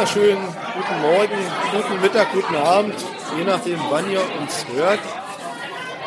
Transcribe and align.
wunderschönen 0.00 0.42
guten 0.74 1.02
Morgen, 1.02 1.38
guten 1.72 2.00
Mittag, 2.00 2.32
guten 2.32 2.56
Abend, 2.56 2.94
je 3.36 3.44
nachdem, 3.44 3.78
wann 3.90 4.10
ihr 4.10 4.22
uns 4.40 4.64
hört. 4.74 4.98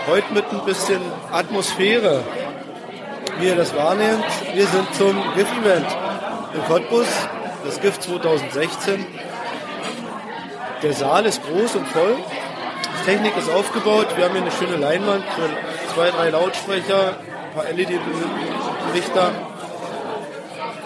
Heute 0.08 0.34
mit 0.34 0.46
ein 0.52 0.66
bisschen 0.66 1.00
Atmosphäre, 1.32 2.24
wie 3.38 3.50
ihr 3.50 3.56
das 3.56 3.76
wahrnehmt. 3.76 4.26
Wir 4.56 4.66
sind 4.66 4.96
zum 4.96 5.16
GIF-Event 5.36 5.86
in 6.56 6.64
Cottbus, 6.66 7.06
das 7.66 7.80
GIF 7.82 8.00
2016. 8.00 9.06
Der 10.82 10.94
Saal 10.94 11.28
ist 11.28 11.44
groß 11.44 11.76
und 11.76 11.88
voll. 11.88 12.16
Die 13.00 13.06
Technik 13.06 13.38
ist 13.38 13.52
aufgebaut. 13.52 14.08
Wir 14.16 14.26
haben 14.26 14.34
hier 14.34 14.42
eine 14.42 14.52
schöne 14.52 14.78
Leinwand 14.78 15.24
für 15.36 15.50
zwei, 15.94 16.10
drei 16.10 16.32
Lautsprecher, 16.32 17.10
ein 17.10 17.54
paar 17.54 17.66
LED-Lichter. 17.72 19.28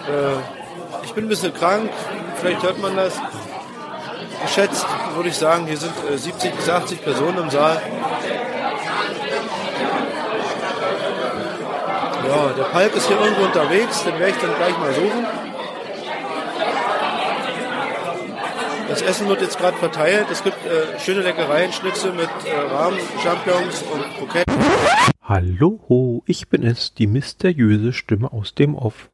Äh, 0.08 1.04
ich 1.04 1.14
bin 1.14 1.24
ein 1.24 1.28
bisschen 1.28 1.54
krank, 1.54 1.90
vielleicht 2.40 2.62
hört 2.62 2.78
man 2.80 2.96
das. 2.96 3.14
Geschätzt 4.42 4.86
würde 5.14 5.28
ich 5.28 5.36
sagen, 5.36 5.66
hier 5.66 5.76
sind 5.76 5.92
70 6.14 6.50
äh, 6.50 6.54
bis 6.54 6.68
80 6.68 7.02
Personen 7.02 7.38
im 7.38 7.50
Saal. 7.50 7.82
Ja, 12.26 12.48
der 12.56 12.64
Palk 12.64 12.94
ist 12.94 13.08
hier 13.08 13.18
irgendwo 13.18 13.44
unterwegs, 13.44 14.04
den 14.04 14.18
werde 14.18 14.30
ich 14.30 14.38
dann 14.38 14.54
gleich 14.56 14.78
mal 14.78 14.92
suchen. 14.92 15.26
Das 18.88 19.02
Essen 19.02 19.28
wird 19.28 19.42
jetzt 19.42 19.58
gerade 19.58 19.76
verteilt. 19.76 20.26
Es 20.30 20.42
gibt 20.42 20.64
äh, 20.64 20.98
schöne 20.98 21.20
Leckereien, 21.20 21.72
Schnitzel 21.72 22.12
mit 22.12 22.28
äh, 22.46 22.74
Rahmen, 22.74 22.98
Champignons 23.22 23.82
und 23.82 24.02
Kroketten. 24.16 24.54
Hallo, 25.22 26.22
ich 26.26 26.48
bin 26.48 26.62
es, 26.64 26.94
die 26.94 27.06
mysteriöse 27.06 27.92
Stimme 27.92 28.32
aus 28.32 28.54
dem 28.54 28.74
Off. 28.74 29.10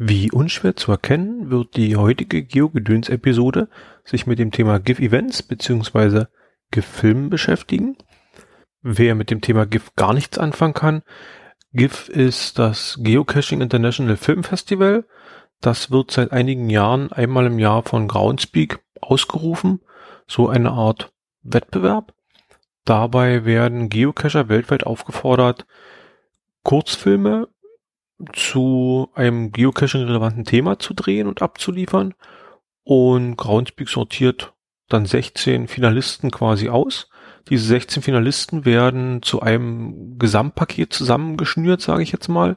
Wie 0.00 0.30
unschwer 0.30 0.76
zu 0.76 0.92
erkennen, 0.92 1.50
wird 1.50 1.74
die 1.74 1.96
heutige 1.96 2.44
GeoGedöns-Episode 2.44 3.68
sich 4.04 4.28
mit 4.28 4.38
dem 4.38 4.52
Thema 4.52 4.78
GIF-Events 4.78 5.42
bzw. 5.42 6.26
GIF-Filmen 6.70 7.30
beschäftigen. 7.30 7.96
Wer 8.80 9.16
mit 9.16 9.30
dem 9.32 9.40
Thema 9.40 9.66
GIF 9.66 9.96
gar 9.96 10.14
nichts 10.14 10.38
anfangen 10.38 10.74
kann, 10.74 11.02
GIF 11.72 12.08
ist 12.08 12.60
das 12.60 13.00
Geocaching 13.02 13.60
International 13.60 14.16
Film 14.16 14.44
Festival. 14.44 15.04
Das 15.60 15.90
wird 15.90 16.12
seit 16.12 16.30
einigen 16.30 16.70
Jahren 16.70 17.10
einmal 17.10 17.46
im 17.46 17.58
Jahr 17.58 17.82
von 17.82 18.06
Groundspeak 18.06 18.78
ausgerufen, 19.00 19.80
so 20.28 20.48
eine 20.48 20.70
Art 20.70 21.12
Wettbewerb. 21.42 22.14
Dabei 22.84 23.44
werden 23.44 23.88
Geocacher 23.88 24.48
weltweit 24.48 24.86
aufgefordert, 24.86 25.66
Kurzfilme 26.62 27.48
zu 28.32 29.10
einem 29.14 29.52
Geocaching-relevanten 29.52 30.44
Thema 30.44 30.78
zu 30.78 30.94
drehen 30.94 31.28
und 31.28 31.42
abzuliefern. 31.42 32.14
Und 32.84 33.36
Groundspeak 33.36 33.88
sortiert 33.88 34.54
dann 34.88 35.06
16 35.06 35.68
Finalisten 35.68 36.30
quasi 36.30 36.68
aus. 36.68 37.10
Diese 37.48 37.66
16 37.66 38.02
Finalisten 38.02 38.64
werden 38.64 39.22
zu 39.22 39.40
einem 39.40 40.18
Gesamtpaket 40.18 40.92
zusammengeschnürt, 40.92 41.80
sage 41.80 42.02
ich 42.02 42.12
jetzt 42.12 42.28
mal, 42.28 42.56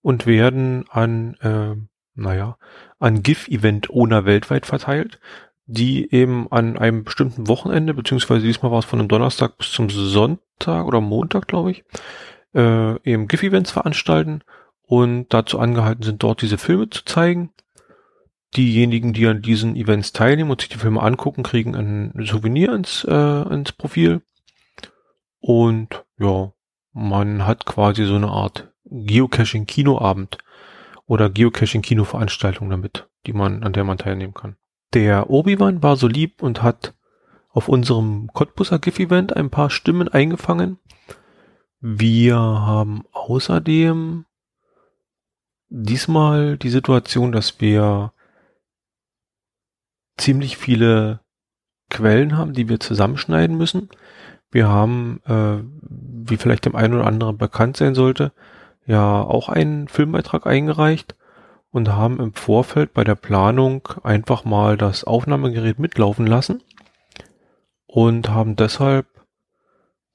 und 0.00 0.26
werden 0.26 0.84
an, 0.88 1.34
äh, 1.40 1.74
naja, 2.14 2.56
an 2.98 3.22
GIF-Event-Owner 3.22 4.24
weltweit 4.24 4.66
verteilt, 4.66 5.20
die 5.66 6.12
eben 6.12 6.50
an 6.50 6.76
einem 6.76 7.04
bestimmten 7.04 7.48
Wochenende, 7.48 7.94
beziehungsweise 7.94 8.46
diesmal 8.46 8.72
war 8.72 8.78
es 8.78 8.84
von 8.84 8.98
einem 8.98 9.08
Donnerstag 9.08 9.58
bis 9.58 9.72
zum 9.72 9.90
Sonntag 9.90 10.86
oder 10.86 11.00
Montag, 11.00 11.48
glaube 11.48 11.72
ich, 11.72 11.84
äh, 12.54 13.10
eben 13.10 13.28
GIF-Events 13.28 13.70
veranstalten 13.70 14.42
und 14.92 15.28
dazu 15.30 15.58
angehalten 15.58 16.02
sind, 16.02 16.22
dort 16.22 16.42
diese 16.42 16.58
Filme 16.58 16.90
zu 16.90 17.02
zeigen. 17.06 17.50
Diejenigen, 18.54 19.14
die 19.14 19.26
an 19.26 19.40
diesen 19.40 19.74
Events 19.74 20.12
teilnehmen 20.12 20.50
und 20.50 20.60
sich 20.60 20.68
die 20.68 20.76
Filme 20.76 21.00
angucken, 21.00 21.42
kriegen 21.42 21.74
ein 21.74 22.12
Souvenir 22.26 22.74
ins, 22.74 23.02
äh, 23.08 23.42
ins 23.54 23.72
Profil. 23.72 24.20
Und 25.40 26.04
ja, 26.18 26.52
man 26.92 27.46
hat 27.46 27.64
quasi 27.64 28.04
so 28.04 28.16
eine 28.16 28.28
Art 28.28 28.70
Geocaching-Kinoabend 28.84 30.36
oder 31.06 31.30
Geocaching-Kino-Veranstaltung 31.30 32.68
damit, 32.68 33.08
die 33.26 33.32
man, 33.32 33.62
an 33.62 33.72
der 33.72 33.84
man 33.84 33.96
teilnehmen 33.96 34.34
kann. 34.34 34.56
Der 34.92 35.30
Obi-Wan 35.30 35.82
war 35.82 35.96
so 35.96 36.06
lieb 36.06 36.42
und 36.42 36.62
hat 36.62 36.92
auf 37.48 37.70
unserem 37.70 38.28
Cottbuser 38.34 38.78
GIF-Event 38.78 39.34
ein 39.34 39.48
paar 39.48 39.70
Stimmen 39.70 40.08
eingefangen. 40.08 40.76
Wir 41.80 42.36
haben 42.36 43.04
außerdem 43.12 44.26
diesmal 45.72 46.58
die 46.58 46.68
Situation, 46.68 47.32
dass 47.32 47.60
wir 47.60 48.12
ziemlich 50.18 50.58
viele 50.58 51.20
Quellen 51.88 52.36
haben, 52.36 52.52
die 52.52 52.68
wir 52.68 52.78
zusammenschneiden 52.78 53.56
müssen. 53.56 53.88
Wir 54.50 54.68
haben, 54.68 55.20
äh, 55.26 55.64
wie 55.80 56.36
vielleicht 56.36 56.66
dem 56.66 56.76
einen 56.76 56.94
oder 56.94 57.06
anderen 57.06 57.38
bekannt 57.38 57.78
sein 57.78 57.94
sollte, 57.94 58.32
ja 58.86 59.22
auch 59.22 59.48
einen 59.48 59.88
Filmbeitrag 59.88 60.46
eingereicht 60.46 61.16
und 61.70 61.88
haben 61.88 62.20
im 62.20 62.34
Vorfeld 62.34 62.92
bei 62.92 63.02
der 63.02 63.14
Planung 63.14 63.88
einfach 64.02 64.44
mal 64.44 64.76
das 64.76 65.04
Aufnahmegerät 65.04 65.78
mitlaufen 65.78 66.26
lassen 66.26 66.62
und 67.86 68.28
haben 68.28 68.56
deshalb 68.56 69.06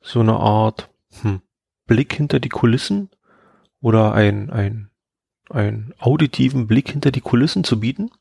so 0.01 0.19
eine 0.19 0.35
Art 0.35 0.91
hm, 1.21 1.41
Blick 1.87 2.13
hinter 2.13 2.39
die 2.39 2.49
Kulissen 2.49 3.09
oder 3.81 4.13
ein, 4.13 4.51
ein 4.51 4.91
einen 5.49 5.93
auditiven 5.99 6.67
Blick 6.67 6.91
hinter 6.91 7.11
die 7.11 7.21
Kulissen 7.21 7.63
zu 7.63 7.79
bieten. 7.79 8.11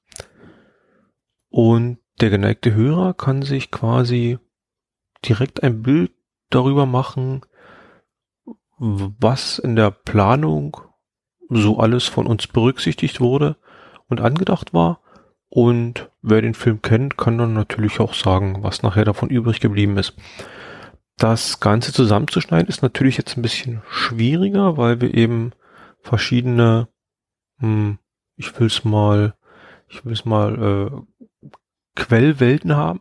Und 1.48 1.98
der 2.20 2.31
geneigte 2.31 2.75
Hörer 2.75 3.14
kann 3.14 3.42
sich 3.42 3.70
quasi 3.70 4.38
direkt 5.25 5.62
ein 5.62 5.82
Bild 5.82 6.12
darüber 6.50 6.87
machen, 6.87 7.42
was 8.78 9.59
in 9.59 9.76
der 9.76 9.91
Planung 9.91 10.76
so 11.48 11.78
alles 11.78 12.06
von 12.06 12.26
uns 12.26 12.47
berücksichtigt 12.47 13.20
wurde 13.20 13.56
und 14.08 14.20
angedacht 14.20 14.75
war. 14.75 15.00
Und 15.48 16.10
wer 16.22 16.43
den 16.43 16.54
Film 16.54 16.82
kennt, 16.82 17.16
kann 17.16 17.38
dann 17.38 17.54
natürlich 17.54 18.00
auch 18.00 18.14
sagen, 18.14 18.62
was 18.62 18.82
nachher 18.82 19.04
davon 19.04 19.31
übrig 19.31 19.60
geblieben 19.60 19.97
ist. 19.97 20.14
Das 21.16 21.60
Ganze 21.60 21.93
zusammenzuschneiden 21.93 22.69
ist 22.69 22.82
natürlich 22.82 23.16
jetzt 23.16 23.38
ein 23.38 23.43
bisschen 23.43 23.82
schwieriger, 23.88 24.76
weil 24.76 25.00
wir 25.00 25.14
eben 25.14 25.53
verschiedene 26.00 26.88
hm, 27.59 27.99
ich 28.37 28.59
will's 28.59 28.84
mal, 28.84 29.34
ich 29.89 30.05
will's 30.05 30.25
mal 30.25 31.05
äh, 31.22 31.50
Quellwelten 31.94 32.77
haben. 32.77 33.00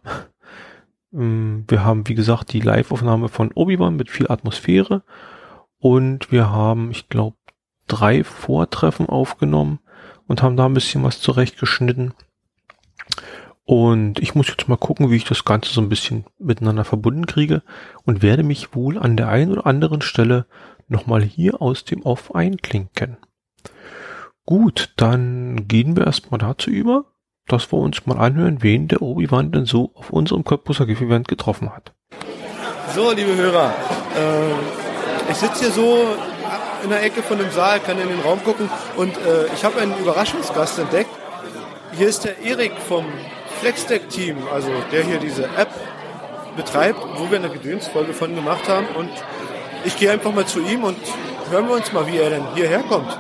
Hm, 1.12 1.66
wir 1.68 1.84
haben, 1.84 2.08
wie 2.08 2.16
gesagt, 2.16 2.54
die 2.54 2.62
Live-Aufnahme 2.62 3.30
von 3.30 3.52
Obi-Wan 3.54 3.96
mit 3.96 4.10
viel 4.10 4.30
Atmosphäre 4.30 5.04
und 5.80 6.32
wir 6.32 6.50
haben, 6.50 6.92
ich 6.92 7.10
glaube, 7.10 7.38
drei 7.88 8.24
Vortreffen 8.24 9.08
aufgenommen 9.08 9.80
und 10.28 10.42
haben 10.42 10.58
da 10.58 10.66
ein 10.66 10.74
bisschen 10.74 11.04
was 11.04 11.20
zurechtgeschnitten. 11.22 12.14
Und 13.64 14.20
ich 14.20 14.36
muss 14.36 14.48
jetzt 14.48 14.68
mal 14.68 14.78
gucken, 14.78 15.10
wie 15.10 15.16
ich 15.16 15.26
das 15.26 15.44
Ganze 15.44 15.74
so 15.74 15.82
ein 15.82 15.90
bisschen 15.90 16.26
miteinander 16.38 16.86
verbunden 16.86 17.26
kriege 17.26 17.64
und 18.04 18.22
werde 18.22 18.44
mich 18.44 18.76
wohl 18.76 18.98
an 18.98 19.18
der 19.18 19.30
einen 19.30 19.52
oder 19.52 19.66
anderen 19.66 20.02
Stelle 20.02 20.46
nochmal 20.88 21.24
hier 21.24 21.62
aus 21.62 21.84
dem 21.84 22.04
Off 22.04 22.36
einklinken. 22.36 23.18
Gut, 24.45 24.94
dann 24.97 25.67
gehen 25.67 25.95
wir 25.95 26.06
erstmal 26.06 26.38
dazu 26.38 26.69
über, 26.69 27.06
dass 27.47 27.72
wir 27.72 27.79
uns 27.79 28.06
mal 28.06 28.19
anhören, 28.19 28.61
wen 28.61 28.88
der 28.88 29.01
Obi-Wan 29.01 29.51
denn 29.51 29.66
so 29.66 29.92
auf 29.95 30.12
unserem 30.12 30.44
Cottbuser 30.44 30.86
GIF-Event 30.86 31.27
getroffen 31.27 31.75
hat. 31.75 31.94
So, 32.94 33.12
liebe 33.12 33.36
Hörer, 33.36 33.74
äh, 34.15 35.31
ich 35.31 35.38
sitze 35.38 35.65
hier 35.65 35.71
so 35.71 36.06
in 36.83 36.92
der 36.92 37.03
Ecke 37.03 37.24
von 37.24 37.39
dem 37.39 37.50
Saal, 37.50 37.80
kann 37.80 38.00
in 38.00 38.07
den 38.07 38.19
Raum 38.19 38.44
gucken 38.44 38.69
und 38.97 39.18
äh, 39.18 39.47
ich 39.56 39.65
habe 39.65 39.81
einen 39.81 39.97
Überraschungsgast 39.97 40.77
entdeckt. 40.77 41.09
Hier 41.98 42.07
ist 42.07 42.24
der 42.24 42.39
Erik 42.44 42.74
vom 42.88 43.06
Flexdeck-Team, 43.62 44.38
also 44.53 44.69
der 44.91 45.03
hier 45.03 45.18
diese 45.18 45.45
App 45.45 45.69
betreibt, 46.56 47.00
wo 47.18 47.31
wir 47.31 47.39
eine 47.39 47.50
Gedönsfolge 47.50 48.13
von 48.13 48.36
gemacht 48.36 48.69
haben 48.69 48.86
und 48.95 49.09
ich 49.86 49.98
gehe 49.98 50.12
einfach 50.12 50.33
mal 50.33 50.45
zu 50.45 50.59
ihm 50.59 50.83
und 50.83 50.98
hören 51.50 51.68
wir 51.68 51.75
uns 51.75 51.91
mal, 51.91 52.06
wie 52.06 52.18
er 52.18 52.30
denn 52.30 52.44
hierher 52.53 52.83
kommt. 52.83 53.18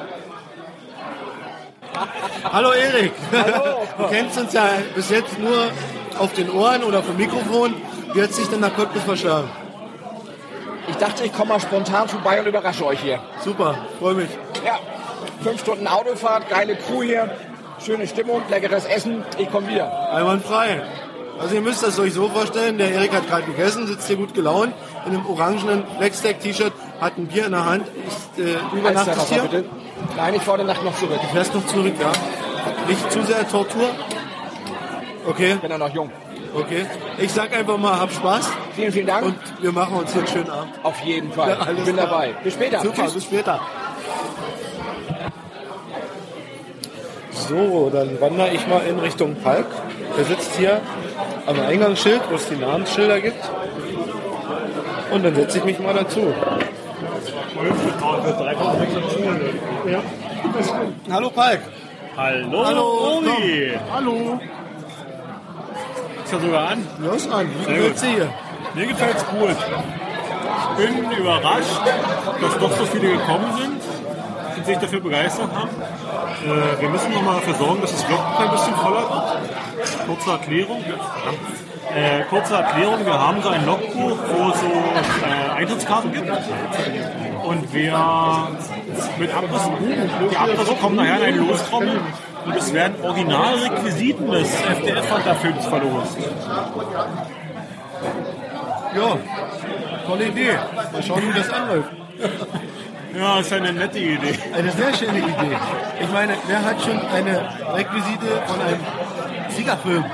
Hallo 2.51 2.71
Erik. 2.71 3.11
Hallo. 3.31 3.85
Du 3.97 4.07
kennst 4.07 4.37
uns 4.37 4.53
ja 4.53 4.69
bis 4.93 5.09
jetzt 5.09 5.39
nur 5.39 5.71
auf 6.19 6.33
den 6.33 6.49
Ohren 6.51 6.83
oder 6.83 7.03
vom 7.03 7.17
Mikrofon. 7.17 7.73
Wie 8.13 8.21
hat 8.21 8.33
sich 8.33 8.47
denn 8.47 8.61
nach 8.61 8.73
Cottbus 8.75 9.03
verschlagen? 9.03 9.49
Ich 10.87 10.95
dachte, 10.97 11.25
ich 11.25 11.33
komme 11.33 11.49
mal 11.49 11.59
spontan 11.59 12.07
vorbei 12.07 12.39
und 12.39 12.47
überrasche 12.47 12.85
euch 12.85 12.99
hier. 12.99 13.19
Super, 13.43 13.75
freue 13.99 14.13
mich. 14.15 14.29
Ja, 14.65 14.79
fünf 15.41 15.59
Stunden 15.61 15.87
Autofahrt, 15.87 16.47
geile 16.49 16.75
Crew 16.75 17.01
hier, 17.01 17.29
schöne 17.83 18.07
Stimmung, 18.07 18.41
leckeres 18.49 18.85
Essen. 18.85 19.23
Ich 19.37 19.51
komme 19.51 19.67
wieder. 19.67 20.13
Einwandfrei. 20.13 20.83
Also 21.39 21.55
ihr 21.55 21.61
müsst 21.61 21.83
das 21.83 21.99
euch 21.99 22.13
so 22.13 22.29
vorstellen, 22.29 22.77
der 22.77 22.91
Erik 22.93 23.13
hat 23.13 23.27
gerade 23.27 23.43
gegessen, 23.43 23.87
sitzt 23.87 24.07
hier 24.07 24.15
gut 24.15 24.33
gelaunt, 24.33 24.73
in 25.05 25.13
einem 25.13 25.25
orangenen 25.25 25.83
Blackstack-T-Shirt, 25.97 26.71
hat 27.01 27.17
ein 27.17 27.27
Bier 27.27 27.47
in 27.47 27.51
der 27.51 27.65
Hand. 27.65 27.87
Ich, 28.37 28.45
äh, 28.45 28.77
übernachtest 28.77 29.27
hier? 29.27 29.41
Bitte. 29.41 29.65
Nein, 30.15 30.33
ich 30.35 30.41
fahre 30.41 30.57
der 30.59 30.67
Nacht 30.67 30.83
noch 30.83 30.95
zurück. 30.95 31.19
Du 31.21 31.27
fährst 31.27 31.53
noch 31.53 31.65
zurück, 31.67 31.93
ja. 31.99 32.11
Nicht 32.87 33.11
zu 33.11 33.21
sehr 33.23 33.47
Tortur? 33.47 33.89
Okay, 35.27 35.55
Bin 35.61 35.71
ja 35.71 35.77
noch 35.77 35.93
jung. 35.93 36.11
okay. 36.53 36.85
Ich 37.17 37.31
sag 37.31 37.51
einfach 37.55 37.77
mal, 37.77 37.99
hab 37.99 38.11
Spaß 38.11 38.49
Vielen, 38.75 38.91
vielen 38.91 39.07
Dank. 39.07 39.25
und 39.25 39.35
wir 39.61 39.71
machen 39.71 39.95
uns 39.97 40.11
hier 40.11 40.21
einen 40.21 40.27
schönen 40.31 40.49
Abend. 40.49 40.71
Auf 40.83 40.99
jeden 41.01 41.31
Fall. 41.31 41.49
Ja, 41.49 41.71
ich 41.71 41.83
bin 41.83 41.95
klar. 41.95 42.07
dabei. 42.07 42.33
Bis 42.43 42.53
später. 42.53 42.81
Super, 42.81 43.03
Tschüss. 43.03 43.13
bis 43.15 43.23
später. 43.23 43.59
So, 47.31 47.89
dann 47.91 48.19
wandere 48.21 48.49
ich 48.53 48.65
mal 48.67 48.81
in 48.87 48.99
Richtung 48.99 49.35
Park. 49.35 49.65
Der 50.17 50.25
sitzt 50.25 50.55
hier 50.57 50.81
am 51.45 51.59
Eingangsschild, 51.59 52.21
wo 52.29 52.35
es 52.35 52.47
die 52.47 52.55
Namensschilder 52.55 53.19
gibt. 53.21 53.43
Und 55.11 55.23
dann 55.23 55.35
setze 55.35 55.59
ich 55.59 55.63
mich 55.65 55.79
mal 55.79 55.93
dazu. 55.93 56.33
Hallo 61.09 61.29
Palk. 61.29 61.61
Hallo, 62.17 62.65
Hallo, 62.65 63.17
Obi. 63.17 63.71
Hallo. 63.93 64.39
Ist 66.23 66.33
ja 66.33 66.39
sogar 66.39 66.69
an. 66.71 66.87
Los 66.99 67.29
an, 67.31 67.47
wie 67.47 67.63
Sehr 67.63 67.75
gefällt's 67.75 68.01
dir 68.01 68.09
hier? 68.09 68.29
Mir 68.73 68.87
gefällt's 68.87 69.25
gut. 69.27 69.55
Ich 70.77 70.85
bin 70.85 71.11
überrascht, 71.11 71.81
dass 72.41 72.57
doch 72.57 72.71
so 72.77 72.85
viele 72.87 73.13
gekommen 73.13 73.53
sind 73.57 73.81
und 74.57 74.65
sich 74.65 74.77
dafür 74.77 74.99
begeistert 74.99 75.49
haben. 75.53 75.69
Äh, 76.43 76.81
wir 76.81 76.89
müssen 76.89 77.13
nochmal 77.13 77.35
dafür 77.35 77.53
sorgen, 77.53 77.81
dass 77.81 77.91
das 77.91 78.09
Logbuch 78.09 78.39
ein 78.39 78.51
bisschen 78.51 78.75
voller 78.75 79.09
wird. 79.09 80.07
Kurze 80.07 80.31
Erklärung. 80.31 80.83
Äh, 81.95 82.23
kurze 82.29 82.55
Erklärung, 82.55 83.05
wir 83.05 83.13
haben 83.13 83.41
so 83.41 83.47
ein 83.47 83.65
Logbuch, 83.65 84.17
wo 84.27 84.49
es 84.49 84.59
so 84.59 84.67
äh, 84.67 85.59
Eintrittskarten 85.59 86.11
gibt. 86.11 86.27
Und 87.45 87.73
wer 87.73 88.49
mit 89.19 89.33
Abriss, 89.33 89.69
die 90.31 90.37
Abrisse 90.37 90.75
kommen 90.81 90.95
nachher 90.95 91.17
in 91.19 91.23
einen 91.23 91.47
Lostrommel 91.47 91.99
und 92.45 92.55
es 92.55 92.73
werden 92.73 92.95
Originalrequisiten 93.03 94.31
des 94.31 94.49
FDF-Wanderfilms 94.61 95.65
verlost. 95.65 96.17
Ja, 98.95 99.17
tolle 100.07 100.27
Idee. 100.27 100.57
Mal 100.91 101.03
schauen, 101.03 101.21
wie 101.21 101.37
das 101.37 101.49
anläuft. 101.49 101.89
Ja, 103.17 103.39
ist 103.39 103.53
eine 103.53 103.73
nette 103.73 103.99
Idee. 103.99 104.39
Eine 104.53 104.71
sehr 104.71 104.93
schöne 104.93 105.19
Idee. 105.19 105.57
Ich 106.01 106.11
meine, 106.11 106.33
wer 106.47 106.63
hat 106.63 106.81
schon 106.81 106.99
eine 107.07 107.49
Requisite 107.73 108.41
von 108.47 108.59
einem 108.59 108.79
Siegerfilm? 109.55 110.05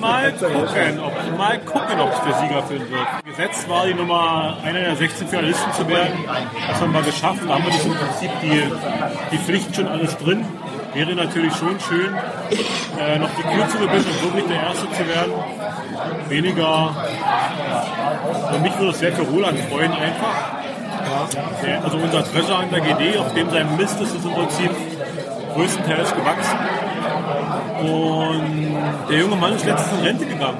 Mal 0.00 0.32
gucken, 0.32 1.00
ob, 1.00 1.38
mal 1.38 1.58
gucken, 1.60 2.00
ob 2.00 2.12
es 2.12 2.20
der 2.22 2.34
Siegerfilm 2.34 2.90
wird. 2.90 3.24
Gesetzt 3.24 3.68
war 3.68 3.86
die 3.86 3.94
Nummer 3.94 4.56
einer 4.64 4.80
der 4.80 4.96
16 4.96 5.28
Finalisten 5.28 5.72
zu 5.72 5.88
werden. 5.88 6.18
Das 6.68 6.80
haben 6.80 6.92
wir 6.92 7.02
geschafft. 7.02 7.40
Da 7.46 7.54
haben 7.54 7.64
wir 7.64 7.72
im 7.72 7.94
Prinzip 7.94 8.30
die, 8.42 8.62
die 9.32 9.38
Pflicht 9.38 9.76
schon 9.76 9.88
alles 9.88 10.16
drin. 10.16 10.44
Wäre 10.94 11.14
natürlich 11.14 11.54
schon 11.54 11.78
schön, 11.80 12.14
äh, 12.98 13.18
noch 13.18 13.28
die 13.36 13.42
Kür 13.42 13.68
zu 13.68 13.78
und 13.78 13.92
wirklich 13.92 14.46
der 14.46 14.62
Erste 14.62 14.90
zu 14.90 15.06
werden. 15.06 15.32
Weniger. 16.28 16.96
Für 18.50 18.58
mich 18.60 18.78
würde 18.78 18.90
es 18.90 18.98
sehr 18.98 19.12
für 19.12 19.22
Roland 19.22 19.58
freuen 19.70 19.92
einfach. 19.92 20.58
Also 21.82 21.98
unser 21.98 22.24
Treasure 22.24 22.56
an 22.56 22.70
der 22.70 22.80
GD, 22.80 23.18
auf 23.18 23.34
dem 23.34 23.50
sein 23.50 23.76
Mist 23.76 24.00
ist 24.00 24.14
es 24.14 24.24
im 24.24 24.32
Prinzip 24.32 24.70
größtenteils 25.54 26.14
gewachsen. 26.14 26.58
Und 27.80 29.08
der 29.08 29.20
junge 29.20 29.36
Mann 29.36 29.54
ist 29.54 29.64
letztens 29.64 29.98
in 29.98 30.04
Rente 30.06 30.26
gegangen. 30.26 30.58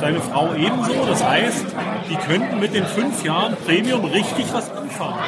Seine 0.00 0.20
Frau 0.20 0.54
ebenso. 0.54 0.92
Das 1.06 1.22
heißt, 1.22 1.66
die 2.10 2.16
könnten 2.16 2.58
mit 2.58 2.74
den 2.74 2.84
fünf 2.84 3.24
Jahren 3.24 3.56
Premium 3.56 4.04
richtig 4.04 4.52
was 4.52 4.70
anfangen. 4.70 5.18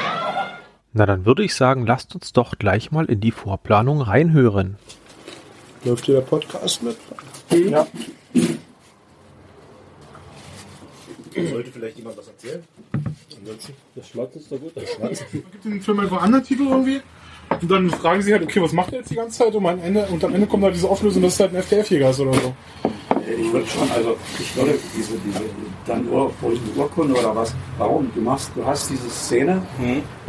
Na, 0.93 1.07
dann 1.07 1.25
würde 1.25 1.45
ich 1.45 1.55
sagen, 1.55 1.87
lasst 1.87 2.15
uns 2.15 2.33
doch 2.33 2.59
gleich 2.59 2.91
mal 2.91 3.07
in 3.07 3.21
die 3.21 3.31
Vorplanung 3.31 4.03
reinhören. 4.03 4.77
Läuft 5.85 6.07
hier 6.07 6.17
der 6.17 6.23
Podcast 6.23 6.83
mit? 6.83 6.97
Ja. 7.51 7.87
Sollte 11.51 11.71
vielleicht 11.73 11.97
jemand 11.97 12.19
was 12.19 12.29
erzählen? 12.29 12.63
Ansonsten. 13.39 13.75
Das 13.95 14.09
Schwarz 14.09 14.37
ist 14.37 14.53
doch 14.53 14.59
gut. 14.61 14.73
Das 14.75 14.91
Schwarz. 14.91 15.25
den 15.65 15.81
Film 15.81 16.01
einfach 16.01 16.23
anderen 16.23 16.45
Titel 16.45 16.67
irgendwie. 16.69 17.01
Und 17.61 17.71
dann 17.71 17.91
fragen 17.91 18.23
sie 18.23 18.33
halt, 18.33 18.43
okay, 18.43 18.61
was 18.63 18.73
macht 18.73 18.93
er 18.93 18.99
jetzt 19.01 19.11
die 19.11 19.15
ganze 19.17 19.39
Zeit? 19.39 19.55
Und 19.55 19.67
am 19.67 19.79
Ende, 19.81 20.07
und 20.11 20.25
am 20.25 20.35
Ende 20.35 20.47
kommt 20.47 20.65
halt 20.65 20.75
diese 20.75 20.89
Auflösung, 20.89 21.23
dass 21.23 21.35
es 21.35 21.41
halt 21.41 21.55
ein 21.55 21.63
FTF-Jäger 21.63 22.11
ist 22.11 22.21
oder 22.21 22.33
so. 22.35 22.55
Ich 23.39 23.53
würde 23.53 23.67
schon, 23.67 23.91
also 23.91 24.17
ich 24.39 24.57
würde 24.57 24.75
diese, 24.97 25.13
diese 25.25 25.41
dann 25.87 26.09
Ur, 26.09 26.31
Urkunde 26.77 27.15
oder 27.15 27.35
was, 27.35 27.55
warum? 27.79 28.11
Du 28.15 28.21
machst, 28.21 28.51
du 28.55 28.65
hast 28.65 28.91
diese 28.91 29.09
Szene 29.11 29.63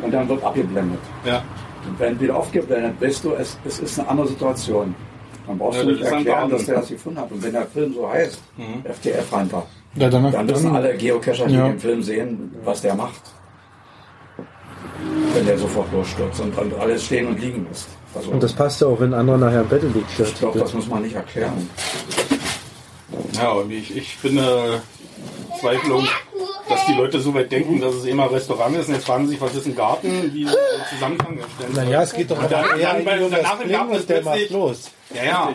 und 0.02 0.12
dann 0.14 0.28
wird 0.30 0.44
abgeblendet. 0.44 1.00
Ja. 1.26 1.44
Und 1.88 2.00
wenn 2.00 2.20
wieder 2.20 2.36
aufgeblendet 2.38 3.00
bist 3.00 3.24
du, 3.24 3.34
es, 3.34 3.58
es 3.66 3.80
ist 3.80 4.00
eine 4.00 4.08
andere 4.10 4.28
Situation. 4.28 4.96
Dann 5.48 5.58
brauchst 5.58 5.80
Ja, 5.80 5.86
du 5.86 5.92
nicht 5.92 6.04
erklären, 6.04 6.50
dass 6.50 6.66
der 6.66 6.76
das 6.76 6.88
gefunden 6.88 7.20
hat. 7.20 7.30
Und 7.32 7.44
wenn 7.44 7.52
der 7.52 7.66
Film 7.66 7.94
so 7.94 8.10
heißt, 8.10 8.42
FTF 8.86 9.32
Hunter, 9.32 9.66
Ja, 9.96 10.10
dann, 10.10 10.32
dann 10.32 10.48
wissen 10.48 10.74
alle 10.74 10.96
Geocacher, 10.96 11.46
die 11.48 11.56
Ja. 11.56 11.68
den 11.68 11.80
Film 11.80 12.02
sehen, 12.02 12.56
was 12.64 12.82
der 12.82 12.96
macht. 12.96 13.22
Wenn 15.34 15.46
der 15.46 15.58
sofort 15.58 15.92
losstürzt 15.92 16.40
und, 16.42 16.58
und 16.58 16.74
alles 16.80 17.06
stehen 17.06 17.28
und 17.28 17.40
liegen 17.40 17.66
lässt. 17.70 17.88
Also, 18.16 18.30
Und 18.32 18.44
das 18.44 18.54
passt 18.54 18.82
ja 18.82 18.88
auch, 18.88 19.00
wenn 19.00 19.14
ein 19.14 19.20
anderer 19.22 19.38
nachher 19.38 19.62
im 19.62 19.68
Bett 19.68 19.82
liegt. 19.84 20.20
ich 20.20 20.36
glaube, 20.40 20.60
das 20.60 20.74
muss 20.74 20.88
man 20.88 21.02
nicht 21.02 21.16
erklären. 21.16 21.70
Ja, 23.34 23.52
und 23.52 23.72
ich, 23.72 23.96
ich 23.96 24.18
bin 24.20 24.38
eine 24.38 24.82
Zweiflung, 25.60 26.08
dass 26.70 26.86
die 26.86 26.94
Leute 26.94 27.20
so 27.20 27.34
weit 27.34 27.52
denken, 27.52 27.82
dass 27.82 27.96
es 27.96 28.06
immer 28.06 28.32
Restaurant 28.32 28.76
ist 28.78 28.88
und 28.88 28.96
jetzt 28.96 29.06
fragen 29.06 29.26
sie 29.26 29.32
sich, 29.32 29.42
was 29.42 29.56
ist 29.56 29.66
ein 29.66 29.76
Garten, 29.76 30.32
wie 30.34 30.46
den 30.46 30.54
Zusammenhang 30.92 31.38
erstellen. 31.40 31.74
Naja, 31.88 32.04
es 32.04 32.14
geht 32.14 32.30
doch 32.32 32.42
Und 32.42 32.52
dann- 32.52 32.64
aber 32.66 32.76
eher 32.78 32.94
dann 32.94 33.06
bei- 33.06 33.24
um 33.24 33.32
danach 33.32 33.60
im 33.62 33.70
Garten 33.72 33.94
ist 33.94 34.02
und 34.02 34.10
der 34.10 34.24
macht 34.24 34.34
plötzlich- 34.36 34.52
los. 34.52 34.92
Ja, 35.16 35.24
ja. 35.24 35.54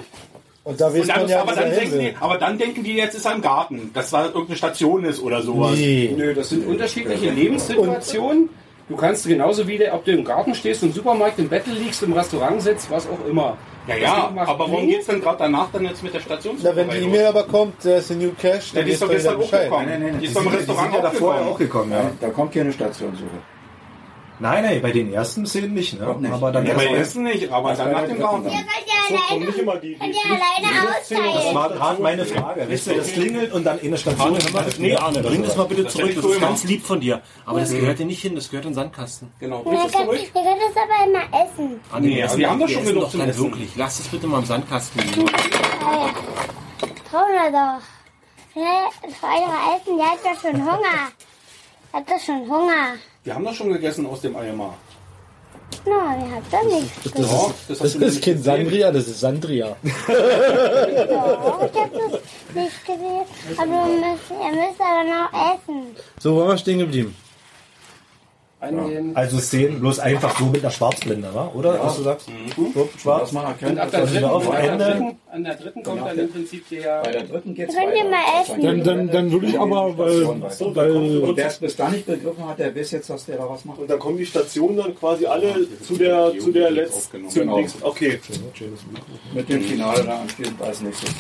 Und 0.64 0.78
da 0.80 0.88
Und 0.88 1.08
dann, 1.08 1.20
man 1.20 1.28
ja, 1.30 1.40
aber, 1.40 1.52
dann 1.54 1.70
denken 1.70 1.98
die, 1.98 2.14
aber 2.20 2.36
dann 2.36 2.58
denken 2.58 2.84
die, 2.84 2.94
jetzt 2.94 3.14
ist 3.14 3.24
er 3.24 3.34
im 3.36 3.40
Garten, 3.40 3.90
dass 3.94 4.10
da 4.10 4.26
irgendeine 4.26 4.56
Station 4.56 5.04
ist 5.04 5.22
oder 5.22 5.40
sowas. 5.40 5.72
Nee. 5.76 6.12
Nö, 6.14 6.34
das 6.34 6.50
sind 6.50 6.66
unterschiedliche 6.66 7.30
Lebenssituationen. 7.30 8.50
Du 8.88 8.96
kannst 8.96 9.26
genauso 9.26 9.66
wie 9.68 9.86
ob 9.90 10.04
du 10.04 10.12
im 10.12 10.24
Garten 10.24 10.54
stehst, 10.54 10.82
im 10.82 10.92
Supermarkt, 10.92 11.38
im 11.38 11.48
Bettel 11.48 11.74
liegst, 11.74 12.02
im 12.02 12.12
Restaurant 12.14 12.62
sitzt, 12.62 12.90
was 12.90 13.06
auch 13.06 13.28
immer. 13.28 13.56
Ja, 13.86 13.96
ja, 13.96 14.32
aber 14.36 14.58
warum 14.58 14.76
Pling. 14.76 14.88
geht's 14.88 15.06
denn 15.06 15.20
gerade 15.20 15.38
danach 15.38 15.68
dann 15.72 15.84
jetzt 15.84 16.02
mit 16.02 16.12
der 16.14 16.20
Station 16.20 16.56
Na, 16.62 16.74
wenn 16.76 16.88
die 16.90 16.96
E-Mail 16.98 17.26
aber 17.26 17.44
kommt, 17.44 17.84
der 17.84 17.98
ist 17.98 18.10
ein 18.10 18.18
New 18.18 18.32
Ja, 18.42 18.76
dann 18.76 18.84
die 18.86 18.92
ist 18.92 18.94
ist 18.96 19.02
doch 19.02 19.10
gestern 19.10 19.34
wieder 19.34 19.42
Bescheid. 19.44 19.70
hochgekommen. 19.70 20.18
Die 20.20 20.26
ist 20.26 20.36
doch 20.36 20.42
im 20.44 20.50
Die 20.50 20.56
Restaurant 20.56 20.94
ja 20.94 21.00
davor 21.02 21.34
hochgekommen. 21.34 21.48
auch 21.54 21.58
gekommen, 21.58 21.90
ja. 21.92 21.98
Ja, 22.02 22.10
da 22.20 22.28
kommt 22.30 22.52
hier 22.54 22.62
eine 22.62 22.72
Stationssuche. 22.72 23.28
Nein, 24.40 24.62
nein, 24.64 24.80
bei 24.82 24.92
den 24.92 25.12
ersten 25.12 25.46
Szenen 25.46 25.74
nicht, 25.74 25.98
ne? 25.98 26.14
Nicht. 26.20 26.32
Aber 26.32 26.52
dann 26.52 26.64
Ja, 26.66 26.74
bei 26.74 26.84
erst- 26.86 27.10
Essen 27.10 27.24
nicht, 27.24 27.50
aber 27.50 27.74
dann 27.74 27.90
nach 27.92 28.04
dem 28.06 28.18
Garten. 28.20 28.44
Ihr 28.44 28.50
könnt 28.50 28.66
ja 28.86 29.16
alleine, 29.30 29.44
nicht 29.46 29.58
immer 29.58 29.76
die, 29.76 29.94
könnt 29.94 30.14
ihr 30.14 30.24
alleine 30.24 31.38
Das 31.44 31.54
war 31.54 31.68
gerade 31.70 32.02
meine 32.02 32.24
Frage. 32.24 32.64
Wisst 32.68 32.86
ihr, 32.86 32.96
das 32.98 33.12
klingelt 33.12 33.52
und 33.52 33.64
dann 33.64 33.78
in 33.80 33.90
der 33.90 33.98
Station. 33.98 34.38
Nee, 34.78 34.94
Arne, 34.96 35.20
bring 35.22 35.42
das 35.42 35.56
mal 35.56 35.64
bitte 35.64 35.86
zurück. 35.88 36.12
Das 36.14 36.24
ist 36.24 36.40
ganz 36.40 36.64
lieb 36.64 36.86
von 36.86 37.00
dir. 37.00 37.20
Aber 37.46 37.60
das 37.60 37.70
gehört 37.70 37.98
dir 37.98 38.06
nicht 38.06 38.22
hin, 38.22 38.34
das 38.34 38.48
gehört 38.50 38.64
in 38.66 38.70
den 38.70 38.76
Sandkasten. 38.76 39.32
Genau. 39.40 39.58
Ihr 39.64 39.64
könnt, 39.64 39.92
ihr 39.92 39.92
könnt 39.92 40.34
das 40.34 40.76
aber 40.76 41.08
immer 41.08 41.44
essen. 41.44 41.80
Arne, 41.90 42.06
Nee, 42.06 42.24
wir 42.36 42.50
haben 42.50 42.60
doch 42.60 42.68
schon 42.68 42.84
genug 42.84 43.10
dann 43.12 43.28
Essen. 43.28 43.42
wirklich. 43.42 43.70
Lass 43.76 43.98
es 44.00 44.08
bitte 44.08 44.26
mal 44.26 44.38
im 44.38 44.44
Sandkasten 44.46 45.00
liegen. 45.02 45.26
Äh, 45.28 45.32
Trauen 47.10 47.52
doch. 47.52 47.80
Schnell, 48.52 49.12
für 49.18 49.26
eure 49.26 49.76
Essen, 49.76 49.98
ihr 49.98 50.04
habt 50.04 50.24
doch 50.24 50.40
schon 50.40 50.60
Hunger. 50.60 50.98
Ihr 51.92 51.98
habt 51.98 52.10
doch 52.10 52.20
schon 52.20 52.40
Hunger. 52.48 52.94
Wir 53.28 53.34
haben 53.34 53.44
doch 53.44 53.52
schon 53.54 53.70
gegessen 53.70 54.06
aus 54.06 54.22
dem 54.22 54.34
Eimer. 54.36 54.72
No, 55.84 55.92
ihr 55.92 56.34
habt 56.34 56.50
doch 56.50 56.62
nichts 56.64 56.94
Das 57.04 57.12
gegessen. 57.12 57.30
Doch, 57.30 57.50
ist, 57.50 57.58
das 57.68 57.78
das 57.78 57.80
hast 57.84 57.94
du 57.94 57.98
mir 57.98 58.06
ist 58.06 58.22
kein 58.24 58.34
gesehen. 58.36 58.42
Sandria, 58.42 58.90
das 58.90 59.06
ist 59.06 59.20
Sandria. 59.20 59.66
Doch, 59.82 61.62
ich 61.62 61.78
hab 61.78 61.92
das 61.92 62.12
nicht 62.54 62.86
gesehen. 62.86 63.26
Aber 63.58 63.86
ihr 63.86 63.98
müsst, 63.98 64.30
ihr 64.30 64.52
müsst 64.56 64.80
aber 64.80 65.04
noch 65.04 65.30
essen. 65.52 65.94
So, 66.18 66.38
waren 66.38 66.48
wir 66.48 66.56
stehen 66.56 66.78
geblieben. 66.78 67.14
Eingehen. 68.60 69.14
Also 69.14 69.38
Szenen 69.38 69.78
bloß 69.78 70.00
einfach 70.00 70.36
so 70.36 70.46
mit 70.46 70.62
einer 70.62 70.72
Schwarzblende, 70.72 71.28
wa? 71.32 71.52
oder? 71.54 71.80
Was 71.80 71.96
du 71.96 72.02
sagst? 72.02 72.28
So, 72.74 72.88
schwarz. 72.98 73.22
Was 73.22 73.32
man 73.32 73.44
Und 73.46 73.78
ab 73.78 73.90
der 73.92 74.04
dritten, 74.04 74.24
auf 74.24 74.50
an, 74.50 74.78
der 74.78 74.94
dritten, 74.94 75.16
an 75.30 75.44
der 75.44 75.54
dritten 75.54 75.82
kommt 75.84 76.04
dann 76.04 76.18
im 76.18 76.32
Prinzip 76.32 76.68
der. 76.68 77.02
bei 77.02 77.12
der 77.12 77.22
dritten 77.22 77.54
geht's 77.54 77.74
Könnt 77.76 77.94
ihr 77.94 78.04
weiter. 78.04 78.10
mal 78.10 78.42
essen? 78.42 78.62
Dann, 78.62 78.82
dann, 78.82 79.10
dann 79.12 79.30
würde 79.30 79.46
ich 79.46 79.60
aber, 79.60 79.96
weil, 79.96 80.26
weil 80.26 81.20
Und 81.20 81.38
der 81.38 81.46
es 81.46 81.58
bis 81.58 81.76
da 81.76 81.88
nicht 81.88 82.06
begriffen 82.06 82.48
hat, 82.48 82.58
der 82.58 82.74
weiß 82.74 82.90
jetzt, 82.90 83.10
dass 83.10 83.26
der 83.26 83.36
da 83.36 83.48
was 83.48 83.64
macht. 83.64 83.78
Und 83.78 83.88
dann 83.88 83.98
kommen 84.00 84.18
die 84.18 84.26
Stationen 84.26 84.76
dann 84.76 84.94
quasi 84.96 85.26
alle 85.26 85.54
zu 85.82 85.94
der, 85.94 86.32
zu 86.36 86.50
der 86.50 86.72
letzten. 86.72 87.28
Genau. 87.32 87.60
Okay. 87.82 88.18
Mit 89.34 89.48
dem 89.48 89.62
Finale 89.62 90.02
da 90.02 90.20
anspielen 90.22 90.56
als 90.60 90.80
nächstes. 90.80 91.10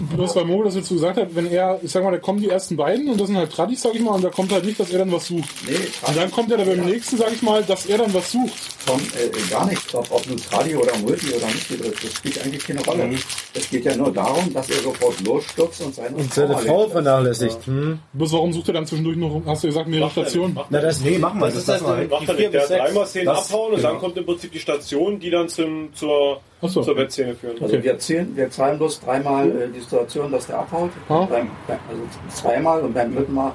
Bloß 0.00 0.36
weil 0.36 0.44
Mo 0.44 0.62
das 0.64 0.74
jetzt 0.74 0.88
so 0.88 0.94
gesagt 0.94 1.18
hat, 1.18 1.34
wenn 1.34 1.46
er, 1.50 1.78
ich 1.82 1.90
sag 1.90 2.02
mal, 2.02 2.10
da 2.10 2.18
kommen 2.18 2.40
die 2.40 2.48
ersten 2.48 2.76
beiden 2.76 3.08
und 3.08 3.20
das 3.20 3.26
sind 3.28 3.36
halt 3.36 3.52
Tradis, 3.52 3.82
sag 3.82 3.94
ich 3.94 4.00
mal, 4.00 4.12
und 4.14 4.24
da 4.24 4.30
kommt 4.30 4.52
halt 4.52 4.64
nicht, 4.64 4.80
dass 4.80 4.90
er 4.90 4.98
dann 5.00 5.12
was 5.12 5.26
sucht. 5.26 5.48
Nee, 5.68 5.76
Und 6.06 6.16
dann 6.16 6.30
kommt 6.30 6.50
er 6.50 6.58
da 6.58 6.64
beim 6.64 6.80
nächsten, 6.84 7.16
sag 7.16 7.32
ich 7.32 7.42
mal, 7.42 7.62
dass 7.62 7.86
er 7.86 7.98
dann 7.98 8.12
was 8.14 8.32
sucht. 8.32 8.52
Tom, 8.86 8.98
äh, 9.00 9.50
gar 9.50 9.66
nicht, 9.66 9.94
ob, 9.94 10.10
ob 10.10 10.26
nun 10.26 10.40
Radio 10.50 10.80
oder 10.80 10.96
Multi 10.98 11.28
oder 11.34 11.46
nicht, 11.46 11.70
das 11.70 12.12
spielt 12.16 12.42
eigentlich 12.44 12.66
keine 12.66 12.84
Rolle. 12.84 13.10
es 13.54 13.68
geht 13.70 13.84
ja 13.84 13.94
nur 13.96 14.12
darum, 14.12 14.52
dass 14.54 14.68
er 14.70 14.80
sofort 14.82 15.20
losstürzt 15.26 15.80
und 15.82 15.94
seine, 15.94 16.16
Und 16.16 16.32
seine 16.32 16.56
Frau 16.58 16.88
vernachlässigt. 16.88 17.66
Hm? 17.66 17.98
Bloß 18.14 18.32
warum 18.32 18.52
sucht 18.52 18.68
er 18.68 18.74
dann 18.74 18.86
zwischendurch 18.86 19.16
noch, 19.16 19.42
hast 19.46 19.62
du 19.64 19.68
gesagt, 19.68 19.88
mehrere 19.88 20.10
Stationen? 20.10 20.58
Na, 20.70 20.80
das, 20.80 21.00
Nee, 21.00 21.18
machen 21.18 21.38
wir 21.40 21.46
das 21.46 21.64
das. 21.66 21.80
ist 21.80 21.86
das, 21.86 21.96
die 22.00 22.06
Macht 22.08 22.28
er 22.28 22.34
vier 22.34 22.34
nicht. 22.34 22.54
Der 22.54 22.60
bis 22.60 22.60
hat 22.62 22.68
sechs. 22.68 22.84
dreimal 22.84 23.06
Szenen 23.06 23.26
Das- 23.26 23.38
abhauen 23.50 23.70
und 23.70 23.76
genau. 23.76 23.88
dann 23.90 23.98
kommt 23.98 24.16
im 24.16 24.26
Prinzip 24.26 24.52
die 24.52 24.58
Station, 24.60 25.20
die 25.20 25.30
dann 25.30 25.48
zum, 25.48 25.94
zur, 25.94 26.40
Ach 26.62 26.68
so. 26.68 26.82
zur 26.82 26.96
Wettszene 26.96 27.34
führt. 27.34 27.62
Also 27.62 27.82
wir, 27.82 27.98
zählen, 27.98 28.36
wir 28.36 28.50
zahlen 28.50 28.78
bloß 28.78 29.00
dreimal 29.00 29.48
äh, 29.50 29.68
die 29.68 29.80
Situation, 29.80 30.30
dass 30.30 30.46
der 30.46 30.58
abhaut. 30.58 30.90
Ja. 31.08 31.24
Beim, 31.24 31.50
also 31.68 32.02
zweimal 32.28 32.82
und 32.82 32.92
beim 32.92 33.14
dritten 33.14 33.34
Mal 33.34 33.52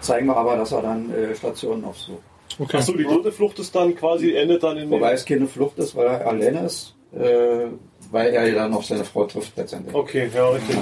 zeigen 0.00 0.26
wir 0.26 0.36
aber, 0.36 0.56
dass 0.56 0.72
er 0.72 0.82
dann 0.82 1.12
äh, 1.12 1.34
Stationen 1.34 1.84
aufsucht. 1.84 2.22
Okay. 2.58 2.78
Achso, 2.78 2.92
die 2.92 3.04
dritte 3.04 3.30
Flucht 3.32 3.58
ist 3.58 3.74
dann 3.74 3.94
quasi, 3.94 4.34
endet 4.34 4.62
dann 4.62 4.76
in 4.76 4.90
Wobei 4.90 5.12
es 5.12 5.24
keine 5.24 5.46
Flucht 5.46 5.78
ist, 5.78 5.94
weil 5.94 6.06
er 6.06 6.26
alleine 6.26 6.66
ist, 6.66 6.94
äh, 7.14 7.66
weil 8.10 8.32
er 8.34 8.48
ja 8.48 8.54
dann 8.54 8.72
noch 8.72 8.82
seine 8.82 9.04
Frau 9.04 9.24
trifft 9.24 9.56
letztendlich. 9.56 9.94
Okay, 9.94 10.28
ja, 10.34 10.48
richtig. 10.48 10.76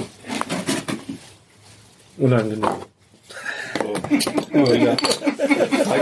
Unangenehm. 2.17 2.67
Mike, 4.09 4.97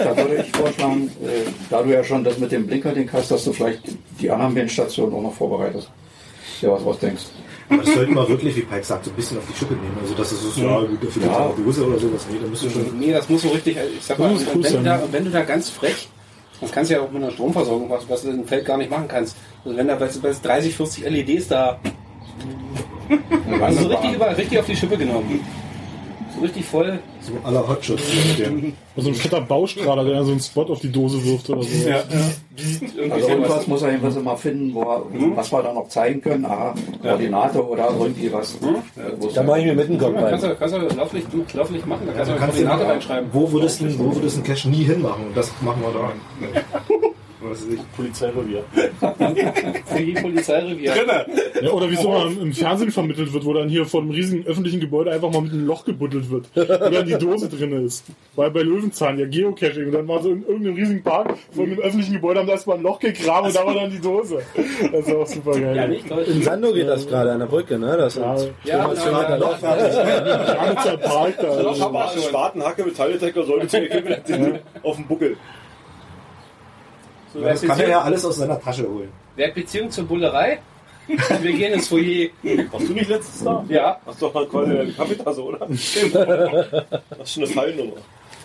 da 0.04 0.18
würde 0.18 0.46
ich 0.46 0.58
vorschlagen, 0.58 1.12
äh, 1.24 1.50
da 1.70 1.82
du 1.82 1.94
ja 1.94 2.04
schon 2.04 2.24
das 2.24 2.38
mit 2.38 2.52
dem 2.52 2.68
Blinkerding 2.68 3.10
hast, 3.12 3.32
dass 3.32 3.44
du 3.44 3.54
vielleicht 3.54 3.82
die 4.20 4.32
anderen 4.32 4.54
beiden 4.54 4.70
Stationen 4.70 5.14
auch 5.14 5.22
noch 5.22 5.34
vorbereitest. 5.34 5.90
Ja, 6.62 6.72
was 6.72 6.84
ausdenkst. 6.84 7.26
Aber 7.70 7.84
das 7.84 7.94
sollten 7.94 8.14
wir 8.14 8.30
wirklich, 8.30 8.56
wie 8.56 8.62
Pike 8.62 8.84
sagt, 8.84 9.06
so 9.06 9.12
ein 9.12 9.16
bisschen 9.16 9.38
auf 9.38 9.44
die 9.52 9.58
Schippe 9.58 9.74
nehmen. 9.74 9.98
Also, 10.02 10.14
dass 10.16 10.32
es 10.32 10.56
so, 10.56 10.62
ja, 10.62 10.80
gut, 10.80 11.00
vielleicht 11.02 11.32
Ja. 11.32 11.50
ja. 11.50 11.54
Dose 11.64 11.86
oder 11.86 12.00
sowas. 12.00 12.26
Nee, 12.32 12.38
da 12.42 12.48
müsst 12.48 12.64
ihr 12.64 12.70
schon. 12.72 13.00
Nee, 13.00 13.12
das 13.12 13.30
muss 13.30 13.42
so 13.42 13.50
richtig, 13.50 13.78
ich 13.98 14.06
sag 14.06 14.18
mal, 14.20 14.34
Das 14.34 14.46
wenn, 14.48 14.56
cool 14.56 14.64
du 14.64 14.84
da, 14.84 15.04
wenn 15.12 15.26
du 15.26 15.32
da 15.32 15.44
ganz 15.44 15.70
frech, 15.70 16.08
das 16.62 16.72
kannst 16.72 16.90
du 16.90 16.96
ja 16.96 17.02
auch 17.02 17.12
mit 17.12 17.22
einer 17.22 17.32
Stromversorgung 17.32 17.90
machen, 17.90 18.06
was 18.08 18.22
du 18.24 18.30
im 18.30 18.46
Feld 18.46 18.66
gar 18.66 18.78
nicht 18.78 18.90
machen 18.90 19.08
kannst. 19.08 19.36
Also 19.66 19.78
wenn 19.78 19.88
da 19.88 20.00
weißt 20.00 20.18
du, 20.18 20.24
weißt 20.24 20.44
du, 20.44 20.48
30, 20.48 20.76
40 20.76 21.10
LEDs 21.10 21.48
da, 21.50 21.80
also 23.62 23.82
so 23.82 23.88
richtig, 23.90 24.14
über, 24.14 24.38
richtig 24.38 24.60
auf 24.60 24.66
die 24.66 24.76
Schippe 24.76 24.98
genommen. 24.98 25.42
So 26.38 26.44
richtig 26.44 26.66
voll. 26.66 27.00
So 27.22 27.32
aller 27.44 27.68
Hotshots. 27.68 28.04
Also 28.96 29.10
ein 29.10 29.16
fetter 29.16 29.42
Baustrahler, 29.42 30.06
der 30.06 30.24
so 30.24 30.32
einen 30.32 30.40
Spot 30.40 30.64
auf 30.64 30.80
die 30.80 30.92
Dose 30.92 31.24
wirft 31.26 31.50
oder 31.50 31.64
so. 31.64 31.90
Ja, 31.90 31.96
Also 31.98 32.10
irgendwie 32.56 33.10
sowas. 33.10 33.30
irgendwas 33.30 33.68
muss 33.68 33.82
er 33.82 33.90
jedenfalls 33.90 34.16
immer 34.16 34.38
finden, 34.38 34.74
wo 34.74 34.82
er, 34.84 35.02
was 35.36 35.52
wir 35.52 35.64
da 35.64 35.74
noch 35.74 35.88
zeigen 35.90 36.22
können. 36.22 36.46
Aha, 36.46 36.74
Koordinate 37.02 37.68
oder 37.68 37.90
irgendwie 38.00 38.32
was. 38.32 38.58
wo 39.20 39.28
es 39.28 39.34
Da 39.34 39.44
mache 39.44 39.60
ich 39.60 39.66
mir 39.66 39.76
mit 39.76 39.90
dem 39.90 39.98
Kopf 39.98 40.14
Ja, 40.16 40.30
kannst 40.30 40.44
rein. 40.46 40.52
du, 40.52 40.56
kannst 40.58 40.76
du 40.76 41.58
Lauflicht 41.58 41.88
machen, 41.88 42.08
da 42.08 42.14
kannst 42.14 42.32
du 42.32 42.36
kannst 42.36 42.56
Koordinate 42.58 42.88
reinschreiben. 42.88 43.30
wo 43.34 43.52
würdest 43.52 43.82
du 43.82 44.00
wo 44.00 44.16
würdest 44.16 44.38
du 44.38 44.42
einen 44.42 44.48
Cache 44.48 44.70
nie 44.70 44.84
hinmachen? 44.84 45.28
Und 45.28 45.38
das 45.38 45.52
machen 45.62 45.82
wir 45.82 46.00
da. 46.00 46.12
Was 47.50 47.66
weiß 47.66 47.74
ich. 47.74 47.92
Polizeirevier. 47.96 48.64
Polizeirevier. 50.22 50.94
Ja, 51.62 51.72
oder 51.72 51.90
wie 51.90 51.96
es 51.96 52.04
immer 52.04 52.26
im 52.26 52.54
Fernsehen 52.54 52.92
vermittelt 52.92 53.34
wird, 53.34 53.46
wo 53.46 53.54
dann 53.54 53.70
hier 53.70 53.86
vor 53.86 54.02
einem 54.02 54.12
riesigen 54.12 54.46
öffentlichen 54.46 54.80
Gebäude 54.80 55.12
einfach 55.12 55.32
mal 55.32 55.42
mit 55.42 55.54
einem 55.54 55.66
Loch 55.66 55.86
gebuddelt 55.86 56.30
wird, 56.30 56.48
wo 56.56 56.64
dann 56.64 57.06
die 57.06 57.18
Dose 57.18 57.50
drin 57.50 57.86
ist. 57.86 58.06
Weil 58.36 58.52
bei 58.52 58.62
Löwenzahn 58.62 59.18
ja 59.20 59.26
Geocaching 59.28 59.88
und 59.88 59.92
dann 59.94 60.08
war 60.08 60.22
so 60.22 60.32
in 60.32 60.44
irgendeinem 60.46 60.76
riesigen 60.76 61.04
Park 61.04 61.36
vor 61.52 61.64
einem 61.64 61.80
öffentlichen 61.80 62.14
Gebäude 62.14 62.40
haben 62.40 62.48
da 62.48 62.54
erstmal 62.54 62.78
ein 62.78 62.84
Loch 62.84 63.00
gegraben 63.00 63.48
und 63.48 63.56
da 63.56 63.66
war 63.66 63.74
dann 63.74 63.90
die 63.90 64.00
Dose. 64.00 64.40
Das 64.92 65.08
ist 65.08 65.16
auch 65.16 65.28
super 65.28 65.52
geil. 65.60 65.76
Ja, 65.76 65.88
nicht. 65.88 66.10
In 66.10 66.42
Sando 66.44 66.74
geht 66.74 66.88
das 66.88 67.08
gerade 67.08 67.32
an 67.32 67.40
der 67.40 67.48
Brücke, 67.48 67.78
ne? 67.80 67.98
Das 67.98 68.16
Ja, 68.16 68.36
ist 68.36 68.50
Ja, 68.64 68.84
Thomas 68.84 69.04
genau. 69.04 69.22
Schöner 69.24 69.38
Loch 69.38 69.58
fertig. 69.58 69.94
Schwarzer 69.94 70.98
Park 70.98 71.34
da. 71.42 71.76
Spaten, 71.76 72.22
Spatenhacke, 72.22 72.84
Metalldetektor, 72.86 73.46
sollte 73.46 73.68
zu 73.68 73.80
dir 74.38 74.60
auf 74.84 74.96
dem 74.96 75.06
Buckel. 75.08 75.38
So, 77.34 77.42
Das 77.42 77.62
wer, 77.62 77.70
kann 77.70 77.80
er 77.80 77.90
ja 77.90 78.02
alles 78.02 78.24
aus 78.26 78.38
seiner 78.38 78.60
Tasche 78.60 78.88
holen. 78.88 79.10
wer 79.36 79.48
hat 79.48 79.56
Beziehung 79.56 79.90
zur 79.92 80.06
Bullerei? 80.06 80.60
Wir 81.08 81.54
gehen 81.54 81.74
ins 81.74 81.88
Foyer. 81.88 82.30
Warst 82.72 82.90
du 82.90 82.94
nicht 82.94 83.10
letztes 83.10 83.42
Jahr? 83.44 83.66
Ja. 83.70 83.98
Hast 84.06 84.22
doch 84.22 84.34
mal 84.34 84.46
quasi 84.46 84.72
eine 84.78 84.92
Kaffeetasse, 84.92 85.42
oder? 85.44 85.60
Das 85.70 85.70
ist 85.80 87.34
schon 87.34 87.44
eine 87.44 87.54
Fallnummer. 87.54 87.94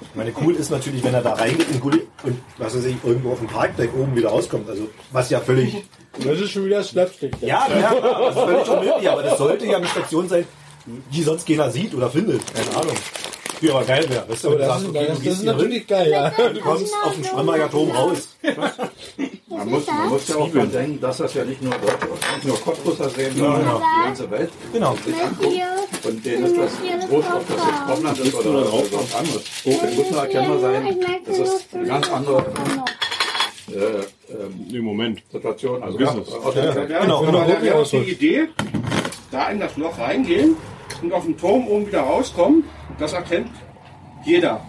Ich 0.01 0.15
meine, 0.17 0.33
cool 0.41 0.55
ist 0.57 0.71
natürlich, 0.71 1.03
wenn 1.05 1.15
er 1.15 1.23
da 1.23 1.35
reingeht 1.35 1.69
in 1.71 1.81
Gully 1.81 2.07
und 2.25 2.39
was 2.59 2.77
weiß 2.77 2.85
ich, 2.87 2.97
irgendwo 3.05 3.33
auf 3.33 3.39
dem 3.39 3.49
Parkdeck 3.49 3.91
oben 3.97 4.15
wieder 4.17 4.29
rauskommt. 4.31 4.69
Also, 4.69 4.89
was 5.13 5.31
ja 5.31 5.41
völlig. 5.41 5.85
Das 6.19 6.41
ist 6.41 6.51
schon 6.51 6.65
wieder 6.67 6.79
das 6.79 6.89
Slapstick. 6.89 7.33
Ja, 7.41 7.67
ja, 7.81 7.95
das 7.95 8.37
ist 8.37 8.43
völlig 8.43 8.69
unmöglich, 8.69 9.11
aber 9.11 9.23
das 9.23 9.39
sollte 9.39 9.67
ja 9.67 9.77
eine 9.79 9.87
Station 9.87 10.29
sein, 10.29 10.45
die 11.13 11.23
sonst 11.23 11.47
keiner 11.47 11.71
sieht 11.71 11.95
oder 11.95 12.11
findet. 12.11 12.43
Keine 12.55 12.77
Ahnung. 12.77 12.97
Die 13.63 13.71
aber 13.71 13.85
geil 13.85 14.05
wäre. 14.09 14.29
Weißt 14.29 14.45
du, 14.45 14.49
Aber 14.49 14.59
das, 14.59 14.67
sagst, 14.69 14.83
ist, 14.83 14.89
okay, 14.91 15.07
das, 15.09 15.19
das 15.23 15.33
ist 15.35 15.45
natürlich 15.45 15.87
geil, 15.87 16.11
ja. 16.11 16.31
du 16.31 16.61
kommst 16.61 16.93
auf 17.05 17.15
dem 17.15 17.25
Schwammerger 17.25 17.71
Turm 17.71 17.91
raus. 17.93 18.29
Man 19.49 19.69
muss, 19.69 19.87
man 19.87 20.09
muss 20.09 20.27
ja 20.29 20.37
auch 20.37 20.51
dran 20.51 20.73
denken, 20.73 21.01
dass 21.01 21.19
das 21.19 21.35
ja 21.35 21.45
nicht 21.45 21.63
nur 21.63 21.73
Deutsche, 21.75 22.09
nicht 22.35 22.45
nur 22.47 22.61
Cottbusser 22.61 23.09
sehen, 23.11 23.37
sondern 23.37 23.61
genau. 23.61 23.79
die 23.79 24.05
ganze 24.07 24.31
Welt. 24.31 24.51
Genau. 24.73 24.97
sich 25.05 25.15
anguckt. 25.23 26.07
Und 26.07 26.25
denen 26.27 26.45
ist 26.47 26.57
das 26.57 26.73
groß, 27.09 27.25
ob 27.27 27.47
das 27.47 27.67
jetzt 27.67 27.87
Schottland 27.87 28.19
ist 28.19 28.35
oder, 28.35 28.73
was 28.73 29.15
anderes. 29.15 29.43
Es 29.65 29.97
muss 29.97 30.11
nur 30.11 30.21
erkennbar 30.21 30.59
sein, 30.59 30.99
das 31.27 31.39
ist 31.39 31.67
eine 31.75 31.87
ganz 31.87 32.11
andere 32.11 32.45
äh, 33.69 33.73
ähm, 34.33 34.67
Nee, 34.69 34.81
Moment. 34.81 35.23
Situation. 35.31 35.83
Also 35.83 35.99
Business. 35.99 36.29
ja, 36.31 36.37
aus 36.39 36.55
der- 36.55 36.87
Genau. 36.87 37.25
Auch 37.25 37.91
die 37.91 38.11
Idee, 38.11 38.49
da 39.31 39.51
in 39.51 39.61
das 39.61 39.77
Loch 39.77 39.99
reingehen 39.99 40.57
und 41.03 41.13
auf 41.13 41.25
dem 41.25 41.37
Turm 41.37 41.67
oben 41.69 41.87
wieder 41.87 42.01
rauskommen. 42.01 42.65
Das 42.99 43.13
erkennt 43.13 43.51
jeder, 44.25 44.61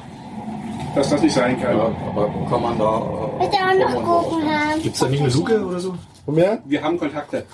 dass 0.95 1.09
das 1.09 1.21
nicht 1.21 1.33
sein 1.33 1.59
kann. 1.61 1.77
Ja, 1.77 1.91
aber 2.09 2.29
kann 2.49 2.61
man 2.61 2.77
da. 2.77 2.97
Äh, 3.39 3.45
Bitte 3.45 3.57
auch 3.57 3.93
noch 3.93 4.03
Gurken 4.03 4.49
haben. 4.49 4.81
Gibt 4.81 4.95
es 4.95 5.01
da 5.01 5.07
nicht 5.09 5.21
eine 5.21 5.33
Luke 5.33 5.65
oder 5.65 5.79
so? 5.79 5.95
Und 6.25 6.35
mehr? 6.35 6.61
Wir 6.65 6.81
haben 6.83 6.97
Kontakte. 6.97 7.45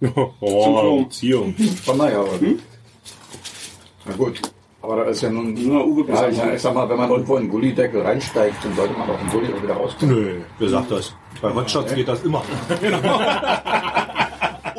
Oh, 0.40 1.04
Beziehung. 1.04 1.54
kann 1.84 1.98
man 1.98 2.10
ja, 2.10 2.20
aber. 2.20 2.30
Na 4.06 4.14
gut. 4.16 4.40
Aber 4.80 4.96
da 4.96 5.02
ist 5.10 5.20
ja 5.20 5.28
nun. 5.28 5.52
Nur 5.52 5.86
Uwe 5.86 6.10
Ja, 6.10 6.26
ich, 6.28 6.42
ich 6.42 6.62
sag 6.62 6.72
mal, 6.74 6.88
wenn 6.88 6.96
man 6.96 7.10
irgendwo 7.10 7.36
in 7.36 7.42
den 7.42 7.50
Gullideckel 7.50 8.00
reinsteigt, 8.00 8.64
dann 8.64 8.74
sollte 8.76 8.94
man 8.98 9.10
auch 9.10 9.18
den 9.18 9.28
Gulli 9.28 9.52
auch 9.52 9.62
wieder 9.62 9.74
rauskommen. 9.74 10.14
Nö, 10.14 10.40
wer 10.58 10.68
sagt 10.70 10.90
das? 10.90 11.14
Bei 11.42 11.54
Hotshots 11.54 11.94
geht 11.94 12.08
das 12.08 12.22
immer. 12.24 12.42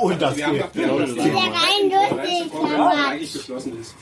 Und 0.02 0.22
das 0.22 0.36
Wir 0.38 0.46
haben 0.48 0.54
geht. 0.58 0.66
wir 0.74 0.88
haben 0.88 1.00
noch- 1.16 1.24
Wieder 1.24 1.34
rein 1.36 3.06
eigentlich 3.10 3.34
geschlossen 3.34 3.80
ist. 3.80 3.96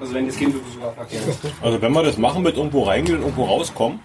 Also 0.00 0.14
wenn 0.14 0.26
jetzt 0.26 0.38
Besucherverkehr 0.38 1.20
ist. 1.28 1.38
Also 1.60 1.82
wenn 1.82 1.92
wir 1.92 2.02
das 2.04 2.18
machen 2.18 2.42
mit 2.42 2.56
irgendwo 2.56 2.82
reingehen 2.84 3.18
und 3.18 3.24
irgendwo 3.24 3.44
rauskommen, 3.46 4.00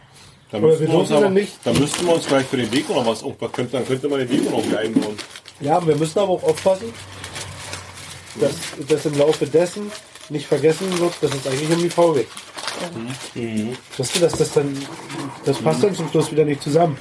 dann 0.51 0.61
müssten 0.61 0.81
wir 0.81 0.89
wir 0.91 0.99
uns 0.99 1.11
aber, 1.11 1.29
nicht- 1.29 1.53
dann 1.63 1.77
müssten 1.79 2.05
wir 2.07 2.15
uns 2.15 2.25
vielleicht 2.25 2.49
für 2.49 2.57
den 2.57 2.71
Deko 2.71 2.93
noch 2.93 3.05
was, 3.05 3.21
irgendwas 3.21 3.51
könnte, 3.51 3.71
dann 3.73 3.85
könnte 3.87 4.07
man 4.07 4.19
den 4.19 4.29
Deko 4.29 4.49
noch 4.51 4.57
irgendwie 4.59 4.77
einbauen. 4.77 5.17
Ja, 5.59 5.85
wir 5.85 5.95
müssen 5.95 6.17
aber 6.19 6.31
auch 6.31 6.43
aufpassen, 6.43 6.93
dass, 8.39 8.53
dass 8.87 9.05
im 9.05 9.17
Laufe 9.17 9.45
dessen 9.45 9.91
nicht 10.29 10.47
vergessen 10.47 10.97
wird, 10.99 11.13
dass 11.21 11.31
es 11.33 11.45
eigentlich 11.47 11.69
um 11.69 11.81
die 11.81 11.89
Frau 11.89 12.13
geht. 12.13 12.27
Weißt 13.97 14.15
du, 14.15 14.19
dass 14.19 14.33
das 14.33 14.53
dann, 14.53 14.75
das 15.45 15.57
passt 15.59 15.83
dann 15.83 15.93
zum 15.93 16.09
Schluss 16.09 16.31
wieder 16.31 16.43
nicht 16.45 16.61
zusammen. 16.63 16.97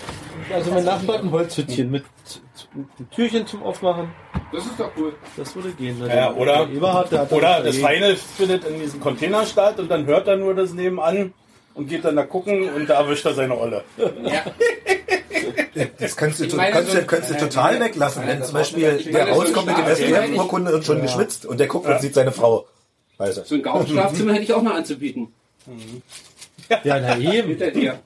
Also 0.53 0.71
mein 0.71 0.85
Nachbar 0.85 1.17
hat 1.17 1.25
ein 1.25 1.31
Holzhütchen 1.31 1.91
mit, 1.91 2.05
mit 2.75 3.11
Türchen 3.11 3.47
zum 3.47 3.63
Aufmachen. 3.63 4.11
Das 4.53 4.67
ist 4.67 4.79
doch 4.79 4.91
cool. 4.97 5.15
Das 5.37 5.55
würde 5.57 5.71
gehen. 5.73 5.99
ne? 5.99 6.15
Ja, 6.15 6.33
oder, 6.35 6.67
Der 6.67 6.77
Eberhard, 6.77 7.11
der 7.13 7.21
hat 7.21 7.33
oder 7.33 7.63
das 7.63 7.79
Feine 7.79 8.17
findet 8.17 8.65
in 8.65 8.81
diesem 8.81 9.01
Container 9.01 9.47
statt 9.47 9.79
und 9.79 9.91
dann 9.91 10.05
hört 10.07 10.29
er 10.29 10.37
nur 10.37 10.55
das 10.55 10.73
nebenan 10.73 11.33
und 11.75 11.89
geht 11.89 12.05
dann 12.05 12.17
da 12.17 12.25
gucken 12.25 12.69
und 12.75 12.87
da 12.89 13.01
erwischt 13.01 13.25
er 13.25 13.35
seine 13.35 13.57
Olle. 13.59 13.83
Das 15.99 16.17
kannst 16.17 16.41
du, 16.41 16.57
meine, 16.57 16.73
kannst 16.73 16.93
so- 16.93 16.99
du, 16.99 17.07
kannst 17.07 17.31
du 17.31 17.35
total 17.39 17.81
weglassen. 17.81 18.27
Wenn 18.27 18.43
zum 18.43 18.53
Beispiel 18.55 18.99
der 19.05 19.25
meine, 19.25 19.37
rauskommt 19.37 19.67
mit 19.67 19.79
dem 19.79 19.87
SDF-Urkunde 19.87 20.75
und 20.75 20.85
schon 20.85 21.01
geschwitzt 21.01 21.47
und 21.47 21.59
der 21.59 21.67
guckt 21.67 21.87
und 21.89 22.01
sieht 22.01 22.15
seine 22.15 22.33
Frau. 22.33 22.67
Weißt 23.19 23.39
du. 23.39 23.45
So 23.45 23.55
ein 23.55 23.63
Gaubenschlafzimmer 23.63 24.33
hätte 24.35 24.45
ich 24.45 24.53
auch 24.53 24.63
mal 24.63 24.75
anzubieten. 24.77 25.33
Ja, 26.85 26.99
na 27.01 27.17
eben. 27.19 27.49
Hinter 27.49 27.71
dir. 27.71 27.99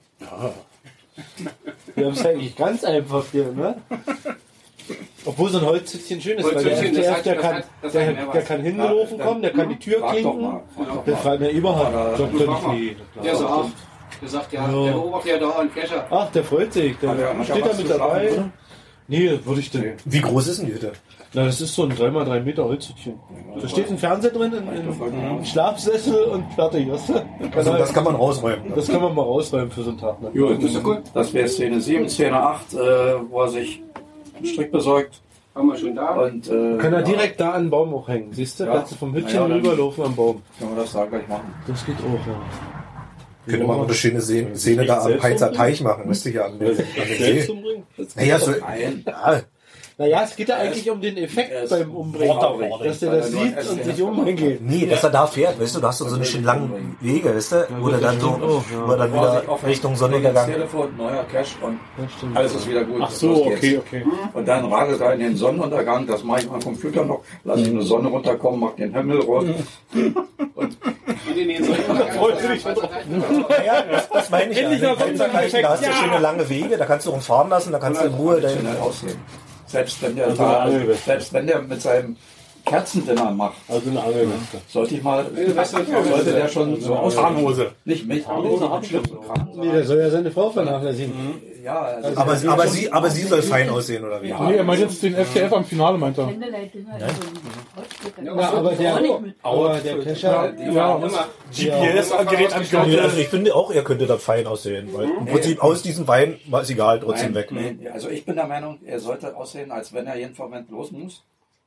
Wir 1.94 2.04
haben 2.06 2.12
es 2.12 2.24
eigentlich 2.24 2.54
ganz 2.56 2.84
einfach 2.84 3.24
hier, 3.32 3.50
ne? 3.52 3.76
Obwohl 5.24 5.50
so 5.50 5.58
ein 5.58 5.64
Holzhütchen 5.66 6.20
schön 6.20 6.38
ist, 6.38 6.54
weil 6.54 6.62
der 6.64 6.72
FDF, 6.82 7.22
der 7.22 7.34
kann, 7.36 7.62
der, 7.92 8.12
der 8.32 8.42
kann 8.42 8.60
hingelaufen 8.62 9.18
kommen, 9.18 9.42
der 9.42 9.50
kann 9.52 9.68
die 9.68 9.78
Tür 9.78 10.06
klinken. 10.08 10.60
Der 11.06 11.16
fragt, 11.16 11.40
der 11.42 11.50
sagt 11.52 11.62
Frag 11.62 12.38
dann, 12.38 12.46
mal. 12.62 12.74
nee. 12.76 12.96
Der 13.24 13.36
sagt, 13.36 13.52
der 14.22 14.28
sagt 14.28 14.52
ja, 14.52 14.66
der 14.68 14.92
beobachtet 14.92 15.30
ja 15.32 15.38
dauernd 15.38 15.74
Kescher. 15.74 16.06
Ach, 16.10 16.30
der 16.32 16.44
freut 16.44 16.72
sich, 16.72 16.96
der 16.98 17.10
er- 17.10 17.34
er 17.38 17.44
steht 17.44 17.66
da 17.66 17.72
mit 17.76 17.90
dabei. 17.90 18.30
Nee, 19.08 19.38
würde 19.44 19.60
ich 19.60 19.70
denn. 19.70 19.94
Wie 20.04 20.20
groß 20.20 20.48
ist 20.48 20.58
denn 20.60 20.66
die 20.66 20.74
Hütte? 20.74 20.92
Na, 21.32 21.44
das 21.44 21.60
ist 21.60 21.74
so 21.74 21.82
ein 21.84 21.92
3x3 21.92 22.40
Meter 22.40 22.64
Holzhütchen. 22.64 23.14
Da 23.60 23.68
steht 23.68 23.90
ein 23.90 23.98
Fernseher 23.98 24.30
drin, 24.30 24.52
ein, 24.54 25.38
ein 25.38 25.44
Schlafsessel 25.44 26.24
und 26.24 26.52
fertig, 26.54 26.90
weißt 26.90 27.12
Also 27.54 27.72
das 27.74 27.92
kann 27.92 28.04
man 28.04 28.14
rausräumen. 28.16 28.72
das 28.74 28.88
kann 28.88 29.02
man 29.02 29.14
mal 29.14 29.22
rausräumen 29.22 29.70
für 29.70 29.82
so 29.82 29.90
einen 29.90 29.98
Tag. 29.98 30.20
Ne? 30.22 30.30
Jo, 30.34 30.54
das 30.54 30.72
ist 30.72 30.82
gut. 30.82 31.02
Das 31.14 31.32
wäre 31.34 31.46
Szene 31.48 31.80
7, 31.80 32.08
Szene 32.08 32.40
8, 32.40 32.74
äh, 32.74 32.76
wo 33.30 33.42
er 33.42 33.48
sich 33.48 33.80
einen 33.80 34.05
Strick 34.44 34.72
besorgt. 34.72 35.20
Haben 35.54 35.68
wir 35.68 35.76
schon 35.78 35.94
da. 35.94 36.10
Und, 36.10 36.48
äh, 36.48 36.76
Kann 36.76 36.92
er 36.92 37.00
ja, 37.00 37.02
direkt 37.02 37.40
da 37.40 37.52
an 37.52 37.64
den 37.64 37.70
Baum 37.70 37.94
auch 37.94 38.06
hängen, 38.08 38.32
siehst 38.32 38.60
du? 38.60 38.64
Ja. 38.64 38.74
Kannst 38.74 38.92
du 38.92 38.96
vom 38.96 39.14
Hütchen 39.14 39.36
Ja, 39.36 39.48
ja, 39.48 39.54
rüberlaufen 39.54 40.04
am 40.04 40.14
Baum. 40.14 40.42
Können 40.58 40.76
wir 40.76 40.82
das 40.82 40.92
da 40.92 41.06
gleich 41.06 41.26
machen. 41.28 41.54
Das 41.66 41.86
geht 41.86 41.96
auch, 41.96 42.26
ja. 42.26 42.42
Könnte 43.46 43.66
man 43.66 43.78
mal 43.78 43.84
eine 43.84 43.94
schöne 43.94 44.20
Szene, 44.20 44.56
Szene 44.56 44.84
da 44.84 45.02
am 45.02 45.16
Peizer 45.18 45.52
Teich 45.52 45.80
machen, 45.80 46.08
weißt 46.10 46.26
du, 46.26 46.30
hier 46.30 46.44
an 46.44 46.58
den, 46.58 46.70
an 46.70 46.76
den 46.76 47.46
See. 47.46 47.48
Naja, 48.16 48.38
so, 48.38 48.50
ja, 48.52 49.42
Naja, 49.98 50.24
es 50.24 50.36
geht 50.36 50.50
ja 50.50 50.56
eigentlich 50.56 50.90
um 50.90 51.00
den 51.00 51.16
Effekt 51.16 51.70
beim 51.70 51.90
Umbringen. 51.90 52.38
Dass 52.84 52.98
der 52.98 53.12
das 53.12 53.30
sieht 53.30 53.56
und 53.70 53.82
sich 53.82 54.02
umbringt. 54.02 54.60
Nee, 54.60 54.84
dass 54.84 55.02
er 55.02 55.08
da 55.08 55.26
fährt, 55.26 55.58
weißt 55.58 55.76
du, 55.76 55.80
du 55.80 55.86
hast 55.86 56.02
doch 56.02 56.08
so 56.08 56.16
eine 56.16 56.24
schön 56.26 56.44
langen 56.44 56.98
Wege, 57.00 57.34
weißt 57.34 57.52
du, 57.52 57.68
wo 57.80 57.88
er 57.88 57.98
dann 57.98 58.20
so, 58.20 58.62
wo 58.84 58.92
er 58.92 58.98
dann 58.98 59.12
wieder 59.14 59.42
Richtung 59.66 59.92
Das 59.92 60.00
Sonnenuntergang. 60.00 60.52
Telefon, 60.52 60.96
neuer 60.98 61.24
Cache 61.32 61.64
und 61.64 61.78
alles 62.36 62.54
ist 62.54 62.68
wieder 62.68 62.84
gut. 62.84 63.00
Ach 63.02 63.10
so, 63.10 63.46
okay, 63.46 63.78
okay. 63.78 64.04
Und 64.34 64.46
dann 64.46 64.66
radelt 64.66 65.00
er 65.00 65.14
in 65.14 65.20
den 65.20 65.36
Sonnenuntergang, 65.36 66.06
das 66.06 66.22
mache 66.22 66.40
ich 66.40 66.50
am 66.50 66.60
Computer 66.62 67.02
noch, 67.02 67.22
lasse 67.44 67.62
ich 67.62 67.68
eine 67.68 67.82
Sonne 67.82 68.08
runterkommen, 68.08 68.60
mach 68.60 68.74
den 68.74 68.92
Himmel 68.94 69.20
rot. 69.20 69.46
Ja, 73.66 73.82
das, 73.82 74.08
das 74.08 74.30
meine 74.30 74.52
ich 74.52 74.58
ja. 74.58 74.70
So 74.70 74.94
Da 75.60 75.68
hast 75.70 75.86
du 75.86 75.92
schöne 75.92 76.18
lange 76.18 76.48
Wege, 76.48 76.76
da 76.76 76.86
kannst 76.86 77.06
du 77.06 77.10
rumfahren 77.10 77.50
lassen, 77.50 77.72
da 77.72 77.78
kannst 77.78 78.00
du 78.00 78.06
in 78.06 78.14
Ruhe 78.14 78.40
dein... 78.40 78.58
Selbst 79.66 80.00
wenn 80.02 80.16
der, 80.16 80.26
Also 80.26 80.42
da, 80.42 80.60
Angelweste. 80.64 81.04
selbst 81.04 81.32
wenn 81.32 81.46
der 81.46 81.62
mit 81.62 81.82
seinem 81.82 82.16
Kerzendinner 82.66 83.30
macht, 83.30 83.56
Also 83.68 83.88
eine 83.90 84.02
Angelweste. 84.02 84.58
sollte 84.68 84.94
ich 84.96 85.02
mal, 85.02 85.24
sollte 86.10 86.32
der 86.32 86.48
schon 86.48 86.80
so 86.80 86.94
aussehen. 86.96 87.24
Armhose. 87.24 87.70
Nicht 87.84 88.06
mich, 88.06 88.26
Armhose, 88.26 88.68
Schlips 88.82 89.10
und 89.10 89.24
Kram. 89.26 89.48
Nee, 89.54 89.70
der 89.72 89.84
soll 89.84 89.98
ja 90.00 90.10
seine 90.10 90.30
Frau 90.30 90.50
vernachlässigen. 90.50 91.12
Ja, 91.64 91.80
also 91.80 92.20
Aber, 92.20 92.36
aber, 92.52 92.66
sie, 92.68 92.92
aber 92.92 93.10
sie 93.10 93.22
soll 93.22 93.42
fein 93.42 93.68
aussehen, 93.70 94.04
oder 94.04 94.22
wie? 94.22 94.32
Nee, 94.32 94.56
er 94.56 94.64
meint 94.64 94.80
jetzt 94.80 95.02
den 95.02 95.14
FTF 95.16 95.52
am 95.52 95.64
Finale, 95.64 95.96
meint 95.98 96.16
er. 96.18 96.28
Ja, 98.22 98.50
aber 98.52 98.70
der, 98.72 98.96
aber 99.42 99.78
der 99.80 99.98
Kescher, 100.00 100.52
Ja, 100.72 100.96
GPS-Gerät 101.50 102.54
am 102.54 102.62
Nee, 102.62 102.68
Gürtel. 102.70 103.00
also 103.00 103.16
ich 103.18 103.28
finde 103.28 103.54
auch, 103.54 103.70
er 103.70 103.82
könnte 103.84 104.06
da 104.06 104.16
fein 104.16 104.46
aussehen, 104.46 104.88
weil 104.92 105.04
im 105.18 105.26
Prinzip 105.26 105.62
aus 105.62 105.82
diesem 105.82 106.06
Wein 106.08 106.38
war 106.46 106.62
es 106.62 106.70
egal, 106.70 107.00
trotzdem 107.00 107.34
weg. 107.34 107.52
Also 107.92 108.08
ich 108.10 108.24
bin 108.24 108.36
der 108.36 108.46
Meinung, 108.46 108.78
er 108.84 108.98
sollte 109.00 109.36
aussehen, 109.36 109.70
als 109.70 109.92
wenn 109.92 110.06
er 110.06 110.16
jeden 110.16 110.36
Moment 110.36 110.70
los 110.70 110.90
muss. 110.92 111.24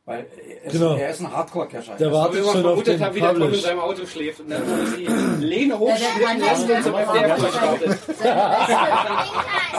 Weil 0.10 0.25
er 0.62 0.66
ist, 0.66 0.72
Genau. 0.74 0.96
er 0.96 1.10
ist 1.12 1.20
ein 1.22 1.32
Hardcore-Cacher. 1.32 1.96
der 2.00 2.12
wartet 2.12 2.39
immer 2.42 2.51
schon 2.51 2.66
auf 2.66 2.82
den 2.84 3.00
habe, 3.00 3.13
wie 3.16 3.20
der 3.20 3.34
Tom 3.36 3.54
in 3.54 3.60
seinem 3.62 3.80
Auto 3.80 4.06
schläft 4.08 4.39
und 4.39 4.50
dann 4.50 4.63
die 4.98 5.46
Lehne 5.46 5.74
Ja, 5.75 5.80
hochschwingen 5.80 6.39
der 6.39 6.48
lassen 6.48 6.72
und 6.72 6.84
so 6.84 6.89
ja- 6.89 7.78
der. 7.78 7.98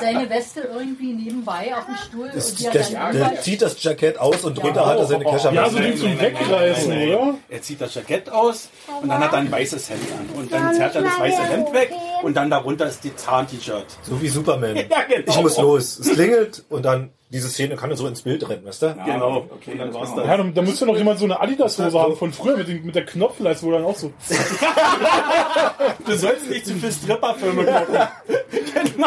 Seine 0.00 0.30
Weste 0.30 0.60
irgendwie 0.72 1.12
nebenbei 1.14 1.74
auf 1.76 1.84
dem 1.86 1.96
Stuhl. 1.96 2.30
Das, 2.32 2.52
und 2.52 2.66
hat 2.68 2.74
das, 2.76 2.92
dann 2.92 3.12
der 3.18 3.40
zieht 3.42 3.60
das 3.60 3.82
Jackett 3.82 4.18
aus 4.18 4.44
und 4.44 4.56
drunter 4.56 4.86
hat 4.86 4.98
er 4.98 5.06
seine 5.06 5.24
Kescher. 5.24 5.52
Ja, 5.52 5.68
so 5.68 5.78
wie 5.80 5.94
zum 5.96 6.18
Wegreißen, 6.20 6.92
oder? 6.92 7.34
Er 7.48 7.62
zieht 7.62 7.80
das 7.80 7.92
Jackett 7.94 8.30
aus 8.30 8.68
und 9.02 9.08
dann 9.08 9.18
hat 9.18 9.32
er 9.32 9.38
ein 9.40 9.50
weißes 9.50 9.90
Hemd 9.90 10.02
an. 10.12 10.28
Und 10.40 10.52
dann 10.52 10.72
zerrt 10.74 10.94
er 10.94 11.02
das 11.02 11.18
weiße 11.18 11.42
Hemd 11.42 11.72
weg 11.72 11.90
und 12.22 12.36
dann 12.36 12.50
darunter 12.50 12.86
ist 12.86 13.02
die 13.04 13.14
Zahn-T-Shirt. 13.16 13.86
So 14.02 14.20
wie 14.22 14.28
Superman. 14.28 14.76
Ja, 14.90 15.02
genau. 15.08 15.24
Ich 15.28 15.40
muss 15.42 15.58
los. 15.58 15.98
Es 15.98 16.12
klingelt 16.12 16.62
und 16.68 16.84
dann 16.84 17.10
diese 17.30 17.48
Szene 17.48 17.76
kann 17.76 17.90
er 17.90 17.96
so 17.96 18.08
ins 18.08 18.22
Bild 18.22 18.48
rennen, 18.48 18.64
weißt 18.64 18.82
du? 18.82 18.94
Genau. 19.06 19.46
Okay, 19.50 19.78
dann 19.78 19.94
war's 19.94 20.14
das. 20.14 20.26
Ja, 20.26 20.36
da, 20.36 20.42
da 20.42 20.62
müsste 20.62 20.84
noch 20.84 20.96
jemand 20.96 21.20
so 21.20 21.26
eine 21.26 21.40
Adidas-Hose 21.40 21.98
haben 21.98 22.16
von 22.16 22.32
früher 22.32 22.56
mit, 22.56 22.66
den, 22.66 22.84
mit 22.84 22.96
der 22.96 23.06
Knopfleiste, 23.06 23.64
wo 23.66 23.70
dann 23.70 23.84
auch 23.84 23.96
so. 23.96 24.12
Du 26.06 26.16
sollst 26.16 26.50
nicht 26.50 26.66
zu 26.66 26.74
viel 26.74 26.90
Stripperfilme 26.90 27.64
gucken. 27.64 27.96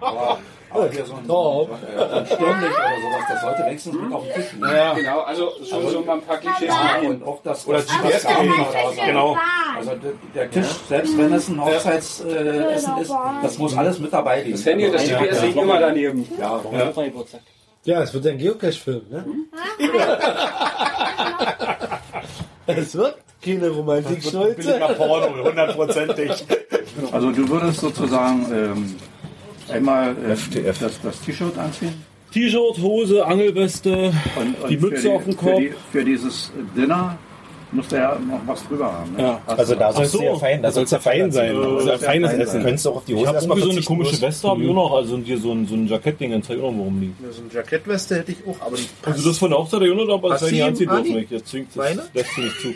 Aber, 0.00 0.40
aber 0.78 0.90
hier 0.90 1.04
so 1.04 1.14
ein, 1.14 1.24
äh, 1.24 1.26
so 1.26 1.66
ein 1.66 2.20
oder 2.20 2.26
sowas, 2.26 3.24
das 3.28 3.40
sollte 3.40 3.64
wenigstens 3.66 3.94
mit 3.94 4.12
auf 4.12 4.24
den 4.24 4.34
Tisch 4.34 4.52
liegen. 4.52 4.64
Ja. 4.64 4.94
Genau, 4.94 5.20
also 5.20 5.50
schon 5.68 5.88
so 5.88 6.00
mal 6.02 6.14
ein 6.14 6.22
paar 6.22 6.38
Klischees 6.38 6.68
Ja, 6.68 6.98
und 7.08 7.26
auch 7.26 7.40
das, 7.42 7.66
Oder 7.66 7.78
das 7.78 7.86
GPS-Gerät. 7.86 8.50
Genau. 9.06 9.36
Also 9.76 9.92
der, 10.34 10.50
Tisch, 10.50 10.66
selbst 10.88 11.18
wenn 11.18 11.32
es 11.32 11.48
ein 11.48 11.64
Hochzeitsessen 11.64 12.30
Essen 12.30 12.98
ist, 12.98 13.12
das 13.42 13.58
muss 13.58 13.76
alles 13.76 13.98
mit 13.98 14.12
dabei 14.12 14.42
liegen. 14.42 14.52
Das 14.52 14.66
Handy 14.66 14.86
und 14.86 14.92
das 14.94 15.08
GPS 15.08 15.42
liegen 15.42 15.58
immer 15.60 15.78
daneben. 15.78 16.28
Ja, 16.38 16.60
Ja, 17.84 18.02
es 18.02 18.14
wird 18.14 18.26
ein 18.26 18.38
Geocache-Film, 18.38 19.02
ne? 19.10 19.24
es 22.66 22.94
wird 22.94 23.16
keine 23.44 23.70
Romantik-Schnulze. 23.70 24.54
Billiger 24.54 24.88
Porno, 24.94 25.44
hundertprozentig. 25.44 26.44
Also 27.12 27.30
du 27.30 27.48
würdest 27.48 27.80
sozusagen 27.80 28.46
ähm, 28.52 28.96
einmal 29.70 30.10
äh, 30.12 30.72
das, 30.80 31.00
das 31.02 31.20
T-Shirt 31.20 31.56
anziehen 31.58 31.94
T-Shirt, 32.32 32.78
Hose, 32.82 33.24
Angelweste, 33.24 34.12
und, 34.36 34.62
und 34.62 34.68
die 34.70 34.76
Mütze 34.76 35.00
für 35.02 35.12
auf 35.12 35.24
dem 35.24 35.32
Für, 35.32 35.38
Kopf. 35.38 35.58
die, 35.60 35.72
für 35.92 36.04
dieses 36.04 36.52
Dinner 36.76 37.16
musst 37.72 37.92
du 37.92 37.96
ja 37.96 38.18
noch 38.18 38.40
was 38.46 38.66
drüber 38.66 38.92
haben. 38.92 39.12
Ne? 39.14 39.22
Ja. 39.22 39.40
Also 39.46 39.74
du- 39.74 39.78
da 39.78 39.92
sollst 39.92 40.12
so, 40.12 40.18
du 40.18 40.24
ja 40.24 40.34
fein, 40.36 40.62
da 40.62 40.70
sollst 40.70 40.92
du 40.92 40.96
ja 40.96 41.00
fein 41.00 41.30
sein. 41.32 41.54
Das 41.54 41.82
ist 41.82 41.88
ja 41.88 41.98
feines 41.98 42.32
Essen. 42.32 42.58
Du 42.60 42.64
könntest 42.64 42.86
auch 42.88 42.96
auf 42.96 43.04
die 43.04 43.12
Ich 43.12 43.18
Hose 43.18 43.26
habe 43.28 43.36
erstmal 43.36 43.58
so 43.60 43.70
eine 43.70 43.82
komische. 43.82 44.20
Weste, 44.22 44.48
habe 44.48 44.62
ich 44.62 44.70
auch 44.70 44.74
noch. 44.74 44.94
Also 44.94 45.14
und 45.14 45.24
hier 45.24 45.38
so 45.38 45.52
ein, 45.52 45.66
so 45.66 45.74
ein 45.74 45.86
Jackettding, 45.86 46.30
dann 46.32 46.42
zeig 46.42 46.56
ich 46.56 46.62
auch 46.62 46.70
noch, 46.70 46.78
warum 46.78 47.00
liegt. 47.00 47.20
So 47.20 47.42
eine 47.42 47.52
Jackettweste 47.52 48.16
hätte 48.16 48.32
ich 48.32 48.38
auch, 48.46 48.66
aber 48.66 48.76
die 48.76 48.86
Also 49.04 49.28
das 49.28 49.38
von 49.38 49.50
der 49.50 49.58
Hochzeit 49.58 49.80
der 49.80 49.88
Junge, 49.88 50.10
aber 50.12 50.30
das 50.30 50.42
werden 50.50 50.74
die 50.74 50.86
du 50.86 50.90
anziehen 50.92 51.14
dürfen. 51.14 51.26
Jetzt 51.34 51.48
zwingt 51.48 51.68
das 51.74 51.96
lässt 52.14 52.38
nicht 52.38 52.60
zu. 52.60 52.68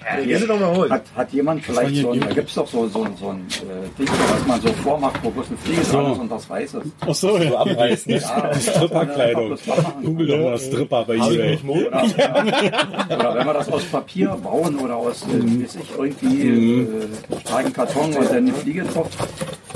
Mal 0.00 0.76
holen. 0.76 0.90
Hat, 0.90 1.02
hat 1.14 1.32
jemand 1.32 1.62
vielleicht 1.62 1.96
so 1.96 2.10
ein, 2.12 2.20
da 2.20 2.26
gibt 2.26 2.48
es 2.48 2.54
doch 2.54 2.66
so, 2.66 2.88
so, 2.88 3.06
so 3.18 3.28
ein 3.28 3.46
äh, 3.48 3.98
Ding, 3.98 4.08
was 4.08 4.46
man 4.46 4.60
so 4.60 4.68
vormacht, 4.82 5.20
wo 5.22 5.30
bloß 5.30 5.50
ein 5.50 5.58
Fliege 5.58 5.82
dran 5.82 6.12
ist 6.12 6.18
und 6.18 6.30
das 6.30 6.48
weiß 6.48 6.74
ist. 6.74 6.86
Ach 7.00 7.14
so, 7.14 7.36
ja. 7.38 7.54
Abreißen. 7.58 8.10
Ja, 8.20 8.50
Die 8.54 8.60
Stripperkleidung. 8.60 9.56
Google 10.04 10.26
doch 10.26 10.38
mal 10.38 10.58
Stripper 10.58 11.04
bei 11.04 11.14
eBay. 11.14 11.58
Oder, 11.66 12.02
oder 13.10 13.34
wenn 13.34 13.46
wir 13.46 13.54
das 13.54 13.68
aus 13.70 13.84
Papier 13.84 14.28
bauen 14.42 14.78
oder 14.78 14.96
aus, 14.96 15.22
äh, 15.22 15.62
weiß 15.62 15.76
ich, 15.76 15.98
irgendwie 15.98 16.48
äh, 16.48 17.40
starken 17.44 17.72
Karton 17.72 18.14
und 18.14 18.30
dann 18.30 18.46
die 18.46 18.52
Fliege 18.52 18.82
drauf 18.84 19.08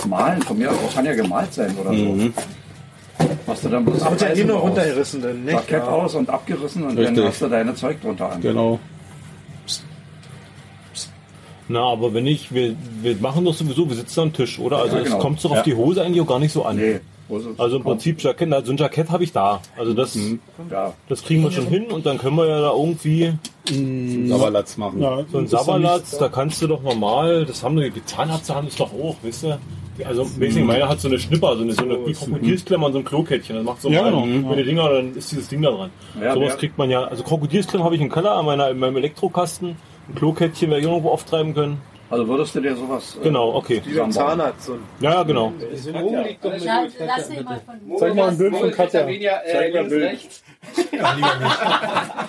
malen, 0.07 0.43
von 0.43 0.59
mir 0.59 0.71
aus 0.71 0.95
kann 0.95 1.05
ja 1.05 1.15
gemalt 1.15 1.53
sein 1.53 1.75
oder 1.81 1.95
so. 1.95 2.17
Was 3.47 3.61
du 3.61 3.69
dann 3.69 3.85
bloß 3.85 4.01
ja 4.01 4.27
Eisen 4.29 4.47
noch 4.47 4.55
draus. 4.55 4.63
runtergerissen 4.71 5.23
dann, 5.23 5.45
nicht? 5.45 5.55
Jackett 5.55 5.83
aus 5.83 6.15
und 6.15 6.29
abgerissen 6.31 6.83
und 6.85 6.99
Richtig. 6.99 7.17
dann 7.17 7.27
hast 7.27 7.43
du 7.43 7.49
deine 7.49 7.75
Zeug 7.75 8.01
drunter 8.01 8.33
an. 8.33 8.41
Genau. 8.41 8.79
Na, 11.69 11.81
aber 11.81 12.13
wenn 12.13 12.27
ich, 12.27 12.53
wir, 12.53 12.75
wir 13.03 13.17
machen 13.17 13.45
doch 13.45 13.55
sowieso, 13.55 13.89
wir 13.89 13.97
sitzen 13.97 14.21
am 14.21 14.33
Tisch, 14.33 14.59
oder? 14.59 14.79
Also 14.79 14.97
Ja, 14.97 15.03
es 15.03 15.09
genau. 15.09 15.19
kommt 15.21 15.43
doch 15.45 15.51
auf 15.51 15.63
die 15.63 15.75
Hose 15.75 16.03
eigentlich 16.03 16.21
auch 16.21 16.27
gar 16.27 16.39
nicht 16.39 16.53
so 16.53 16.65
an. 16.65 16.77
Nee. 16.77 17.01
Also 17.57 17.79
im 17.79 17.83
Prinzip 17.83 18.21
Jackett, 18.23 18.53
also 18.53 18.71
ein 18.73 18.77
Jackett 18.77 19.09
habe 19.11 19.25
ich 19.25 19.33
da. 19.33 19.61
Also 19.79 19.95
das, 19.95 20.17
Ja. 20.71 20.93
das 21.09 21.23
kriegen 21.25 21.43
wir 21.43 21.51
schon 21.51 21.67
hin 21.67 21.87
und 21.87 22.05
dann 22.05 22.19
können 22.19 22.37
wir 22.37 22.47
ja 22.47 22.61
da 22.61 22.73
irgendwie 22.73 23.33
Sauerlatz 24.29 24.77
machen. 24.77 25.01
Ja, 25.01 25.25
so 25.33 25.39
ein 25.39 25.47
Sabberlatz, 25.47 26.19
da 26.19 26.29
kannst 26.29 26.61
du 26.61 26.67
doch 26.67 26.83
normal, 26.83 27.47
das 27.47 27.63
haben 27.63 27.77
die 27.77 28.05
Zahnärzte 28.05 28.55
haben 28.55 28.67
das 28.67 28.77
doch 28.77 28.93
auch, 28.93 29.17
weißt 29.23 29.45
du? 29.45 29.59
Also 30.05 30.25
basically, 30.39 30.65
meiner 30.65 30.89
hat 30.89 31.01
so 31.01 31.07
eine 31.09 31.19
Schnipper, 31.21 31.57
so 31.57 31.63
eine, 31.63 31.73
so 31.73 31.83
eine 31.85 32.05
wie 32.05 32.13
Krokodilsklemmer 32.13 32.87
und 32.87 32.93
so 32.95 32.99
ein 32.99 33.05
Klokettchen. 33.05 33.55
Das 33.57 33.65
macht 33.65 33.81
so 33.81 33.89
Ja, 33.89 34.03
genau. 34.11 34.23
wenn 34.25 34.57
die 34.59 34.65
Dinger, 34.65 34.89
dann 34.91 35.15
ist 35.17 35.31
dieses 35.31 35.47
Ding 35.49 35.63
da 35.63 35.71
dran. 35.71 35.91
Ja, 36.21 36.35
Sowas 36.35 36.59
kriegt 36.59 36.77
man 36.77 36.91
ja, 36.91 37.05
also 37.05 37.23
Krokodilsklemmer 37.23 37.85
habe 37.85 37.95
ich 37.95 38.01
im 38.03 38.11
Keller 38.11 38.33
an 38.33 38.45
meiner, 38.45 38.71
in 38.71 38.79
meinem 38.81 38.97
Elektrokasten. 38.97 39.77
Ein 40.09 40.15
Klokettchen 40.15 40.73
ich 40.73 40.85
irgendwo 40.85 41.11
auftreiben 41.11 41.55
können. 41.55 41.81
Also 42.11 42.29
würdest 42.29 42.55
du 42.55 42.61
dir 42.61 42.77
sowas. 42.77 43.17
äh, 43.19 43.25
Genau, 43.25 43.55
okay. 43.55 43.83
Wie 43.85 43.95
beim 43.99 44.13
Zahnarzt. 44.13 44.67
So 44.67 44.75
ein 44.75 44.81
Ja, 45.01 45.15
ja, 45.15 45.23
genau. 45.23 45.53
Ja, 46.63 46.87
lass 47.01 47.31
ihn 47.31 47.45
mal 47.45 47.61
von 47.65 47.99
Zeig 47.99 48.15
mal 48.15 48.29
ein 48.29 48.39
Bild 48.39 48.57
von 48.57 48.71
Katja. 48.71 49.07
Zeig 49.51 49.73
mal 49.73 49.81
ein 49.81 49.89
Bild. 49.89 50.19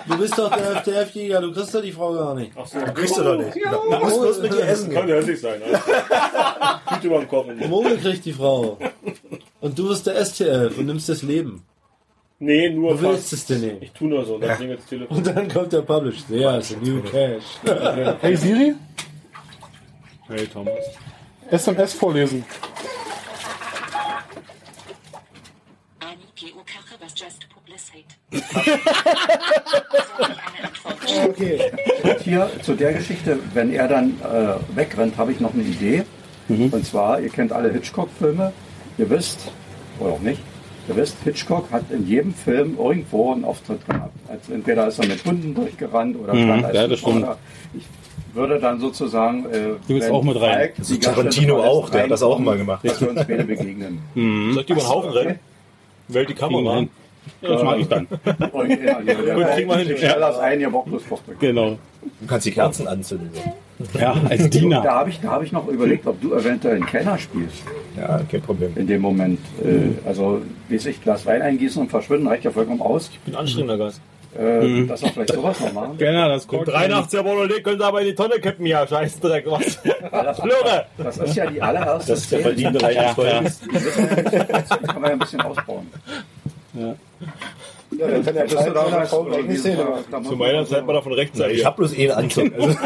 Du 0.08 0.18
bist 0.18 0.38
doch 0.38 0.56
der 0.56 0.78
FTF-Jäger, 0.78 1.42
du 1.42 1.52
kriegst 1.54 1.76
doch 1.76 1.82
die 1.82 1.92
Frau 1.92 2.14
gar 2.14 2.36
nicht. 2.36 2.52
Kriegst 2.96 3.18
du 3.18 3.24
doch 3.24 3.38
nicht. 3.38 3.56
Du 3.56 4.00
musst 4.00 4.22
bloß 4.22 4.42
mit 4.42 4.54
ihr 4.56 4.68
essen 4.68 4.94
Kann 4.94 5.08
ja 5.08 5.22
nicht 5.22 5.42
sein. 5.42 5.60
Ne? 5.60 5.80
Tüte 6.90 7.08
über 7.08 7.20
den 7.20 7.28
Kopf. 7.28 7.48
Mode 7.68 7.98
kriegt 7.98 8.26
die 8.26 8.34
Frau. 8.34 8.78
Und 9.62 9.78
du 9.78 9.90
bist 9.90 10.08
der 10.08 10.24
STF 10.26 10.78
und 10.78 10.86
nimmst 10.86 11.10
das 11.10 11.22
Leben. 11.22 11.64
Nee, 12.40 12.70
nur 12.70 12.94
Du 12.96 13.02
willst 13.02 13.30
fast. 13.30 13.34
es 13.34 13.46
denn 13.46 13.62
nicht. 13.62 13.78
Ich 13.82 13.92
tu 13.92 14.08
nur 14.08 14.26
so, 14.26 14.38
dann 14.38 14.58
klingelt 14.58 14.80
das 14.80 14.88
Telefon. 14.88 15.18
Und 15.18 15.28
dann 15.28 15.48
kommt 15.48 15.72
der 15.72 15.82
Publish. 15.82 16.18
Ja, 16.30 16.58
ist 16.58 16.74
a 16.76 16.78
new 16.82 17.02
cash. 17.02 17.44
Hey 18.22 18.36
Siri, 18.36 18.76
Hey 20.28 20.46
Thomas. 20.48 20.74
SMS 21.50 21.94
vorlesen. 21.94 22.44
Okay. 31.28 31.72
Und 32.04 32.20
hier 32.22 32.50
zu 32.62 32.74
der 32.76 32.94
Geschichte, 32.94 33.40
wenn 33.54 33.72
er 33.74 33.88
dann 33.88 34.20
äh, 34.22 34.76
wegrennt, 34.76 35.18
habe 35.18 35.32
ich 35.32 35.40
noch 35.40 35.54
eine 35.54 35.64
Idee. 35.64 36.04
Und 36.48 36.86
zwar, 36.86 37.20
ihr 37.20 37.30
kennt 37.30 37.52
alle 37.52 37.72
Hitchcock-Filme. 37.72 38.52
Ihr 38.98 39.10
wisst, 39.10 39.52
oder 40.00 40.14
auch 40.14 40.20
nicht, 40.20 40.42
ihr 40.88 40.96
wisst, 40.96 41.18
Hitchcock 41.24 41.72
hat 41.72 41.90
in 41.92 42.08
jedem 42.08 42.34
Film 42.34 42.78
irgendwo 42.78 43.32
einen 43.34 43.46
Auftritt 43.46 43.86
gehabt. 43.88 44.14
Also 44.28 44.54
entweder 44.54 44.88
ist 44.88 45.00
er 45.00 45.08
mit 45.08 45.24
Hunden 45.26 45.54
durchgerannt 45.54 46.18
oder 46.18 46.34
stand 46.36 46.66
als 46.66 46.76
ja, 46.76 46.88
das 46.88 47.00
stimmt. 47.00 47.28
Ich 47.74 47.84
würde 48.34 48.60
dann 48.60 48.80
sozusagen. 48.80 49.46
Äh, 49.46 49.76
Du 49.88 49.94
bist 49.94 50.10
auch 50.10 50.24
mit 50.24 50.40
rein. 50.40 50.70
Also 50.78 50.98
Tarantino 50.98 51.64
auch, 51.64 51.90
der 51.90 52.04
hat 52.04 52.12
das 52.12 52.24
auch 52.24 52.40
mal 52.40 52.58
gemacht. 52.58 52.86
Dass 52.86 53.02
wir 53.02 53.10
uns 53.10 53.26
beide 53.26 53.44
begegnen. 53.46 54.00
Soll 54.16 54.60
ich 54.60 54.66
die 54.66 54.74
über 54.74 54.82
den 54.82 54.90
Haufen 54.90 55.10
okay. 55.10 55.20
rennen? 55.20 55.40
Wählt 56.08 56.30
die 56.30 56.34
Kamera. 56.34 56.76
hin. 56.78 56.90
Das 57.42 57.64
mache 57.64 57.80
ich 57.80 57.88
dann. 57.88 58.08
Original, 58.52 59.04
ja, 59.08 59.14
Gut, 59.34 59.48
kriegen 59.56 59.70
wir 59.70 59.78
hin. 59.78 59.92
Ich 59.92 59.98
stelle 59.98 60.20
das 60.20 60.38
ein, 60.38 60.62
ihr 60.62 60.70
braucht 60.70 60.86
bloß. 60.86 61.02
Genau. 61.40 61.78
Du 62.22 62.28
kannst 62.28 62.46
die 62.46 62.52
Kerzen 62.52 62.88
anzünden. 62.88 63.32
Ja, 64.00 64.16
als 64.30 64.50
Diener. 64.50 64.82
Da 64.82 64.94
habe 65.00 65.10
ich, 65.10 65.20
da 65.20 65.32
hab 65.32 65.44
ich 65.44 65.52
noch 65.52 65.68
überlegt, 65.68 66.08
ob 66.08 66.22
du 66.22 66.34
eventuell 66.34 66.76
einen 66.76 66.86
Kellner 66.86 67.18
spielst. 67.18 67.64
Ja, 67.98 68.22
kein 68.32 68.42
Problem. 68.42 68.72
In 68.76 68.88
dem 68.88 69.02
Moment. 69.02 69.40
Äh, 69.64 70.08
also, 70.08 70.42
wie 70.70 70.78
sich 70.78 71.02
Glas 71.02 71.26
Wein 71.26 71.42
eingießen 71.42 71.82
und 71.82 71.90
verschwinden, 71.90 72.28
reicht 72.28 72.44
ja 72.46 72.52
vollkommen 72.52 72.82
aus. 72.82 73.10
Ich 73.12 73.20
bin 73.20 73.36
anstrengender 73.36 73.78
Gast. 73.78 74.00
Äh, 74.38 74.66
Mhm. 74.68 74.88
Dass 74.90 75.02
wir 75.02 75.10
vielleicht 75.12 75.34
sowas 75.34 75.58
noch 75.62 75.72
machen. 75.72 75.98
Genau, 75.98 76.28
das 76.28 76.46
Und 76.46 76.68
83er 76.68 77.24
Bolognese 77.24 77.62
können 77.62 77.78
Sie 77.80 77.86
aber 77.86 78.02
in 78.02 78.08
die 78.08 78.16
Tonne 78.16 78.36
kippen, 78.42 78.66
ja, 78.66 78.86
Scheißdreck, 78.86 79.46
was? 79.50 79.76
Flöre! 80.42 80.86
Das 80.98 81.18
ist 81.20 81.36
ja 81.36 81.46
die 81.50 81.62
allererste 81.62 82.12
Das 82.12 82.20
ist 82.20 82.32
der 82.34 82.40
verdiente 82.42 82.82
Reich 82.84 82.98
des 82.98 83.12
Volkes. 83.12 83.60
Die 83.62 83.74
wissen 83.74 84.10
wir 84.10 84.24
nicht. 84.40 84.50
Das 84.52 84.70
kann 84.70 85.02
man 85.02 85.04
ja 85.06 85.10
ein 85.12 85.20
bisschen 85.20 85.40
ausbauen. 85.42 85.88
Ja, 86.74 86.96
dann 87.98 88.26
kann 88.26 88.34
der 88.34 88.46
Kleid 88.46 88.66
seiner 88.76 89.06
Frau 89.06 89.24
gleich 89.24 89.44
eine 89.46 89.58
Szene 89.58 89.84
machen. 89.86 90.26
Zu 90.26 90.36
meiner 90.36 90.66
Zeit 90.66 90.86
war 90.86 90.96
davon 90.96 91.14
rechtzeitig. 91.14 91.60
Ich 91.60 91.66
habe 91.66 91.78
bloß 91.78 91.94
eh 91.98 92.12
einen 92.12 92.26
Anzug. 92.26 92.52
Also, 92.60 92.76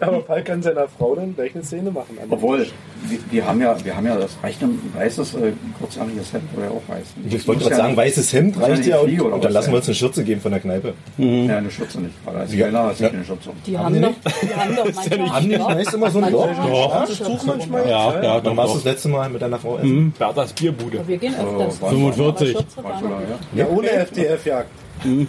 Aber 0.00 0.20
Paul 0.20 0.42
kann 0.42 0.62
seiner 0.62 0.88
Frau 0.88 1.14
dann 1.14 1.34
gleich 1.34 1.54
eine 1.54 1.62
Szene 1.64 1.90
machen. 1.90 2.18
Obwohl, 2.28 2.66
wir, 3.08 3.18
wir 3.30 3.46
haben 3.46 3.60
ja, 3.60 3.76
wir 3.84 3.96
haben 3.96 4.06
ja 4.06 4.16
das 4.16 4.36
reicht 4.42 4.62
ein 4.62 4.80
weißes, 4.94 5.34
äh, 5.34 5.52
kurzärmliches 5.78 6.32
Hemd 6.32 6.44
oder 6.56 6.70
auch 6.70 6.82
weiß. 6.88 7.04
ich 7.28 7.46
wollte 7.46 7.62
gerade 7.64 7.76
sagen, 7.76 7.96
weißes 7.96 8.32
Hemd 8.32 8.56
ja 8.56 8.62
reicht 8.62 8.78
nicht 8.78 8.86
ja 8.88 8.98
und, 8.98 9.20
oder 9.20 9.34
und 9.36 9.44
dann 9.44 9.50
was 9.50 9.52
lassen 9.54 9.66
wir 9.66 9.70
sein. 9.72 9.76
uns 9.76 9.86
eine 9.88 9.94
Schürze 9.94 10.24
geben 10.24 10.40
von 10.40 10.50
der 10.52 10.60
Kneipe. 10.60 10.94
Ja, 11.18 11.58
eine 11.58 11.70
Schürze 11.70 12.00
nicht. 12.00 12.14
Weil 12.24 12.36
als 12.36 12.52
Ja. 12.52 12.64
Kellner 12.64 12.92
du 12.96 13.02
Ja. 13.04 13.10
keine 13.10 13.24
Schürze. 13.24 13.50
Die 13.66 13.78
haben 13.78 14.02
doch, 14.02 14.10
die 14.42 14.54
haben 14.54 14.76
doch 14.76 14.84
manchmal. 14.94 15.30
Haben 15.30 15.42
die 15.48 15.48
nicht 15.56 15.68
meist 15.68 15.94
immer 15.94 16.10
so 16.10 16.18
ein 16.20 16.32
Loch? 16.32 16.48
Doch. 16.48 17.06
das 17.06 17.18
Tuch 17.18 17.44
manchmal? 17.46 17.88
Ja, 17.88 18.22
ja, 18.22 18.40
Dann 18.40 18.56
warst 18.56 18.72
du 18.74 18.78
das 18.78 18.84
letzte 18.84 19.08
Mal 19.08 19.28
mit 19.30 19.40
deiner 19.42 19.58
Frau 19.58 19.78
essen. 19.78 20.12
Berthas 20.18 20.52
Bierbude. 20.52 21.06
Wir 21.06 21.18
gehen 21.18 21.34
öfters. 21.34 21.78
Oh, 21.80 21.88
45. 21.88 22.33
Aber 22.36 22.46
Schürze 22.46 22.84
war 22.84 23.00
noch 23.00 23.18
nicht. 23.20 23.28
Ja, 23.54 23.66
ohne 23.68 23.90
FDF-Jagd. 23.90 24.68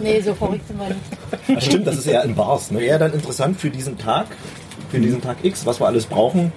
Nee, 0.00 0.20
so 0.20 0.34
verrückt 0.34 0.66
sind 0.66 0.78
wir 0.78 0.88
nicht. 0.88 1.00
Ach, 1.56 1.62
stimmt, 1.62 1.86
das 1.86 1.98
ist 1.98 2.06
eher 2.06 2.24
in 2.24 2.34
Bars. 2.34 2.70
Ne? 2.70 2.82
Eher 2.82 2.98
dann 2.98 3.12
interessant 3.12 3.58
für 3.60 3.70
diesen 3.70 3.98
Tag, 3.98 4.26
für 4.90 4.98
diesen 4.98 5.20
Tag 5.20 5.38
X, 5.42 5.66
was 5.66 5.80
wir 5.80 5.86
alles 5.86 6.06
brauchen, 6.06 6.52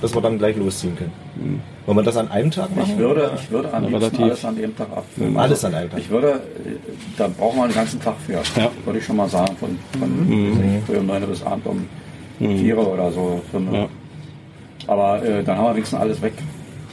dass 0.00 0.14
wir 0.14 0.20
dann 0.22 0.38
gleich 0.38 0.56
losziehen 0.56 0.96
können. 0.96 1.62
Wollen 1.86 1.98
wir 1.98 2.02
das 2.02 2.16
an 2.16 2.30
einem 2.30 2.50
Tag 2.50 2.74
machen? 2.74 2.90
Ich 2.92 2.98
würde, 2.98 3.30
ich 3.34 3.50
würde 3.50 3.72
am 3.72 3.86
liebsten 3.86 4.22
alles 4.22 4.44
an 4.44 4.56
dem 4.56 4.76
Tag 4.76 4.88
abfilmen. 4.94 5.36
Alles 5.36 5.64
an 5.64 5.74
einem 5.74 5.90
Tag. 5.90 6.00
Ich 6.00 6.10
würde, 6.10 6.40
da 7.16 7.28
brauchen 7.28 7.56
wir 7.58 7.64
einen 7.64 7.74
ganzen 7.74 8.00
Tag 8.00 8.14
für. 8.26 8.34
Ja. 8.34 8.70
Würde 8.84 8.98
ich 8.98 9.04
schon 9.04 9.16
mal 9.16 9.28
sagen, 9.28 9.56
von, 9.56 9.78
von 9.98 10.82
früh 10.86 10.96
um 10.96 11.06
9 11.06 11.26
bis 11.26 11.42
Abend 11.42 11.66
um 11.66 11.88
4 12.38 12.78
oder 12.78 13.10
so. 13.10 13.40
fünf. 13.50 13.72
Ja. 13.72 13.86
Aber 14.86 15.22
äh, 15.22 15.42
dann 15.42 15.58
haben 15.58 15.64
wir 15.64 15.74
wenigstens 15.74 15.98
alles 15.98 16.22
weg. 16.22 16.34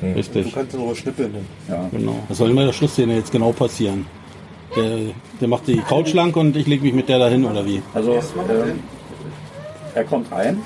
Richtig. 0.01 0.45
Du 0.45 0.51
kannst 0.51 0.73
nur 0.73 0.95
schnippeln. 0.95 1.33
Ja. 1.69 1.87
Genau. 1.91 2.15
Was 2.27 2.37
soll 2.37 2.49
in 2.49 2.55
der 2.55 2.73
Schlussszene 2.73 3.15
jetzt 3.15 3.31
genau 3.31 3.51
passieren? 3.51 4.05
Der, 4.75 4.97
der 5.39 5.47
macht 5.47 5.67
die 5.67 5.77
Couch 5.77 6.13
lang 6.13 6.35
und 6.35 6.55
ich 6.57 6.67
lege 6.67 6.83
mich 6.83 6.93
mit 6.93 7.07
der 7.07 7.19
dahin 7.19 7.45
oder 7.45 7.65
wie? 7.65 7.81
Also, 7.93 8.13
ähm, 8.13 8.79
er 9.93 10.03
kommt 10.03 10.31
rein. 10.31 10.61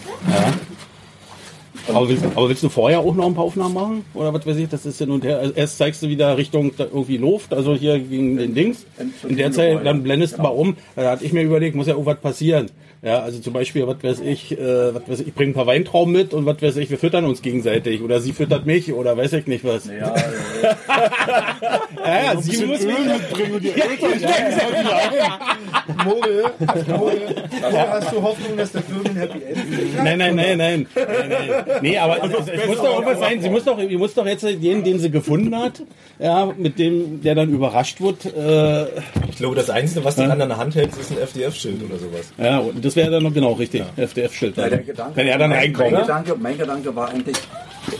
Aber 1.94 2.10
willst, 2.10 2.24
aber 2.36 2.50
willst 2.50 2.64
du 2.64 2.70
vorher 2.70 3.00
auch 3.00 3.16
noch 3.16 3.26
ein 3.26 3.34
paar 3.34 3.46
Aufnahmen 3.46 3.74
machen? 3.74 4.06
Oder 4.14 4.34
was 4.34 4.46
weiß 4.46 4.58
ich, 4.58 4.70
das 4.70 4.86
ist 4.86 5.00
ja 5.00 5.06
nun 5.06 5.22
der, 5.22 5.40
also 5.40 5.54
erst 5.54 5.78
zeigst 5.78 6.02
du 6.04 6.08
wieder 6.08 6.38
Richtung 6.38 6.72
irgendwie 6.78 7.18
Luft, 7.18 7.54
also 7.54 7.76
hier 7.76 8.00
gegen 8.00 8.38
den 8.38 8.54
Dings. 8.54 8.86
In 9.28 9.38
der 9.38 9.52
Zeit, 9.52 9.86
dann 9.86 10.04
blendest 10.04 10.38
du 10.38 10.42
mal 10.42 10.50
um. 10.50 10.76
Da 10.96 11.12
hatte 11.12 11.26
ich 11.26 11.34
mir 11.34 11.44
überlegt, 11.44 11.76
muss 11.76 11.88
ja 11.88 11.94
irgendwas 11.94 12.20
passieren. 12.20 12.70
Ja, 13.02 13.20
also 13.20 13.40
zum 13.40 13.54
Beispiel, 13.54 13.88
was 13.88 14.04
weiß 14.04 14.20
ich, 14.20 14.52
äh, 14.52 14.94
was 14.94 15.08
weiß 15.08 15.20
ich, 15.22 15.28
ich 15.30 15.34
bringe 15.34 15.52
ein 15.52 15.54
paar 15.54 15.68
Weintrauben 15.68 16.12
mit 16.12 16.34
und 16.34 16.46
was 16.46 16.62
weiß 16.62 16.76
ich, 16.76 16.90
wir 16.90 16.98
füttern 16.98 17.24
uns 17.24 17.42
gegenseitig. 17.42 18.02
Oder 18.02 18.20
sie 18.20 18.34
füttert 18.34 18.66
mich 18.66 18.92
oder 18.92 19.16
weiß 19.16 19.32
ich 19.34 19.48
nicht 19.48 19.64
was. 19.64 19.86
Ja, 19.86 20.14
Ja, 22.04 22.24
ja, 22.34 22.42
sie 22.42 22.66
muss 22.66 22.82
mich 22.82 23.00
mitbringen 23.00 23.54
und 23.54 23.64
die 23.64 23.72
Moral, 26.04 26.52
Moral. 26.88 27.36
Also 27.64 27.78
hast 27.78 28.12
du 28.12 28.22
Hoffnung, 28.22 28.58
dass 28.58 28.72
der 28.74 28.84
Film 28.84 29.02
ein 29.06 29.16
Happy 29.16 29.44
End? 29.44 30.04
Nein, 30.04 30.18
nein, 30.18 30.36
nein, 30.36 30.58
nein. 30.58 30.88
nein, 30.96 31.30
nein. 31.30 31.79
Nee, 31.82 31.98
aber 31.98 32.24
es, 32.24 32.48
es 32.48 32.68
muss 32.68 32.78
doch 32.78 32.94
irgendwas 32.96 33.20
sein. 33.20 33.42
Sie 33.42 33.50
muss 33.50 33.64
doch, 33.64 33.78
sie 33.80 33.98
muss 33.98 34.14
doch 34.14 34.26
jetzt 34.26 34.44
den, 34.44 34.84
den 34.84 35.00
sie 35.00 35.10
gefunden 35.12 35.56
hat, 35.58 35.82
ja, 36.20 36.52
mit 36.58 36.78
dem, 36.80 37.22
der 37.22 37.36
dann 37.36 37.50
überrascht 37.50 38.02
wird. 38.02 38.26
Äh, 38.26 38.86
Ich 39.30 39.38
glaube, 39.38 39.56
das 39.56 39.70
Einzige, 39.70 40.04
was 40.04 40.16
die 40.16 40.24
an 40.24 40.38
der 40.40 40.58
Hand 40.58 40.76
hält, 40.76 40.96
ist 40.98 41.12
ein 41.12 41.18
FDF-Schild 41.20 41.84
oder 41.84 41.98
sowas. 41.98 42.32
ja, 42.38 42.60
und 42.60 42.84
das 42.84 42.96
wäre 42.96 43.12
dann 43.12 43.24
noch 43.24 43.34
genau 43.34 43.54
richtig. 43.54 43.84
FDF-Schild. 43.96 44.58
Ja, 44.58 44.70
der 44.70 44.80
Gedanke, 44.80 45.16
Wenn 45.16 45.28
er 45.28 45.38
dann 45.38 45.50
mein, 45.52 45.60
reinkommt. 45.60 45.92
Mein 45.92 46.02
Gedanke, 46.02 46.36
mein 46.40 46.58
Gedanke 46.58 46.96
war 46.96 47.10
eigentlich, 47.10 47.38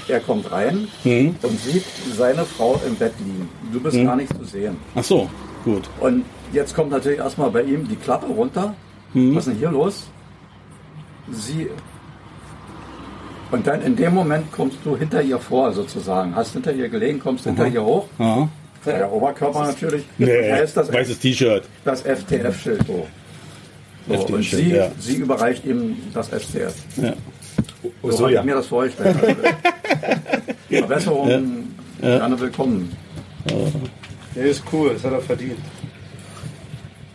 er 0.08 0.20
kommt 0.20 0.52
rein 0.52 0.88
Mhm. 1.04 1.36
und 1.42 1.60
sieht 1.60 1.84
seine 2.16 2.46
Frau 2.46 2.80
im 2.86 2.96
Bett 2.96 3.14
liegen. 3.20 3.50
Du 3.72 3.80
bist 3.80 3.96
Mhm. 3.98 4.06
gar 4.06 4.16
nicht 4.16 4.36
zu 4.38 4.44
sehen. 4.44 4.78
Ach 4.96 5.04
so, 5.04 5.30
gut. 5.64 5.84
Und 6.00 6.26
jetzt 6.54 6.76
kommt 6.76 6.92
natürlich 6.92 7.20
erstmal 7.20 7.50
bei 7.52 7.62
ihm 7.64 7.88
die 7.88 7.96
Klappe 7.96 8.28
runter. 8.28 8.74
Mhm. 9.14 9.36
Was 9.36 9.48
ist 9.48 9.54
denn 9.54 9.60
hier 9.60 9.72
los? 9.72 10.08
Sie. 11.32 11.68
Und 13.52 13.66
dann 13.66 13.82
in 13.82 13.96
dem 13.96 14.14
Moment 14.14 14.52
kommst 14.52 14.78
du 14.84 14.96
hinter 14.96 15.22
ihr 15.22 15.40
vor, 15.40 15.72
sozusagen. 15.74 16.36
Hast 16.36 16.54
hinter 16.54 16.72
ihr 16.72 16.90
gelegen, 16.90 17.20
kommst 17.20 17.46
hinter 17.46 17.68
ihr 17.68 17.84
hoch. 17.84 18.06
Aha. 18.20 18.48
Der 18.86 19.12
Oberkörper 19.12 19.66
natürlich. 19.66 20.06
Nee, 20.18 20.50
Da 20.50 20.58
ist 20.58 20.78
das, 20.78 20.92
weißes 20.92 21.20
T-Shirt. 21.20 21.64
das 21.84 22.02
FTF-Schild 22.04 22.88
hoch. 22.88 23.08
So, 24.08 24.14
und 24.14 24.22
FTF-Schild, 24.22 24.66
sie, 24.66 24.76
ja. 24.76 24.92
sie 25.00 25.16
überreicht 25.16 25.66
ihm 25.66 25.98
das 26.14 26.28
STF. 26.28 26.74
Ja. 26.98 27.14
So, 28.02 28.12
so, 28.12 28.24
habe 28.24 28.34
ja. 28.34 28.40
ich 28.40 28.46
mir 28.46 28.56
das 28.56 28.68
vorgestellt. 28.68 29.16
Also, 30.72 30.86
Verbesserungen 30.86 31.76
gerne 32.00 32.40
willkommen. 32.40 32.96
Der 34.36 34.46
ist 34.46 34.64
cool, 34.72 34.92
das 34.94 35.04
hat 35.04 35.14
er 35.14 35.22
verdient. 35.22 35.58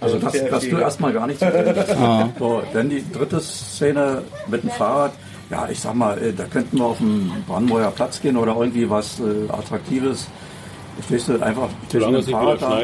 Also 0.00 0.18
dass 0.18 0.34
FD. 0.34 0.70
du 0.70 0.78
erstmal 0.78 1.12
gar 1.12 1.26
nicht 1.26 1.38
zu 1.38 1.50
sehen 1.50 1.74
bist. 1.74 1.90
Ah. 1.92 2.28
So, 2.38 2.62
dann 2.72 2.90
die 2.90 3.04
dritte 3.12 3.40
Szene 3.40 4.22
mit 4.48 4.62
dem 4.64 4.70
Fahrrad. 4.70 5.12
Ja, 5.54 5.68
ich 5.70 5.78
sag 5.78 5.94
mal, 5.94 6.20
äh, 6.20 6.32
da 6.32 6.46
könnten 6.46 6.78
wir 6.78 6.84
auf 6.84 6.98
den 6.98 7.30
Brandenburger 7.46 7.92
Platz 7.92 8.20
gehen 8.20 8.36
oder 8.36 8.56
irgendwie 8.56 8.90
was 8.90 9.20
äh, 9.20 9.48
Attraktives. 9.48 10.26
Stehst 11.06 11.28
du 11.28 11.40
einfach 11.40 11.68
zwischen 11.88 12.12
dem 12.12 12.24
Fahrrad 12.24 12.60
da. 12.60 12.80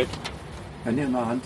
Handy 0.85 1.02
in 1.02 1.11
der 1.11 1.26
Hand. 1.26 1.42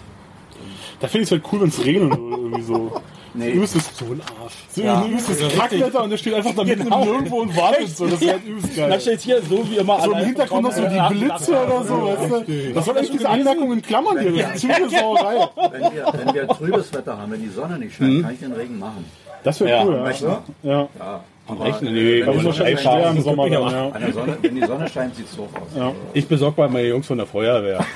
Da 1.01 1.09
finde 1.09 1.23
ich 1.25 1.29
es 1.29 1.31
halt 1.33 1.43
cool, 1.53 1.61
wenn 1.63 1.69
es 1.69 1.85
regnet 1.85 2.19
oder 2.19 2.37
irgendwie 2.39 2.63
so. 2.63 2.93
Nee. 3.37 3.51
Übelstes, 3.51 3.91
So 3.99 4.05
ein 4.05 4.21
Arsch. 4.41 4.53
so 4.71 4.81
Ja. 4.83 5.01
ein 5.03 5.09
übelstes 5.11 5.59
Kackwetter 5.59 6.05
und 6.05 6.11
der 6.11 6.17
steht 6.19 6.35
einfach 6.35 6.55
da 6.55 6.63
mitten 6.63 6.85
Genau. 6.85 7.03
im 7.03 7.09
Nirgendwo 7.09 7.41
und 7.41 7.57
wartet 7.57 7.89
so. 7.97 8.07
Das 8.07 8.23
ist 8.23 8.31
halt 8.31 8.45
übelst 8.47 8.77
geil. 8.77 8.89
Da 8.91 9.01
steht 9.01 9.21
hier 9.23 9.43
so 9.43 9.69
wie 9.69 9.77
immer 9.77 10.01
So 10.03 10.13
im 10.13 10.19
Hintergrund 10.19 10.63
noch 10.63 10.73
so 10.73 10.83
die 10.83 11.15
Blitze 11.15 11.51
oder 11.51 11.85
so, 11.85 11.95
weißt 12.03 12.49
du? 12.49 12.73
Das 12.75 12.85
soll 12.85 12.97
echt 12.99 13.13
diese 13.13 13.29
Anmerkung 13.29 13.73
in 13.73 13.83
Klammern 13.83 14.21
hier. 14.21 14.33
Das 14.45 14.55
ist 14.55 14.61
ziemliche 14.61 14.89
Sauerei. 15.01 15.49
Wenn 15.73 15.81
wir, 15.83 16.07
wenn 16.13 16.35
wir 16.35 16.47
trübes 16.49 16.93
Wetter 16.95 17.19
haben, 17.19 17.33
wenn 17.33 17.43
die 17.43 17.49
Sonne 17.49 17.77
nicht 17.79 17.97
scheint, 17.97 18.23
kann 18.23 18.35
ich 18.35 18.39
den 18.41 18.53
Regen 18.53 18.79
machen. 18.79 19.05
Das 19.43 19.61
wäre 19.61 19.71
Ja. 19.71 19.85
cool, 19.85 20.15
ja. 20.63 20.89
Ja. 20.97 21.25
Rechner? 21.49 21.89
äh, 21.91 21.93
Nee, 21.93 22.27
wenn 22.27 22.43
muss 22.43 22.57
Sonne 22.57 22.79
schon 22.79 23.17
im 23.17 23.23
Sommer 23.23 23.51
dann, 23.51 23.63
ja. 23.63 23.89
An 23.91 24.01
der 24.01 24.13
Sonne, 24.13 24.39
wenn 24.41 24.55
die 24.55 24.65
Sonne 24.65 24.89
scheint, 24.89 25.15
sieht 25.17 25.27
es 25.27 25.37
doof 25.37 25.49
aus. 25.55 25.69
Ja. 25.77 25.93
Ich 26.15 26.27
besorge 26.27 26.57
bei 26.57 26.69
meine 26.69 26.89
Jungs 26.89 27.07
von 27.07 27.19
der 27.19 27.27
Feuerwehr. 27.27 27.85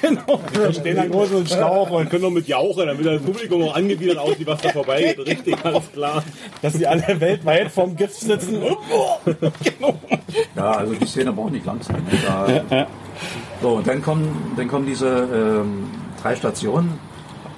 Genau. 0.00 0.40
Wir 0.52 0.72
stehen 0.72 0.98
an 0.98 1.10
großen 1.10 1.46
Schlauch 1.46 1.90
und 1.90 2.08
können 2.10 2.22
nur 2.22 2.30
mit 2.30 2.48
jauchen, 2.48 2.86
damit 2.86 3.04
das 3.04 3.20
Publikum 3.22 3.62
auch 3.62 3.74
angewidert 3.74 4.18
aussieht, 4.18 4.46
was 4.46 4.60
da 4.60 4.70
vorbeigeht. 4.70 5.18
Richtig, 5.18 5.56
alles 5.64 5.92
klar. 5.92 6.22
Dass 6.62 6.74
sie 6.74 6.86
alle 6.86 7.20
weltweit 7.20 7.70
vorm 7.70 7.94
Gift 7.96 8.14
sitzen. 8.14 8.60
genau. 9.24 9.98
Ja, 10.54 10.72
also 10.72 10.94
die 10.94 11.06
Szene 11.06 11.32
braucht 11.32 11.52
nicht 11.52 11.66
lang 11.66 11.80
sein. 11.82 12.04
Da, 12.26 12.62
Ja. 12.76 12.86
So, 13.62 13.68
und 13.70 13.86
dann 13.86 14.02
kommen, 14.02 14.52
dann 14.56 14.68
kommen 14.68 14.86
diese 14.86 15.06
ähm, 15.08 15.88
drei 16.22 16.34
Stationen. 16.36 16.98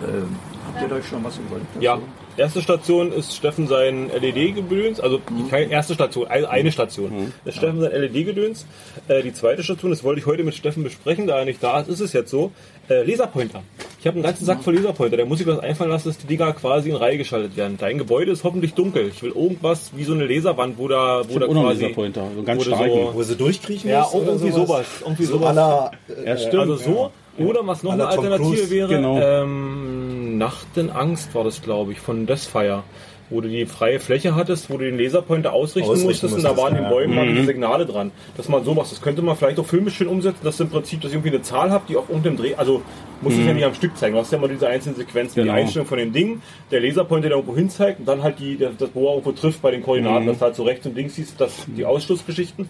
Ähm, 0.07 0.37
habt 0.67 0.91
ihr 0.91 0.97
euch 0.97 1.07
schon 1.07 1.25
was 1.25 1.39
überlegt? 1.39 1.67
Ja, 1.81 1.99
erste 2.39 2.63
Station 2.63 3.13
ist 3.13 3.35
Steffen 3.35 3.67
sein 3.67 4.11
LED-Gedöns, 4.11 5.01
also 5.01 5.21
keine 5.51 5.71
erste 5.71 5.95
Station, 5.95 6.27
eine 6.29 6.73
Station. 6.73 7.33
Das 7.45 7.55
ist 7.55 7.59
Steffen 7.59 7.81
sein 7.81 7.93
LED-Gedöns. 7.93 8.67
Äh, 9.09 9.23
die 9.23 9.33
zweite 9.33 9.63
Station, 9.63 9.91
das 9.91 10.05
wollte 10.05 10.21
ich 10.21 10.27
heute 10.27 10.45
mit 10.45 10.55
Steffen 10.55 10.83
besprechen, 10.83 11.27
da 11.27 11.39
er 11.39 11.45
nicht 11.45 11.63
da 11.63 11.81
ist, 11.81 11.89
ist 11.89 12.01
es 12.01 12.13
jetzt 12.13 12.31
so. 12.31 12.53
Äh, 12.89 13.03
Laserpointer. 13.03 13.63
Ich 14.01 14.07
habe 14.07 14.15
einen 14.15 14.23
ganzen 14.23 14.45
Sack 14.45 14.63
voll 14.63 14.77
Laserpointer. 14.77 15.17
Der 15.17 15.27
muss 15.27 15.39
sich 15.39 15.47
was 15.47 15.59
einfallen 15.59 15.91
lassen, 15.91 16.09
dass 16.09 16.19
die 16.19 16.27
Dinger 16.27 16.53
quasi 16.53 16.91
in 16.91 16.97
Reihe 16.97 17.19
geschaltet 17.19 17.57
werden. 17.57 17.77
Dein 17.79 17.99
Gebäude 17.99 18.33
ist 18.33 18.45
hoffentlich 18.45 18.75
dunkel. 18.75 19.09
Ich 19.09 19.23
will 19.23 19.33
irgendwas 19.33 19.91
wie 19.95 20.05
so 20.05 20.15
eine 20.15 20.27
Laserwand, 20.27 20.79
wo 20.79 20.89
da, 20.89 21.23
wo 21.29 21.39
da 21.39 21.47
auch 21.47 21.53
noch 21.53 21.61
einen 21.61 21.71
quasi... 21.71 21.83
Laserpointer, 21.83 22.29
so 22.35 22.43
ganz 22.43 22.65
starken. 22.65 22.89
So, 22.89 23.15
Wo 23.15 23.23
sie 23.23 23.37
durchkriechen 23.37 23.91
ja, 23.91 24.07
irgendwie 24.13 24.51
sowas. 24.51 24.87
Irgendwie 25.03 25.25
So 25.25 25.35
sowas. 25.35 25.51
à 25.51 25.53
la, 25.53 25.91
Ja, 26.25 26.33
äh, 26.35 26.39
stimmt. 26.39 26.61
Also 26.63 26.77
so, 26.77 27.13
oder 27.39 27.67
was 27.67 27.83
noch 27.83 27.93
eine 27.93 28.07
Alternative 28.07 28.43
Cruise, 28.43 28.71
wäre, 28.71 28.89
genau. 28.89 29.21
ähm, 29.21 30.18
Nachtenangst 30.39 31.35
war 31.35 31.45
das, 31.45 31.61
glaube 31.63 31.93
ich, 31.93 32.01
von 32.01 32.27
Deathfire. 32.27 32.83
Wo 33.31 33.43
du 33.43 33.49
die 33.51 33.67
freie 33.67 34.01
Fläche 34.01 34.35
hattest, 34.35 34.71
wo 34.71 34.79
du 34.79 34.87
den 34.87 34.99
Laserpointer 34.99 35.53
ausrichten, 35.53 35.91
Ausrichten 35.91 36.07
musstest, 36.09 36.35
und 36.37 36.43
da 36.45 36.57
waren 36.57 36.69
in 36.71 36.77
den 36.77 36.85
ja. 36.85 36.89
Bäumen 36.89 37.15
waren 37.15 37.31
Mhm. 37.33 37.37
die 37.37 37.45
Signale 37.45 37.85
dran. 37.85 38.11
Dass 38.39 38.49
man 38.49 38.65
sowas, 38.65 38.89
das 38.89 39.03
könnte 39.03 39.21
man 39.21 39.37
vielleicht 39.37 39.59
auch 39.59 39.67
filmisch 39.67 39.97
schön 39.97 40.07
umsetzen, 40.09 40.39
dass 40.45 40.59
im 40.61 40.71
Prinzip, 40.71 41.03
dass 41.03 41.11
ich 41.11 41.17
irgendwie 41.17 41.35
eine 41.35 41.43
Zahl 41.43 41.71
habe, 41.71 41.85
die 41.87 41.99
auf 41.99 42.09
irgendeinem 42.09 42.39
Dreh, 42.39 42.55
also 42.55 42.81
muss 43.21 43.35
ich 43.35 43.45
ja 43.45 43.53
nicht 43.53 43.67
am 43.67 43.75
Stück 43.75 43.95
zeigen, 43.99 44.15
du 44.15 44.21
hast 44.23 44.33
ja 44.33 44.39
immer 44.39 44.49
diese 44.49 44.67
einzelnen 44.67 44.97
Sequenzen, 44.97 45.41
Mhm. 45.41 45.45
Genau. 45.45 45.57
die 45.57 45.61
Einstellung 45.61 45.87
von 45.87 45.99
dem 45.99 46.15
Ding, 46.15 46.41
der 46.71 46.81
Laserpointer, 46.81 47.29
der 47.29 47.37
irgendwo 47.37 47.55
hin 47.55 47.69
zeigt 47.69 47.99
und 48.01 48.09
dann 48.09 48.23
halt 48.23 48.39
die, 48.39 48.57
der, 48.57 48.71
das, 48.71 48.89
wo 48.95 49.09
er 49.09 49.13
irgendwo 49.17 49.33
trifft 49.33 49.61
bei 49.61 49.73
den 49.73 49.83
Koordinaten, 49.83 50.23
Mhm. 50.25 50.29
dass 50.29 50.39
du 50.39 50.45
halt 50.47 50.57
so 50.57 50.63
rechts 50.63 50.87
und 50.87 50.97
links 50.97 51.17
siehst, 51.17 51.39
das, 51.39 51.53
die 51.67 51.85
Ausschlussgeschichten. 51.85 52.67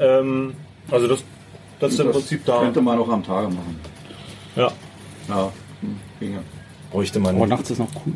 Ähm, 0.00 0.54
also 0.90 1.06
das, 1.06 1.22
das 1.78 1.92
ist 1.92 2.00
im 2.00 2.10
Prinzip 2.10 2.44
da. 2.44 2.58
Könnte 2.58 2.80
man 2.80 2.98
auch 2.98 3.08
am 3.08 3.22
Tage 3.22 3.46
machen. 3.50 3.78
Ja. 4.56 4.72
Ja, 5.28 5.52
hm, 5.80 6.00
ginge. 6.18 6.40
Bräuchte 6.92 7.18
man 7.18 7.36
Aber 7.36 7.46
nachts 7.46 7.70
ist 7.70 7.78
noch 7.78 7.88
cool. 8.06 8.12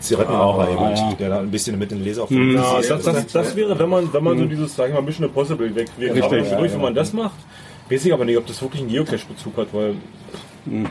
Zigarettenraucher, 0.00 0.66
Ah, 0.66 0.70
jemand, 0.70 0.98
ja. 0.98 1.12
der 1.18 1.28
da 1.28 1.38
ein 1.40 1.50
bisschen 1.50 1.78
mit 1.78 1.90
den 1.90 2.02
Leser 2.02 2.24
auf 2.24 2.30
Ja, 2.30 2.38
den 2.38 2.54
das, 2.54 3.02
das, 3.02 3.26
das 3.26 3.56
wäre, 3.56 3.78
wenn 3.78 3.88
man, 3.88 4.12
wenn 4.12 4.24
man 4.24 4.38
so 4.38 4.44
dieses, 4.46 4.74
sag 4.74 4.88
ich 4.88 4.94
mal, 4.94 5.02
Mission 5.02 5.26
Impossible 5.26 5.74
weg, 5.74 5.88
wir 5.98 6.08
Richtig, 6.14 6.22
graben 6.30 6.44
ja, 6.44 6.58
durch, 6.58 6.70
ja. 6.70 6.76
wenn 6.76 6.82
man 6.82 6.94
das 6.94 7.12
macht. 7.12 7.36
Weiß 7.90 8.04
ich 8.04 8.12
aber 8.12 8.24
nicht, 8.24 8.38
ob 8.38 8.46
das 8.46 8.60
wirklich 8.62 8.80
einen 8.82 8.90
Geocache-Bezug 8.90 9.56
hat, 9.58 9.68
weil, 9.72 9.94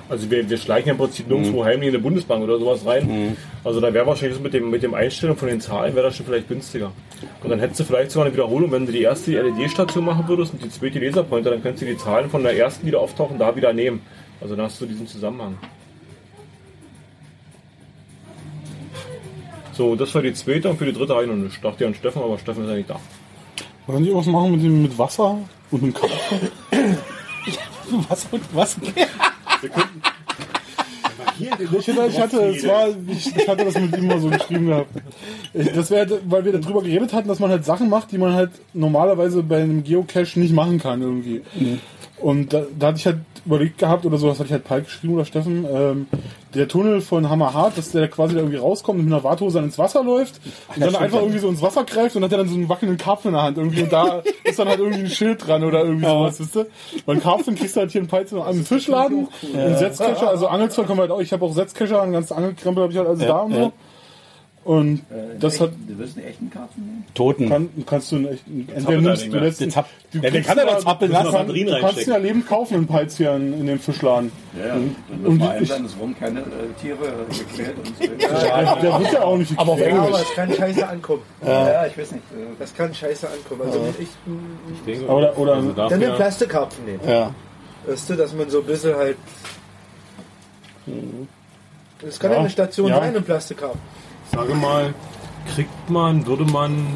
also 0.08 0.30
wir, 0.30 0.48
wir 0.48 0.58
schleichen 0.58 0.92
im 0.92 0.98
Prinzip 0.98 1.28
nirgendwo 1.28 1.66
heimlich 1.66 1.90
in 1.90 1.96
eine 1.96 2.04
Bundesbank 2.04 2.44
oder 2.44 2.60
sowas 2.60 2.86
rein. 2.86 3.36
Also 3.64 3.82
da 3.82 3.92
wäre 3.92 4.06
wahrscheinlich 4.06 4.38
das 4.38 4.44
mit 4.44 4.54
dem, 4.54 4.70
mit 4.70 4.84
dem 4.84 4.94
Einstellen 4.94 5.36
von 5.36 5.48
den 5.48 5.60
Zahlen 5.60 5.96
wäre 5.96 6.06
das 6.06 6.16
schon 6.18 6.28
vielleicht 6.28 6.48
günstiger. 6.48 6.92
Und 7.44 7.50
dann 7.50 7.60
hättest 7.60 7.80
du 7.80 7.84
vielleicht 7.84 8.12
sogar 8.12 8.28
eine 8.28 8.34
Wiederholung, 8.36 8.72
wenn 8.72 8.86
du 8.86 8.92
die 8.92 9.02
erste 9.02 9.32
LED-Station 9.32 10.06
machen 10.06 10.28
würdest 10.28 10.54
und 10.54 10.64
die 10.64 10.70
zweite 10.70 11.00
Laserpointer, 11.00 11.50
dann 11.50 11.64
könntest 11.64 11.82
du 11.82 11.88
die 11.88 11.98
Zahlen 11.98 12.30
von 12.30 12.44
der 12.44 12.56
ersten, 12.56 12.86
die 12.86 12.92
da 12.92 13.00
auftauchen, 13.00 13.40
da 13.40 13.56
wieder 13.56 13.74
nehmen. 13.74 14.02
Also 14.40 14.56
dann 14.56 14.66
hast 14.66 14.80
du 14.80 14.86
diesen 14.86 15.08
Zusammenhang. 15.08 15.58
So, 19.76 19.96
das 19.96 20.14
war 20.16 20.22
die 20.22 20.34
zweite 20.34 20.70
und 20.70 20.78
für 20.78 20.86
die 20.86 20.94
dritte 20.94 21.14
habe 21.14 21.24
ich 21.24 21.30
noch 21.30 21.36
nicht. 21.36 21.56
Ich 21.56 21.62
dachte 21.62 21.84
ja 21.84 21.88
an 21.90 21.96
Steffen, 21.96 22.22
aber 22.22 22.38
Steffen 22.38 22.64
ist 22.64 22.70
ja 22.70 22.76
nicht 22.76 22.90
da. 22.90 23.00
Wollen 23.88 24.04
die 24.04 24.14
was 24.14 24.26
machen 24.28 24.52
mit, 24.52 24.64
dem, 24.64 24.84
mit 24.84 24.98
Wasser 24.98 25.38
und 25.72 25.84
einem 25.84 25.94
Kampf? 25.94 26.14
Was 28.10 28.26
und 28.32 28.42
was? 28.54 28.78
Ich 31.40 31.52
hatte, 31.90 32.08
ich 32.08 32.20
hatte, 32.20 32.38
es 32.46 32.68
war, 32.68 32.88
ich, 33.08 33.36
ich 33.36 33.48
hatte 33.48 33.66
das 33.66 33.78
mit 33.80 33.98
ihm 33.98 34.08
mal 34.08 34.20
so 34.20 34.30
geschrieben 34.30 34.68
gehabt. 34.68 34.90
Ich- 35.54 35.72
Das 35.74 35.90
wäre, 35.92 36.20
weil 36.26 36.46
wir 36.46 36.54
darüber 36.58 36.82
geredet 36.82 37.12
hatten, 37.14 37.28
dass 37.28 37.40
man 37.40 37.50
halt 37.50 37.66
Sachen 37.66 37.90
macht, 37.90 38.12
die 38.12 38.18
man 38.18 38.34
halt 38.34 38.52
normalerweise 38.74 39.44
bei 39.44 39.62
einem 39.62 39.84
Geocache 39.84 40.40
nicht 40.40 40.54
machen 40.54 40.80
kann 40.80 41.02
irgendwie. 41.02 41.42
Und 42.24 42.54
da, 42.54 42.64
da 42.80 42.88
hatte 42.88 43.00
ich 43.00 43.06
halt 43.06 43.18
überlegt 43.46 43.78
gehabt 43.78 44.06
oder 44.06 44.18
so, 44.18 44.30
das 44.30 44.40
hatte 44.40 44.48
ich 44.48 44.54
halt 44.54 44.64
Palk 44.64 44.86
geschrieben 44.86 45.16
oder 45.16 45.26
Steffen, 45.26 45.66
ähm, 45.70 46.08
der 46.54 46.70
Tunnel 46.70 47.02
von 47.02 47.30
Hammerhart, 47.30 47.78
dass 47.78 47.92
der 47.92 48.08
quasi 48.08 48.36
da 48.36 48.40
irgendwie 48.40 48.58
rauskommt 48.58 49.00
und 49.00 49.06
mit 49.06 49.14
einer 49.14 49.24
Warthose 49.26 49.56
dann 49.56 49.66
ins 49.66 49.78
Wasser 49.78 50.04
läuft 50.04 50.40
und 50.74 50.82
dann 50.82 50.96
einfach 50.96 51.20
irgendwie 51.20 51.40
so 51.40 51.50
ins 51.50 51.62
Wasser 51.62 51.84
greift 51.84 52.16
und 52.16 52.24
hat 52.24 52.32
dann 52.32 52.48
so 52.48 52.56
einen 52.56 52.70
wackelnden 52.70 52.98
Karpfen 52.98 53.30
in 53.30 53.34
der 53.34 53.44
Hand 53.44 53.58
irgendwie 53.58 53.84
und 53.84 53.92
da 53.92 54.22
ist 54.46 54.58
dann 54.58 54.70
halt 54.70 54.80
irgendwie 54.80 55.02
ein 55.02 55.10
Schild 55.10 55.46
dran 55.46 55.66
oder 55.66 55.84
irgendwie 55.84 56.06
sowas, 56.06 56.40
wisst 56.40 56.56
ihr? 56.56 56.68
Beim 57.06 57.20
Karpfen 57.20 57.56
kriegst 57.56 57.76
du 57.76 57.82
halt 57.82 57.92
hier 57.92 58.00
einen 58.00 58.08
Peitsche 58.08 58.42
an 58.42 58.56
den 58.56 58.66
Fischladen, 58.66 59.28
einen 59.54 59.78
Setzkescher, 59.78 60.30
also 60.30 60.48
Angelzeug 60.48 60.88
haben 60.88 60.98
wir 60.98 61.02
halt 61.02 61.12
auch, 61.12 61.20
ich 61.20 61.34
habe 61.34 61.44
auch 61.44 61.54
Setzkescher, 61.54 62.02
einen 62.02 62.14
ganzen 62.14 62.36
Angelkrempel 62.36 62.84
habe 62.84 62.94
ich 62.94 62.98
halt 62.98 63.10
alles 63.10 63.20
da 63.20 63.40
und 63.40 63.54
so. 63.54 63.74
Und 64.66 65.02
das 65.42 65.60
hat 65.60 65.72
Du 65.88 65.98
wirst 66.00 66.18
einen 66.18 66.26
echten 66.26 66.50
Karpfen 66.50 66.86
nehmen? 66.86 67.06
Toten. 67.14 67.50
kann, 67.50 67.70
kannst 67.86 68.12
du 68.14 68.16
einen 68.16 68.28
echten, 68.28 68.70
entweder 68.74 68.94
er 68.94 69.02
nimmst 69.02 69.26
du 69.26 69.40
Den 69.66 69.72
zapp- 69.72 69.90
du 70.12 70.20
Ja, 70.20 70.30
den 70.30 70.44
kann 70.44 70.58
er 70.58 70.66
ja- 70.68 70.80
zappeln 70.80 71.12
du 71.12 71.18
lassen. 71.18 71.24
kannst- 71.32 71.48
Batterien 71.48 71.68
Du 71.68 71.80
kannst 71.82 72.08
ja 72.08 72.18
lebend 72.18 72.48
kaufen, 72.48 72.88
Peits 72.88 73.18
hier 73.18 73.36
in, 73.36 73.54
in 73.60 73.66
dem 73.68 73.80
Fischladen. 73.80 74.32
Ja, 74.58 74.68
ja. 74.68 74.74
Und, 74.76 74.96
Und 75.26 75.42
und 75.42 75.62
ich- 75.62 75.68
dann, 75.70 75.84
es 75.86 75.98
wurden 75.98 76.16
keine 76.18 76.40
äh, 76.40 76.44
Tiere 76.82 76.96
äh, 76.96 77.34
gequält. 77.38 77.76
Und 77.78 78.00
Der, 78.22 78.76
der 78.82 79.00
wird 79.00 79.12
ja 79.14 79.24
auch 79.24 79.38
nicht 79.38 79.60
Aber 79.60 79.72
auf 79.74 79.78
gequält. 79.78 79.96
Ja, 79.96 80.04
Englisch. 80.06 80.16
aber 80.22 80.30
es 80.30 80.36
kann 80.36 80.54
scheiße 80.54 80.88
ankommen. 80.88 81.22
ja, 81.46 81.86
ich 81.88 81.98
weiß 81.98 82.12
nicht. 82.14 82.24
äh, 82.32 82.36
Das 82.58 82.74
kann 82.76 82.94
scheiße 82.94 83.28
ankommen. 83.30 83.62
Also 83.66 83.94
ich, 84.00 85.02
Oder, 85.10 85.38
oder 85.38 85.54
Also 85.56 85.72
dann 85.74 86.00
den 86.00 86.14
Plastikkarpfen 86.16 86.86
nehmen. 86.86 87.00
Ja. 87.06 87.32
Weißt 87.86 88.10
du, 88.10 88.16
dass 88.16 88.34
man 88.34 88.50
so 88.50 88.60
ein 88.60 88.66
bisschen 88.66 88.96
halt. 88.96 89.18
Es 92.08 92.20
kann 92.20 92.32
ja, 92.32 92.36
Ja, 92.36 92.40
eine 92.42 92.50
Station 92.50 92.90
ja. 92.90 93.00
sein, 93.00 93.16
ein 93.16 93.24
Plastikkarpfen. 93.24 93.80
Sage 94.34 94.56
mal, 94.56 94.94
kriegt 95.54 95.90
man, 95.90 96.26
würde 96.26 96.46
man 96.46 96.88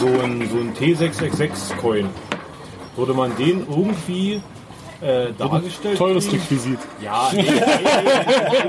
so 0.00 0.06
ein, 0.06 0.48
so 0.50 0.58
ein 0.58 0.74
T666-Coin, 0.74 2.06
würde 2.96 3.14
man 3.14 3.36
den 3.36 3.66
irgendwie 3.68 4.40
äh, 5.00 5.28
dargestellt 5.38 5.98
teures? 5.98 6.32
Requisit. 6.32 6.78
Ja, 7.02 7.30
nee, 7.34 7.42
nee, 7.42 7.50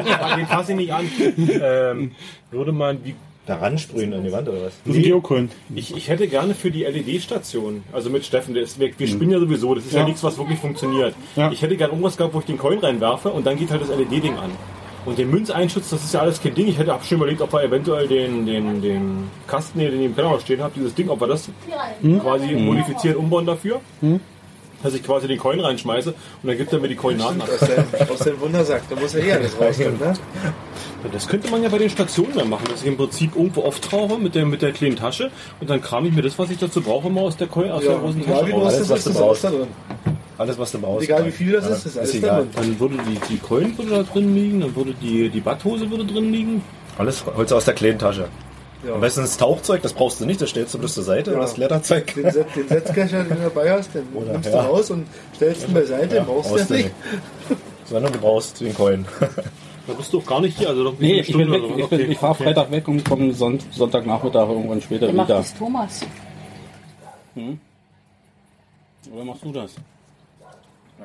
nee, 0.04 0.36
den 0.38 0.48
fasse 0.48 0.72
ich 0.72 0.78
nicht 0.78 0.94
an. 0.94 1.10
Ähm, 1.38 2.12
würde 2.52 2.72
man, 2.72 3.04
wie 3.04 3.16
Da 3.46 3.56
ransprühen 3.58 4.14
an 4.14 4.24
die 4.24 4.32
Wand 4.32 4.48
oder 4.48 4.64
was? 4.64 4.74
Das 4.86 4.94
ist 4.94 5.00
ein 5.00 5.04
Geocoin. 5.04 5.50
Ich, 5.76 5.96
ich 5.96 6.08
hätte 6.10 6.28
gerne 6.28 6.54
für 6.56 6.72
die 6.72 6.84
LED-Station, 6.84 7.84
also 7.92 8.10
mit 8.10 8.26
Steffen, 8.26 8.54
der 8.54 8.64
ist 8.64 8.80
weg. 8.80 8.96
Wir 8.98 9.08
spielen 9.08 9.32
ja 9.32 9.40
sowieso, 9.40 9.76
das 9.76 9.86
ist 9.86 9.94
ja, 9.94 10.00
Ja. 10.00 10.06
nichts, 10.06 10.24
was 10.24 10.38
wirklich 10.38 10.60
funktioniert. 10.60 11.14
Ja. 11.36 11.52
Ich 11.52 11.62
hätte 11.62 11.76
gerne 11.76 11.92
irgendwas 11.94 12.16
gehabt, 12.18 12.34
wo 12.34 12.40
ich 12.40 12.46
den 12.46 12.58
Coin 12.58 12.80
reinwerfe 12.80 13.30
und 13.30 13.46
dann 13.46 13.58
geht 13.58 13.70
halt 13.72 13.82
das 13.82 13.90
LED-Ding 13.90 14.38
an. 14.38 14.52
Und 15.06 15.18
den 15.18 15.30
Münzeinschutz, 15.30 15.90
das 15.90 16.04
ist 16.04 16.14
ja 16.14 16.22
alles 16.22 16.42
kein 16.42 16.54
Ding. 16.56 16.68
Ich 16.68 16.78
hätte 16.78 16.96
schon 17.08 17.18
überlegt, 17.18 17.42
ob 17.42 17.52
wir 17.52 17.62
eventuell 17.64 18.08
den, 18.08 18.46
den, 18.46 18.82
den 18.82 19.30
Kasten, 19.48 19.80
hier, 19.80 19.92
den 19.92 20.00
ich 20.00 20.06
im 20.08 20.16
Keller 20.16 20.30
noch 20.32 20.40
stehen 20.42 20.62
habe, 20.62 20.72
dieses 20.76 20.94
Ding, 20.96 21.10
ob 21.10 21.20
wir 21.20 21.28
das 21.28 21.50
quasi 22.22 22.54
modifizieren, 22.54 23.18
umbauen 23.18 23.46
dafür. 23.46 23.82
Dass 24.82 24.94
ich 24.94 25.04
quasi 25.04 25.28
den 25.30 25.38
Coin 25.40 25.62
reinschmeiße 25.62 26.10
und 26.10 26.50
dann 26.50 26.58
gibt 26.58 26.74
er 26.74 26.80
mir 26.80 26.90
die 26.90 26.96
Coin 26.96 27.16
nach. 27.18 27.34
Aus 28.10 28.20
dem, 28.20 28.40
Wundersack, 28.42 28.84
da 28.90 28.98
muss 28.98 29.14
ja 29.14 29.20
eh 29.20 29.32
alles 29.32 29.58
rauskommen, 29.60 29.98
ne? 29.98 30.14
Das 31.12 31.28
könnte 31.28 31.50
man 31.50 31.64
ja 31.64 31.70
bei 31.70 31.78
den 31.78 31.90
Stationen 31.90 32.34
dann 32.36 32.50
machen, 32.50 32.66
dass 32.70 32.82
ich 32.82 32.88
im 32.88 32.98
Prinzip 32.98 33.36
irgendwo 33.36 33.64
auftauche 33.64 34.18
mit 34.18 34.36
der, 34.36 34.46
mit 34.46 34.62
der 34.62 34.74
kleinen 34.74 34.98
Tasche 34.98 35.32
und 35.62 35.70
dann 35.70 35.82
kram 35.82 36.06
ich 36.06 36.14
mir 36.14 36.22
das, 36.22 36.38
was 36.38 36.50
ich 36.50 36.58
dazu 36.58 36.82
brauche, 36.82 37.10
mal 37.10 37.22
aus 37.22 37.38
der, 37.38 37.48
Coin, 37.48 37.72
aus 37.72 37.82
der 37.84 37.94
Ja, 37.94 37.98
großen 38.00 38.22
egal 38.22 38.40
Tasche 38.40 38.48
wie 38.48 38.52
raus. 38.52 38.74
Alles, 38.74 38.80
das 38.80 38.90
was 38.90 39.04
du 39.06 39.14
brauchst. 39.14 39.44
da 39.46 39.50
drin. 39.52 39.68
Alles, 40.38 40.58
was 40.58 40.72
du 40.72 40.80
brauchst. 40.80 41.04
Egal 41.06 41.26
wie 41.26 41.32
viel 41.32 41.52
das 41.52 41.68
ist, 41.70 41.86
ist 41.86 41.96
Ja, 41.96 42.02
alles 42.02 42.14
ist 42.16 42.24
da 42.24 42.28
egal. 42.28 42.40
drin. 42.42 42.50
Dann 42.56 42.80
würde 42.80 42.98
die, 43.08 43.20
die 43.34 43.38
Coin 43.38 43.78
würde 43.78 43.92
da 43.92 44.04
drin 44.04 44.34
liegen, 44.36 44.62
dann 44.62 44.76
würde 44.76 44.94
die, 45.02 45.30
die 45.30 45.40
Badhose 45.42 45.90
würde 45.90 46.06
drin 46.06 46.32
liegen. 46.32 46.62
Alles 46.98 47.24
holst 47.26 47.52
du 47.52 47.56
aus 47.56 47.66
der 47.66 47.74
kleinen 47.76 48.00
Tasche. 48.00 48.28
Ja. 48.86 48.96
Am 48.96 49.02
besten 49.02 49.22
das 49.22 49.38
Tauchzeug, 49.38 49.82
das 49.82 49.94
brauchst 49.94 50.20
du 50.20 50.26
nicht, 50.26 50.42
das 50.42 50.50
stellst 50.50 50.74
du 50.74 50.78
bloß 50.80 50.94
zur 50.96 51.04
Seite. 51.04 51.32
Ja. 51.32 51.38
Und 51.38 51.44
das 51.44 51.54
Kletterzeug. 51.54 52.14
Den, 52.16 52.32
Set- 52.32 52.48
den 52.56 52.68
Setzkescher, 52.68 53.24
den 53.24 53.38
du 53.38 53.44
dabei 53.44 53.72
hast, 53.72 53.94
den 53.96 54.04
Oder- 54.14 54.34
nimmst 54.34 54.50
ja. 54.54 54.62
du 54.62 54.68
raus 54.70 54.92
und 54.92 55.08
stellst 55.36 55.68
ihn 55.68 55.74
beiseite, 55.74 56.08
den 56.16 56.26
brauchst 56.26 56.52
du 56.70 56.74
ja 56.74 56.82
nicht. 56.82 56.92
Sondern 57.86 58.12
du 58.14 58.20
brauchst 58.20 58.60
den 58.60 58.74
Coin. 58.76 59.06
Da 59.86 59.94
bist 59.94 60.12
du 60.14 60.20
auch 60.20 60.26
gar 60.26 60.42
nicht 60.42 60.58
hier, 60.58 60.70
also 60.70 60.84
doch 60.86 60.96
Nee, 61.00 61.12
eine 61.14 61.22
ich 61.22 61.28
bin 61.28 61.36
Stunde 61.42 61.54
weg. 61.54 61.64
oder 61.64 61.74
so. 61.74 61.78
Ich, 61.80 61.84
Okay. 61.86 62.02
ich 62.12 62.18
fahre 62.18 62.36
Freitag 62.36 62.72
weg 62.72 62.88
und 62.88 63.04
komme 63.06 63.34
Sonnt 63.34 63.64
Sonntagnachmittag 63.72 64.48
irgendwann 64.50 64.82
später 64.82 65.06
Der 65.08 65.16
macht 65.16 65.28
wieder. 65.28 65.38
das 65.40 65.54
Thomas. 65.58 66.02
Hm? 67.36 67.60
Oder 69.14 69.26
machst 69.26 69.44
du 69.44 69.52
das? 69.52 69.76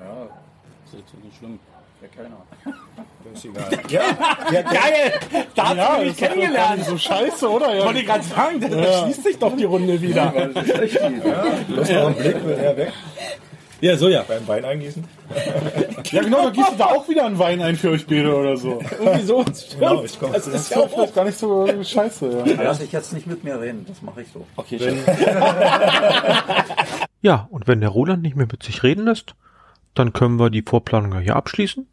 Ja, 0.09 0.29
Das 0.85 0.95
ist 0.95 1.01
jetzt 1.01 1.11
so 1.13 1.19
nicht 1.23 1.37
schlimm. 1.39 1.59
der 2.01 2.09
Kellner. 2.09 2.37
Ist 3.35 3.45
egal. 3.45 3.69
Ja, 3.91 4.01
ja, 4.53 4.63
Geil! 4.63 5.13
Da 5.55 5.69
hast 5.69 5.77
Ja, 5.77 5.97
du 5.97 5.97
das 5.97 6.05
mich 6.07 6.17
kennengelernt. 6.17 6.85
so 6.85 6.97
scheiße, 6.97 7.51
oder? 7.51 7.75
Ja. 7.75 7.85
Wollte 7.85 8.01
ich 8.01 8.07
gerade 8.07 8.25
sagen, 8.25 8.61
da 8.61 8.69
Ja. 8.69 9.03
schließt 9.03 9.23
sich 9.25 9.39
doch 9.39 9.55
die 9.57 9.65
Runde 9.65 10.01
wieder. 10.01 10.33
Das 10.55 10.65
ist 10.67 10.79
echt 10.79 10.95
ja. 10.95 11.09
bloß 11.69 11.91
noch 11.91 12.07
einen 12.07 12.15
Blick, 12.15 12.45
will 12.45 12.53
er 12.59 12.77
weg. 12.77 12.93
Ja, 13.81 13.97
so 13.97 14.09
ja. 14.09 14.23
Beim 14.27 14.49
Wein 14.49 14.65
eingießen. 14.65 15.05
ja, 16.11 16.23
genau, 16.23 16.45
da 16.45 16.51
gießt 16.51 16.73
du 16.73 16.77
da 16.77 16.87
auch 16.87 17.07
wieder 17.09 17.27
einen 17.27 17.39
Wein 17.39 17.61
ein 17.63 17.77
für 17.77 17.91
euch 17.91 18.07
beide 18.07 18.35
oder 18.35 18.57
so. 18.57 18.81
Irgendwie 18.99 19.23
so. 19.27 19.45
Genau, 19.79 20.03
ich 20.03 20.19
komm. 20.19 20.33
Das 20.33 20.47
Das 20.47 20.55
ist 20.55 20.61
ist 20.63 20.71
ja 20.71 20.79
auch 20.79 20.89
vielleicht 20.91 21.15
gar 21.15 21.25
nicht 21.25 21.39
so 21.39 21.69
scheiße, 21.85 22.45
ja. 22.47 22.63
Lass 22.63 22.81
ich 22.81 22.91
jetzt 22.93 23.13
nicht 23.13 23.27
mit 23.29 23.45
mir 23.45 23.61
reden, 23.61 23.85
das 23.87 24.01
mache 24.03 24.23
ich 24.23 24.29
so. 24.33 24.45
Okay, 24.57 24.79
schön. 24.81 24.99
Ja, 27.21 27.47
und 27.51 27.67
wenn 27.69 27.81
der 27.81 27.91
Roland 27.91 28.23
nicht 28.23 28.37
mehr 28.37 28.47
mit 28.51 28.63
sich 28.63 28.83
reden 28.83 29.05
lässt, 29.05 29.35
dann 29.95 30.13
können 30.13 30.39
wir 30.39 30.51
die 30.51 30.63
Vorplanung 30.63 31.13
ja 31.15 31.19
hier 31.21 31.37
abschließen 31.37 31.87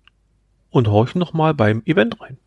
und 0.70 0.88
horchen 0.88 1.20
nochmal 1.20 1.54
beim 1.54 1.82
Event 1.86 2.22
rein. 2.22 2.38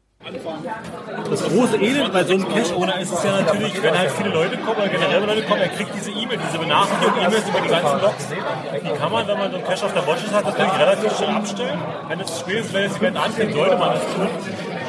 Das 1.30 1.42
große 1.42 1.76
Elend 1.76 2.12
bei 2.12 2.24
so 2.24 2.34
einem 2.34 2.48
Cash-Owner 2.48 3.00
ist 3.00 3.12
es 3.12 3.22
ja 3.22 3.40
natürlich, 3.40 3.82
wenn 3.82 3.96
halt 3.96 4.10
viele 4.10 4.30
Leute 4.30 4.56
kommen 4.58 4.78
oder 4.78 4.88
generell 4.88 5.24
Leute 5.24 5.42
kommen, 5.42 5.60
er 5.60 5.68
kriegt 5.68 5.94
diese 5.94 6.10
E-Mail, 6.10 6.38
diese 6.38 6.58
Benachrichtigung-E-Mails 6.58 7.48
über 7.48 7.60
die 7.60 7.68
ganzen 7.68 8.00
Logs. 8.00 8.28
Die 8.28 8.98
kann 8.98 9.12
man, 9.12 9.28
wenn 9.28 9.38
man 9.38 9.50
so 9.50 9.56
einen 9.56 9.66
Cache 9.66 9.86
auf 9.86 9.92
der 9.94 10.06
Watchlist 10.06 10.34
hat, 10.34 10.44
natürlich 10.44 10.78
relativ 10.78 11.16
schnell 11.16 11.30
abstellen. 11.30 11.78
Wenn 12.08 12.20
es 12.20 12.40
spätestens, 12.40 12.74
wenn 12.74 12.88
das 12.88 12.96
Event 12.98 13.16
anfängt, 13.16 13.52
sollte 13.54 13.76
man 13.76 13.90
das 13.94 14.02
tun. 14.14 14.28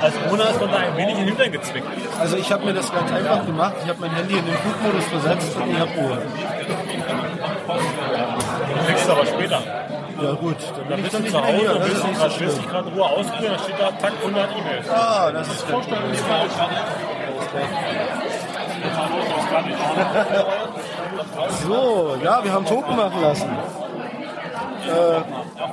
Als 0.01 0.15
Owner 0.31 0.49
ist 0.49 0.59
man 0.61 0.71
da 0.71 0.77
ein 0.77 0.97
wenig 0.97 1.13
in 1.13 1.19
den 1.19 1.27
Hintern 1.27 1.51
gezwickt. 1.51 1.87
Also 2.19 2.37
ich 2.37 2.51
habe 2.51 2.65
mir 2.65 2.73
das 2.73 2.91
ganz 2.91 3.11
einfach 3.11 3.45
gemacht. 3.45 3.75
Ich 3.83 3.89
habe 3.89 3.99
mein 3.99 4.11
Handy 4.11 4.37
in 4.37 4.45
den 4.45 4.55
Flugmodus 4.55 5.05
versetzt 5.05 5.57
und 5.57 5.71
ich 5.71 5.79
habe 5.79 5.91
Ruhe. 5.91 6.21
Du 8.75 8.85
kriegst 8.85 9.03
es 9.03 9.09
aber 9.09 9.25
später. 9.25 9.61
Ja 10.21 10.31
gut, 10.33 10.55
Dann 10.75 10.89
dann 10.89 11.01
bist 11.01 11.13
du 11.13 11.23
zu 11.25 11.37
Hause 11.41 11.57
hier. 11.57 11.71
und 11.71 11.79
Das 11.79 11.89
willst 12.39 12.43
ist 12.43 12.57
dich 12.57 12.69
gerade 12.69 12.89
in 12.89 12.93
Ruhe 12.95 13.05
ausprobieren, 13.05 13.53
dann 13.55 13.63
steht 13.63 13.79
da 13.79 13.91
Takt 13.91 14.17
100 14.21 14.49
E-Mails. 14.57 14.89
Ah, 14.89 15.31
das 15.31 15.47
ist 15.47 15.67
gut. 15.71 15.83
So, 21.63 22.17
ja, 22.23 22.43
wir 22.43 22.53
haben 22.53 22.65
Token 22.65 22.95
machen 22.95 23.21
lassen. 23.21 23.49
Äh, 24.87 25.21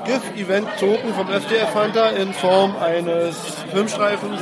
GIF-Event-Token 0.07 1.15
vom 1.15 1.31
FDF 1.31 1.75
Hunter 1.75 2.17
in 2.17 2.33
Form 2.33 2.75
eines 2.83 3.37
Filmstreifens. 3.73 4.41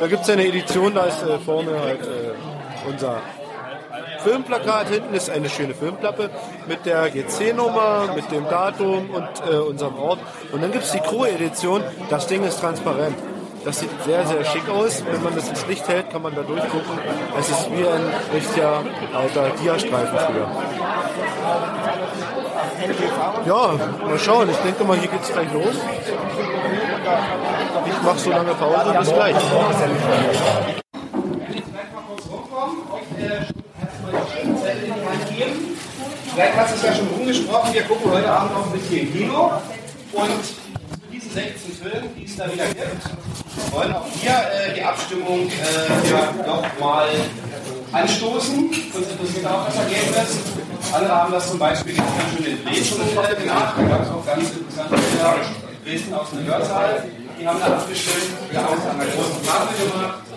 Da 0.00 0.06
gibt 0.06 0.22
es 0.22 0.30
eine 0.30 0.46
Edition, 0.46 0.94
da 0.94 1.04
ist 1.04 1.22
äh, 1.22 1.38
vorne 1.38 1.72
halt 1.80 2.00
äh, 2.02 2.88
unser 2.88 3.16
Filmplakat. 4.18 4.88
Hinten 4.88 5.14
ist 5.14 5.30
eine 5.30 5.48
schöne 5.48 5.74
Filmklappe 5.74 6.30
mit 6.66 6.86
der 6.86 7.10
GC-Nummer, 7.10 8.12
mit 8.14 8.30
dem 8.30 8.44
Datum 8.48 9.10
und 9.10 9.28
äh, 9.50 9.56
unserem 9.56 9.98
Ort. 9.98 10.18
Und 10.52 10.62
dann 10.62 10.72
gibt 10.72 10.84
es 10.84 10.92
die 10.92 11.00
Crew-Edition. 11.00 11.82
Das 12.10 12.26
Ding 12.26 12.44
ist 12.44 12.60
transparent. 12.60 13.16
Das 13.64 13.80
sieht 13.80 13.90
sehr, 14.04 14.24
sehr 14.26 14.44
schick 14.44 14.68
aus. 14.68 15.02
Wenn 15.10 15.22
man 15.22 15.34
das 15.34 15.48
ins 15.48 15.66
Licht 15.66 15.86
hält, 15.88 16.10
kann 16.10 16.22
man 16.22 16.34
da 16.34 16.42
durchgucken. 16.42 16.98
Es 17.38 17.48
ist 17.50 17.70
wie 17.70 17.86
ein 17.86 18.12
richtiger 18.32 18.82
alter 19.14 19.50
Diastreifen 19.62 20.18
früher. 20.18 20.48
Ja, 23.46 24.06
mal 24.06 24.18
schauen. 24.18 24.48
Ich 24.50 24.56
denke 24.58 24.84
mal, 24.84 24.96
hier 24.96 25.08
geht 25.08 25.22
es 25.22 25.32
gleich 25.32 25.52
los. 25.52 25.74
Ich 27.86 28.02
mache 28.02 28.18
so 28.18 28.30
lange 28.30 28.54
Pause. 28.54 28.98
Bis 28.98 29.12
gleich. 29.12 29.36
Vielleicht 36.38 36.70
du 36.70 36.74
es 36.76 36.82
ja 36.84 36.94
schon 36.94 37.08
rumgesprochen, 37.08 37.74
wir 37.74 37.82
gucken 37.82 38.12
heute 38.12 38.30
Abend 38.30 38.52
noch 38.52 38.66
ein 38.66 38.78
bisschen 38.78 39.12
Kino 39.12 39.50
und 40.12 40.44
zu 40.44 40.54
diesen 41.10 41.32
16 41.32 41.72
Filmen, 41.82 42.14
die 42.14 42.26
es 42.26 42.36
da 42.36 42.46
wieder 42.46 42.64
gibt, 42.66 43.72
wollen 43.72 43.92
auch 43.92 44.06
wir 44.22 44.30
äh, 44.30 44.72
die 44.72 44.84
Abstimmung 44.84 45.50
äh, 45.50 46.08
ja, 46.08 46.30
noch 46.46 46.62
mal 46.78 47.08
anstoßen. 47.90 48.70
Uns 48.70 49.08
interessiert 49.10 49.46
auch 49.46 49.66
das 49.66 49.78
Ergebnis. 49.78 50.38
Andere 50.92 51.12
haben 51.12 51.32
das 51.32 51.50
zum 51.50 51.58
Beispiel 51.58 51.96
ganz 51.96 52.06
schön 52.36 52.46
in 52.46 52.64
Dresden 52.64 53.00
gemacht. 53.42 53.74
Da 53.76 53.82
gab 53.82 54.02
es 54.02 54.08
auch 54.08 54.24
ganz 54.24 54.48
interessante 54.48 54.94
Bilder. 54.94 55.34
Dresden 55.84 56.14
aus 56.14 56.30
dem 56.30 56.46
Hörsaal. 56.46 57.02
Die 57.40 57.48
haben 57.48 57.58
da 57.58 57.66
abgestimmt. 57.66 58.30
Wir 58.48 58.62
haben 58.62 58.78
es 58.78 58.86
an 58.86 59.00
einer 59.00 59.10
großen 59.10 59.44
Tafel 59.44 59.90
gemacht. 59.90 60.27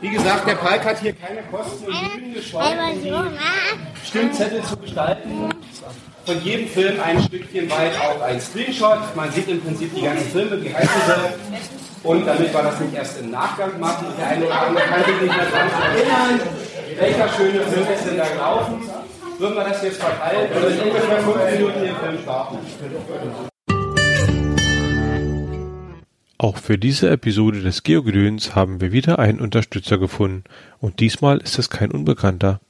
Wie 0.00 0.10
gesagt, 0.10 0.46
der 0.46 0.54
Palk 0.54 0.84
hat 0.84 1.00
hier 1.00 1.12
keine 1.12 1.42
Kosten 1.50 1.86
und 1.86 2.16
Mühen 2.16 2.34
gescheut, 2.34 2.76
Stimmzettel 4.04 4.62
zu 4.62 4.76
gestalten. 4.76 5.48
Von 6.24 6.42
jedem 6.42 6.68
Film 6.68 7.00
ein 7.00 7.20
Stückchen 7.22 7.70
weit 7.70 7.92
auch 8.00 8.20
ein 8.22 8.40
Screenshot. 8.40 9.16
Man 9.16 9.32
sieht 9.32 9.48
im 9.48 9.60
Prinzip 9.60 9.94
die 9.94 10.02
ganzen 10.02 10.30
Filme, 10.30 10.62
wie 10.62 10.74
heißen 10.74 10.88
sie. 11.06 12.08
Und 12.08 12.26
damit 12.26 12.52
wir 12.52 12.62
das 12.62 12.78
nicht 12.80 12.94
erst 12.94 13.20
im 13.20 13.30
Nachgang 13.30 13.80
machen, 13.80 14.06
der 14.18 14.28
eine 14.28 14.46
oder 14.46 14.62
andere 14.62 14.84
kann 14.84 15.04
sich 15.04 15.20
nicht 15.20 15.36
mehr 15.36 15.46
dran 15.46 15.68
erinnern, 15.82 16.40
welcher 16.96 17.28
schöne 17.30 17.60
Film 17.62 17.86
ist 17.92 18.06
denn 18.06 18.16
da 18.18 18.28
gelaufen, 18.28 18.88
würden 19.38 19.54
wir 19.56 19.64
das 19.64 19.82
jetzt 19.82 20.00
verteilen 20.00 20.48
und 20.52 20.70
in 20.70 20.80
ungefähr 20.80 21.18
fünf 21.18 21.50
Minuten 21.52 21.80
den 21.80 21.96
Film 21.96 22.18
starten. 22.22 22.58
Auch 26.40 26.56
für 26.56 26.78
diese 26.78 27.10
Episode 27.10 27.62
des 27.62 27.82
Geogedöns 27.82 28.54
haben 28.54 28.80
wir 28.80 28.92
wieder 28.92 29.18
einen 29.18 29.40
Unterstützer 29.40 29.98
gefunden 29.98 30.44
und 30.78 31.00
diesmal 31.00 31.38
ist 31.38 31.58
es 31.58 31.68
kein 31.68 31.90
Unbekannter. 31.90 32.60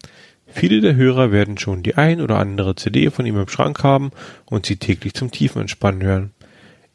Viele 0.46 0.81
der 0.81 0.96
Hörer 0.96 1.33
werden 1.33 1.59
schon 1.59 1.83
die 1.83 1.96
ein 1.96 2.22
oder 2.22 2.38
andere 2.38 2.76
CD 2.76 3.11
von 3.11 3.26
ihm 3.26 3.38
im 3.38 3.48
Schrank 3.48 3.85
haben 3.85 4.11
und 4.46 4.64
sie 4.64 4.76
täglich 4.76 5.12
zum 5.12 5.31
Tiefenentspannen 5.31 6.02
hören. 6.02 6.31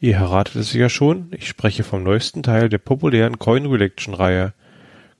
Ihr 0.00 0.16
erratet 0.16 0.56
es 0.56 0.72
ja 0.72 0.88
schon, 0.88 1.28
ich 1.30 1.46
spreche 1.46 1.84
vom 1.84 2.02
neuesten 2.02 2.42
Teil 2.42 2.68
der 2.68 2.78
populären 2.78 3.38
Coin 3.38 3.66
Redaction 3.66 4.12
Reihe. 4.12 4.52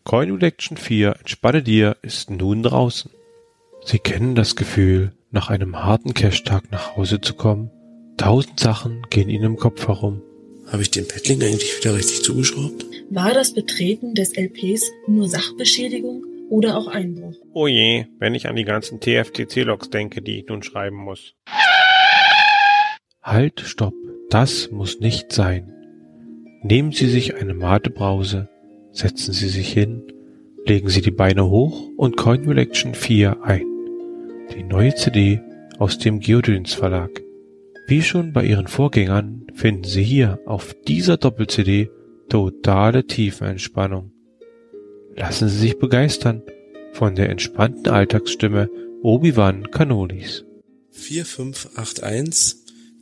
Coin 0.02 0.32
Redaction 0.32 0.76
4 0.76 1.14
Entspanne 1.20 1.62
dir 1.62 1.96
ist 2.02 2.30
nun 2.30 2.64
draußen. 2.64 3.12
Sie 3.84 4.00
kennen 4.00 4.34
das 4.34 4.56
Gefühl, 4.56 5.12
nach 5.30 5.50
einem 5.50 5.84
harten 5.84 6.14
Cash-Tag 6.14 6.72
nach 6.72 6.96
Hause 6.96 7.20
zu 7.20 7.34
kommen. 7.34 7.70
Tausend 8.16 8.58
Sachen 8.58 9.06
gehen 9.08 9.28
ihnen 9.28 9.44
im 9.44 9.56
Kopf 9.56 9.86
herum. 9.86 10.20
Habe 10.74 10.82
ich 10.82 10.90
den 10.90 11.06
Paddling 11.06 11.40
eigentlich 11.40 11.78
wieder 11.78 11.94
richtig 11.94 12.24
zugeschraubt? 12.24 12.84
War 13.08 13.32
das 13.32 13.54
Betreten 13.54 14.16
des 14.16 14.36
LPs 14.36 14.90
nur 15.06 15.28
Sachbeschädigung 15.28 16.24
oder 16.50 16.76
auch 16.76 16.88
Einbruch? 16.88 17.36
Oh 17.52 17.68
je, 17.68 18.06
wenn 18.18 18.34
ich 18.34 18.48
an 18.48 18.56
die 18.56 18.64
ganzen 18.64 18.98
TFTC-Logs 18.98 19.90
denke, 19.90 20.20
die 20.20 20.40
ich 20.40 20.48
nun 20.48 20.64
schreiben 20.64 20.96
muss. 20.96 21.36
Halt, 23.22 23.60
stopp, 23.60 23.94
das 24.30 24.72
muss 24.72 24.98
nicht 24.98 25.32
sein. 25.32 25.72
Nehmen 26.64 26.90
Sie 26.90 27.06
sich 27.06 27.36
eine 27.36 27.54
Matebrause, 27.54 28.48
setzen 28.90 29.32
Sie 29.32 29.50
sich 29.50 29.72
hin, 29.72 30.02
legen 30.66 30.88
Sie 30.88 31.02
die 31.02 31.12
Beine 31.12 31.48
hoch 31.48 31.88
und 31.96 32.16
Coin 32.16 32.46
Collection 32.46 32.96
4 32.96 33.44
ein. 33.44 33.66
Die 34.52 34.64
neue 34.64 34.92
CD 34.96 35.40
aus 35.78 35.98
dem 35.98 36.18
Geodöns 36.18 36.74
Verlag. 36.74 37.22
Wie 37.86 38.02
schon 38.02 38.32
bei 38.32 38.44
ihren 38.44 38.66
Vorgängern 38.66 39.43
finden 39.54 39.84
Sie 39.84 40.02
hier 40.02 40.40
auf 40.46 40.74
dieser 40.86 41.16
Doppel-CD 41.16 41.90
totale 42.28 43.06
Tiefenentspannung. 43.06 44.12
Lassen 45.16 45.48
Sie 45.48 45.58
sich 45.58 45.78
begeistern 45.78 46.42
von 46.92 47.14
der 47.14 47.30
entspannten 47.30 47.88
Alltagsstimme 47.88 48.68
Obi-Wan 49.02 49.70
Kanolis. 49.70 50.44
4581 50.90 52.56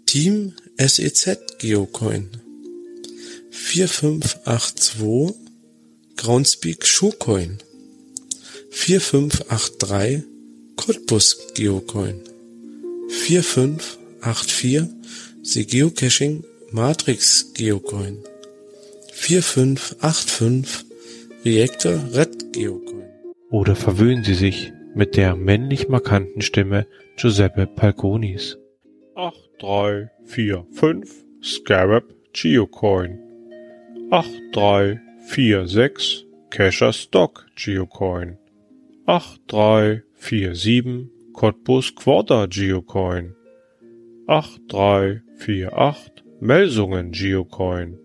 Team 0.06 0.54
SEZ 0.78 1.58
Geocoin 1.58 2.30
4582 3.50 5.36
Groundspeak 6.16 6.86
Showcoin 6.86 7.58
4583 8.70 10.24
Cottbus 10.76 11.38
Geocoin 11.54 12.20
4584 13.08 14.88
The 15.44 15.66
Geocaching 15.66 16.44
Matrix 16.70 17.52
Geocoin. 17.52 18.22
4585 19.12 20.85
Reactor 21.44 21.98
Red 22.14 22.52
Geocoin. 22.52 23.11
Oder 23.50 23.74
verwöhnen 23.74 24.22
Sie 24.22 24.35
sich 24.35 24.72
mit 24.94 25.16
der 25.16 25.35
männlich 25.35 25.88
markanten 25.88 26.42
Stimme 26.42 26.87
Giuseppe 27.16 27.66
Palconis. 27.66 28.57
8345 29.16 31.11
Scarab 31.42 32.05
Geocoin. 32.33 33.18
8346 34.12 36.24
Casher 36.50 36.92
Stock 36.92 37.48
Geocoin. 37.57 38.38
8347 39.07 41.09
Cottbus 41.33 41.92
Quarter 41.96 42.46
Geocoin 42.46 43.35
8348 45.42 46.22
Melsungen 46.40 47.11
Geocoin 47.11 47.98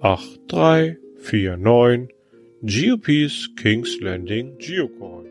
8349 0.00 2.14
GeoPeace 2.62 3.50
Kings 3.56 3.98
Landing 4.00 4.56
Geocoin 4.58 5.26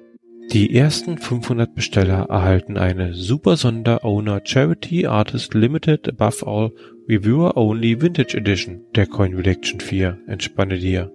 Die 0.51 0.75
ersten 0.75 1.17
500 1.17 1.73
Besteller 1.73 2.25
erhalten 2.29 2.77
eine 2.77 3.13
Super 3.13 3.55
Sonder 3.55 4.03
Owner 4.03 4.41
Charity 4.43 5.07
Artist 5.07 5.53
Limited 5.53 6.09
Above 6.09 6.45
All 6.45 6.73
Reviewer 7.07 7.55
Only 7.55 8.01
Vintage 8.01 8.35
Edition 8.37 8.81
der 8.95 9.07
Coin 9.07 9.35
Redaction 9.35 9.79
4 9.79 10.17
Entspanne 10.27 10.79
dir. 10.79 11.13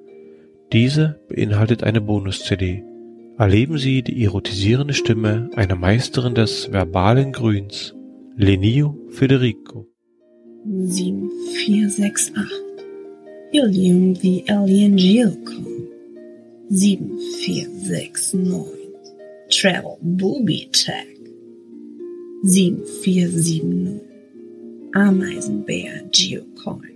Diese 0.73 1.21
beinhaltet 1.29 1.85
eine 1.85 2.01
Bonus-CD. 2.01 2.85
Erleben 3.37 3.77
Sie 3.77 4.03
die 4.03 4.25
erotisierende 4.25 4.95
Stimme 4.95 5.51
einer 5.57 5.77
Meisterin 5.77 6.35
des 6.35 6.73
verbalen 6.73 7.33
Grüns, 7.33 7.95
Lenio 8.37 8.97
Federico. 9.11 9.89
7468 10.62 13.51
Helium 13.51 14.12
the 14.14 14.44
Alien 14.51 14.99
Geocon 14.99 15.88
7469 16.68 18.94
Travel 19.51 19.99
Booby 20.03 20.66
Tag. 20.66 21.07
7470 22.44 24.03
Ameisenbär 24.94 26.03
Geocoin. 26.11 26.94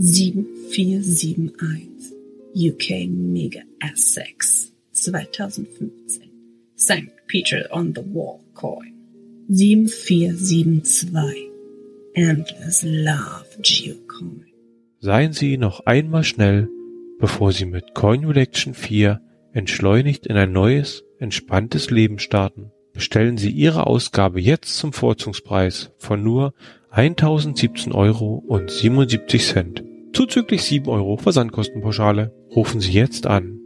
7471 0.00 2.12
UK 2.56 3.06
Mega 3.08 3.62
Essex 3.80 4.72
2015 4.92 6.28
St. 6.74 7.12
Peter 7.28 7.64
on 7.70 7.92
the 7.92 8.02
Wall 8.02 8.42
Coin. 8.54 8.92
7472 9.48 11.51
Endless 12.14 12.82
Love 12.82 13.46
Geocoin 13.62 14.44
Seien 14.98 15.32
Sie 15.32 15.56
noch 15.56 15.86
einmal 15.86 16.24
schnell, 16.24 16.68
bevor 17.18 17.52
Sie 17.52 17.64
mit 17.64 17.94
Coin 17.94 18.26
Redaction 18.26 18.74
4 18.74 19.22
entschleunigt 19.54 20.26
in 20.26 20.36
ein 20.36 20.52
neues, 20.52 21.04
entspanntes 21.18 21.90
Leben 21.90 22.18
starten. 22.18 22.70
Bestellen 22.92 23.38
Sie 23.38 23.50
Ihre 23.50 23.86
Ausgabe 23.86 24.42
jetzt 24.42 24.76
zum 24.76 24.92
Vorzugspreis 24.92 25.92
von 25.96 26.22
nur 26.22 26.52
1017 26.90 27.92
Euro 27.94 28.34
und 28.46 28.70
77 28.70 29.46
Cent. 29.46 29.82
Zuzüglich 30.12 30.64
7 30.64 30.90
Euro 30.90 31.16
Versandkostenpauschale. 31.16 32.34
Rufen 32.54 32.82
Sie 32.82 32.92
jetzt 32.92 33.26
an 33.26 33.58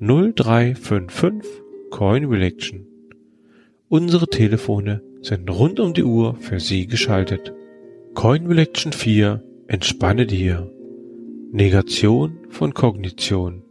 0355 0.00 1.48
Coin 1.90 2.24
Redaction. 2.24 2.84
Unsere 3.88 4.26
Telefone 4.26 5.02
sind 5.20 5.48
rund 5.48 5.78
um 5.78 5.94
die 5.94 6.02
Uhr 6.02 6.34
für 6.34 6.58
Sie 6.58 6.88
geschaltet. 6.88 7.52
Coin 8.14 8.46
Redaction 8.46 8.92
4 8.92 9.42
Entspanne 9.68 10.26
dir. 10.26 10.70
Negation 11.50 12.38
von 12.50 12.74
Kognition. 12.74 13.62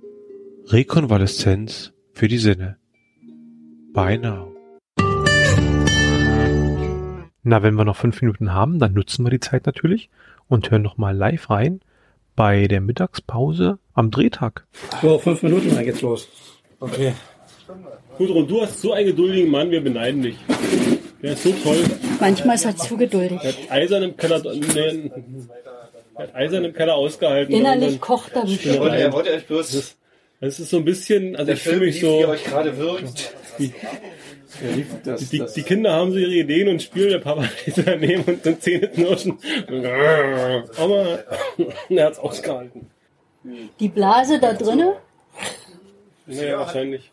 Rekonvaleszenz 0.66 1.94
für 2.12 2.28
die 2.28 2.40
Sinne. 2.40 2.78
By 3.94 4.18
now. 4.18 4.52
Na, 7.44 7.62
wenn 7.62 7.76
wir 7.76 7.86
noch 7.86 7.96
fünf 7.96 8.22
Minuten 8.22 8.52
haben, 8.52 8.80
dann 8.80 8.94
nutzen 8.94 9.24
wir 9.24 9.30
die 9.30 9.40
Zeit 9.40 9.68
natürlich 9.68 10.10
und 10.48 10.72
hören 10.72 10.82
noch 10.82 10.98
mal 10.98 11.16
live 11.16 11.50
rein 11.50 11.80
bei 12.36 12.68
der 12.68 12.82
Mittagspause 12.82 13.78
am 13.94 14.10
Drehtag. 14.10 14.66
So, 15.02 15.20
fünf 15.20 15.44
Minuten, 15.44 15.76
dann 15.76 15.86
geht's 15.86 16.02
los. 16.02 16.28
Okay. 16.80 17.14
Gudrun, 18.18 18.48
du 18.48 18.62
hast 18.62 18.82
so 18.82 18.94
einen 18.94 19.08
geduldigen 19.08 19.52
Mann, 19.52 19.70
wir 19.70 19.82
beneiden 19.82 20.24
dich. 20.24 20.36
Der 21.22 21.34
ist 21.34 21.44
so 21.44 21.52
toll. 21.64 21.84
Manchmal 22.22 22.56
ist 22.56 22.66
er 22.66 22.78
zu 22.78 22.96
geduldig. 22.98 23.40
Der 23.42 23.52
hat 23.52 23.72
eisern 23.72 24.04
im 24.04 24.16
Keller. 24.18 24.42
Nee, 24.54 25.12
hat 26.16 26.36
eisern 26.36 26.64
im 26.66 26.74
Keller 26.74 26.96
ausgehalten. 26.96 27.54
Innerlich 27.54 28.00
kocht 28.00 28.32
er 28.34 28.48
Spinnereien. 28.48 28.80
bestimmt. 28.80 28.96
Er 29.02 29.14
wollte 29.14 29.32
euch 29.34 29.46
bloß 29.46 29.72
Das, 29.72 29.96
das 30.40 30.60
ist 30.60 30.70
so 30.70 30.78
ein 30.78 30.86
bisschen, 30.86 31.36
also 31.36 31.46
der 31.48 31.56
ich 31.56 31.62
fühle 31.64 31.80
mich 31.82 32.02
wie 32.02 32.06
ihr 32.06 32.26
so. 32.26 32.28
euch 32.30 32.44
gerade 32.44 32.78
wirkt. 32.78 33.34
Die, 33.60 33.74
die, 35.32 35.44
die 35.56 35.64
Kinder 35.64 35.94
haben 35.94 36.12
so 36.12 36.18
ihre 36.18 36.32
Ideen 36.32 36.68
und 36.70 36.82
spielen, 36.82 37.10
der 37.10 37.20
Papa 37.20 37.44
steht 37.62 37.88
daneben 37.88 38.24
und 38.24 38.46
dann 38.46 38.60
Zähne 38.62 38.88
knirschen. 38.90 39.38
Aber 40.78 41.20
er 41.90 42.06
hat 42.06 42.14
es 42.14 42.20
ausgehalten. 42.20 42.88
Die 43.80 43.88
Blase 43.90 44.40
da 44.40 44.54
drinnen, 44.54 44.94
Naja, 46.36 46.60
wahrscheinlich. 46.60 47.12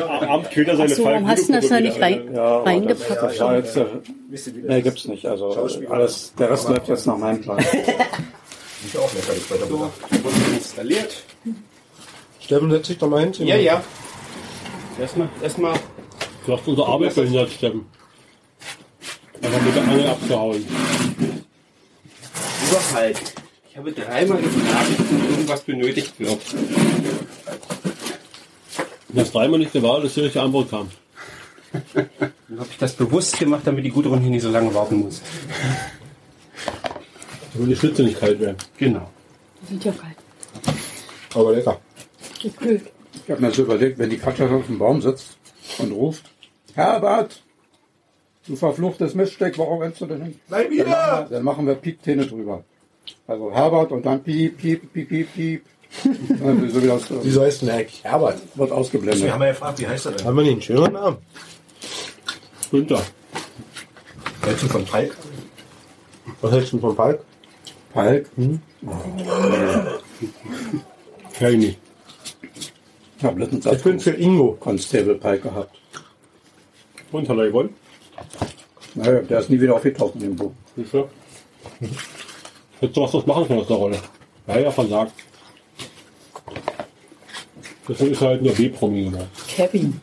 Abends 0.00 0.50
quält 0.50 0.68
er 0.68 0.76
seine 0.76 0.90
Achso, 0.90 1.04
warum 1.04 1.26
hast 1.28 1.48
du 1.48 1.52
das 1.52 1.68
da 1.68 1.80
nicht 1.80 2.00
rein, 2.00 2.34
Ja, 2.34 2.58
reingepackt? 2.62 3.22
Das, 3.22 3.40
war 3.40 3.56
jetzt, 3.56 3.76
äh, 3.76 3.84
nee, 4.66 4.82
gibt's 4.82 5.06
nicht. 5.06 5.26
Also 5.26 5.50
alles, 5.88 6.34
der 6.34 6.50
Rest 6.50 6.68
läuft 6.68 6.88
jetzt 6.88 7.06
nach 7.06 7.16
meinem 7.16 7.40
Plan. 7.40 7.58
Ist 8.84 8.96
auch 8.98 9.12
lecker, 9.14 9.32
das 9.34 9.50
weiter 9.50 9.66
So, 9.66 9.90
installiert. 10.54 11.22
Steffen, 12.40 12.70
setz 12.70 12.86
dich 12.88 12.98
doch 12.98 13.08
mal 13.08 13.20
hin. 13.20 13.32
Ja, 13.46 13.56
ja. 13.56 13.82
Erstmal, 15.00 15.28
erstmal. 15.42 15.74
Du 16.44 16.52
hast 16.56 16.68
unsere 16.68 16.86
Arbeit 16.86 17.14
behindert, 17.14 17.50
Steffen. 17.50 17.86
Einfach 19.42 19.62
mit 19.62 19.76
der 19.76 19.82
Angel 19.82 20.06
abgehauen. 20.06 20.66
Überhalt. 22.70 23.34
Ich 23.70 23.76
habe 23.76 23.92
dreimal 23.92 24.38
gefragt, 24.40 24.90
ob 24.98 25.30
irgendwas 25.30 25.60
benötigt 25.62 26.18
wird. 26.18 26.38
Das 29.08 29.32
dreimal 29.32 29.58
nicht 29.58 29.82
war, 29.82 30.00
dass 30.00 30.14
die 30.14 30.20
richtige 30.20 30.42
Antwort 30.42 30.70
kam. 30.70 30.90
Dann 31.94 32.58
habe 32.58 32.68
ich 32.70 32.78
das 32.78 32.94
bewusst 32.94 33.38
gemacht, 33.38 33.62
damit 33.64 33.84
die 33.84 33.90
Gudrun 33.90 34.20
hier 34.20 34.30
nicht 34.30 34.42
so 34.42 34.50
lange 34.50 34.74
warten 34.74 34.96
muss. 34.96 35.22
Damit 37.54 37.70
die 37.70 37.76
Schnitze 37.76 38.02
nicht 38.02 38.18
kalt 38.18 38.40
werden. 38.40 38.56
Genau. 38.78 39.10
Die 39.62 39.66
sind 39.66 39.84
ja 39.84 39.92
kalt. 39.92 40.16
Aber 41.34 41.52
lecker. 41.52 41.80
Gekühlt. 42.42 42.92
Ich 43.24 43.30
habe 43.30 43.40
mir 43.40 43.50
so 43.50 43.62
überlegt, 43.62 43.98
wenn 43.98 44.10
die 44.10 44.18
Katja 44.18 44.48
auf 44.48 44.66
dem 44.66 44.78
Baum 44.78 45.00
sitzt 45.00 45.36
und 45.78 45.92
ruft, 45.92 46.24
Herbert, 46.74 47.42
du 48.46 48.56
verfluchtes 48.56 49.14
Miststück, 49.14 49.58
warum 49.58 49.80
rennst 49.80 50.00
du 50.00 50.06
denn 50.06 50.22
hin? 50.22 50.40
Bleib 50.48 50.70
wieder! 50.70 50.84
Dann 50.84 50.94
machen 50.94 51.18
wir, 51.30 51.36
dann 51.36 51.44
machen 51.44 51.66
wir 51.66 51.74
Piep-Täne 51.74 52.26
drüber. 52.26 52.64
Also 53.26 53.52
Herbert 53.52 53.92
und 53.92 54.04
dann 54.04 54.22
Piep, 54.22 54.58
Piep, 54.58 54.92
Piep, 54.92 55.08
Piep, 55.08 55.34
Piep. 55.34 55.64
So 56.02 56.82
wie 56.82 56.86
das, 56.86 57.10
äh, 57.10 57.14
Wieso 57.22 57.42
heißt 57.42 57.62
denn 57.62 57.68
der 57.68 57.76
eigentlich 57.78 58.04
Herbert? 58.04 58.40
wird 58.54 58.72
ausgeblendet. 58.72 59.22
Wir 59.24 59.32
haben 59.32 59.42
ja 59.42 59.48
gefragt, 59.50 59.78
wie 59.78 59.86
heißt 59.86 60.06
er 60.06 60.12
denn? 60.12 60.26
Haben 60.26 60.36
wir 60.36 60.42
nicht 60.42 60.52
einen 60.52 60.62
schönen 60.62 60.92
Namen? 60.92 61.16
Günther. 62.70 63.02
Hältst 64.44 64.62
du 64.64 64.68
von 64.68 64.84
Palk? 64.84 65.16
Was 66.40 66.52
hältst 66.52 66.72
du 66.72 66.78
von 66.78 66.94
Palk? 66.96 67.20
Palk. 67.92 68.26
Hm? 68.36 68.60
Kenn 71.34 71.52
ich 71.52 71.58
nicht. 71.58 71.78
Ich 73.18 73.24
habe 73.24 73.40
letztens 73.40 73.66
Ich 73.66 73.82
bin 73.82 73.98
für 73.98 74.10
Ingo. 74.10 74.56
Constable 74.60 75.14
Palk 75.14 75.42
gehabt. 75.42 75.76
Und 77.12 77.28
hat 77.28 77.38
er 77.38 77.46
gewonnen? 77.46 77.74
Naja, 78.94 79.20
der 79.20 79.40
ist 79.40 79.50
nie 79.50 79.60
wieder 79.60 79.74
aufgetaucht 79.74 80.14
in 80.16 80.20
dem 80.20 80.36
Buch. 80.36 80.52
Siehst 80.76 80.92
du? 80.94 81.08
Hättest 82.80 82.96
du 82.96 83.02
was 83.02 83.10
draus 83.10 83.26
machen 83.26 83.46
können 83.46 83.60
aus 83.60 83.68
der 83.68 83.76
Rolle. 83.76 83.98
Ja, 84.46 84.58
ja, 84.58 84.70
versagt. 84.70 85.12
Deswegen 87.88 88.12
ist 88.12 88.20
halt 88.20 88.42
nur 88.42 88.52
B-Promi 88.52 89.04
geworden. 89.04 89.28
Kevin. 89.48 90.00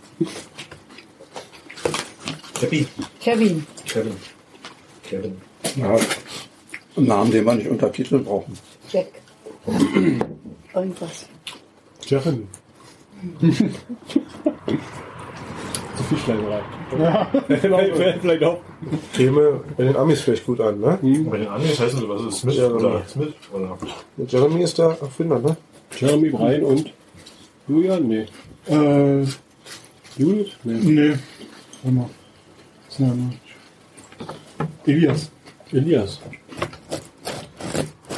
Happy. 2.62 2.88
Kevin. 3.20 3.66
Kevin. 3.86 4.16
Kevin. 5.04 5.38
Ja, 5.76 5.98
einen 6.96 7.08
Namen, 7.08 7.32
den 7.32 7.46
wir 7.46 7.56
nicht 7.56 7.68
untertiteln 7.68 8.24
brauchen. 8.24 8.58
Jack. 8.92 9.08
Irgendwas. 10.74 11.28
Jeffin. 12.06 12.48
Zu 15.98 16.04
viel 16.04 16.18
Schleimerei. 16.18 16.62
Ja. 17.00 17.32
Vielleicht 18.22 18.44
auch. 18.44 18.60
Käme 19.14 19.62
bei 19.78 19.84
den 19.86 19.96
Amis 19.96 20.22
vielleicht 20.22 20.46
gut 20.46 20.60
an, 20.60 20.80
ne? 20.80 21.00
Bei 21.02 21.38
den 21.38 21.48
Amis 21.48 21.80
heißen 21.80 22.00
sie, 22.00 22.10
was 22.10 22.22
ist 22.24 22.40
Smith 22.40 22.56
Ja, 22.56 22.68
oder 22.68 22.78
genau. 22.78 23.02
Smith? 23.08 23.34
Oder? 23.54 23.78
Jeremy 24.28 24.64
ist 24.64 24.78
der 24.78 24.98
Erfinder, 25.00 25.40
ne? 25.40 25.56
Jeremy 25.98 26.30
Bryan 26.30 26.64
und 26.64 26.94
Julian? 27.68 28.08
Nee. 28.08 28.26
Äh, 28.68 29.26
Judith? 30.18 30.52
Nee. 30.64 30.74
nee. 30.74 31.14
Warte 31.82 31.96
mal. 31.96 32.10
Was 32.88 33.00
ist? 33.00 33.10
Elias. 34.86 35.32
Elias. 35.72 36.20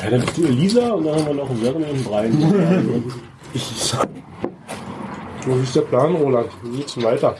Ja, 0.01 0.09
dann 0.09 0.21
bist 0.21 0.37
du 0.37 0.45
Elisa 0.45 0.91
und 0.91 1.05
dann 1.05 1.15
haben 1.15 1.27
wir 1.27 1.33
noch 1.33 1.49
einen 1.49 1.63
Jeremy 1.63 1.85
und 1.85 1.91
einen 1.91 2.03
Brian. 2.03 3.13
Wo 5.45 5.55
ist 5.57 5.75
der 5.75 5.81
Plan, 5.81 6.15
Roland? 6.15 6.49
Wie 6.63 6.77
geht's 6.77 6.95
denn 6.95 7.03
weiter? 7.03 7.37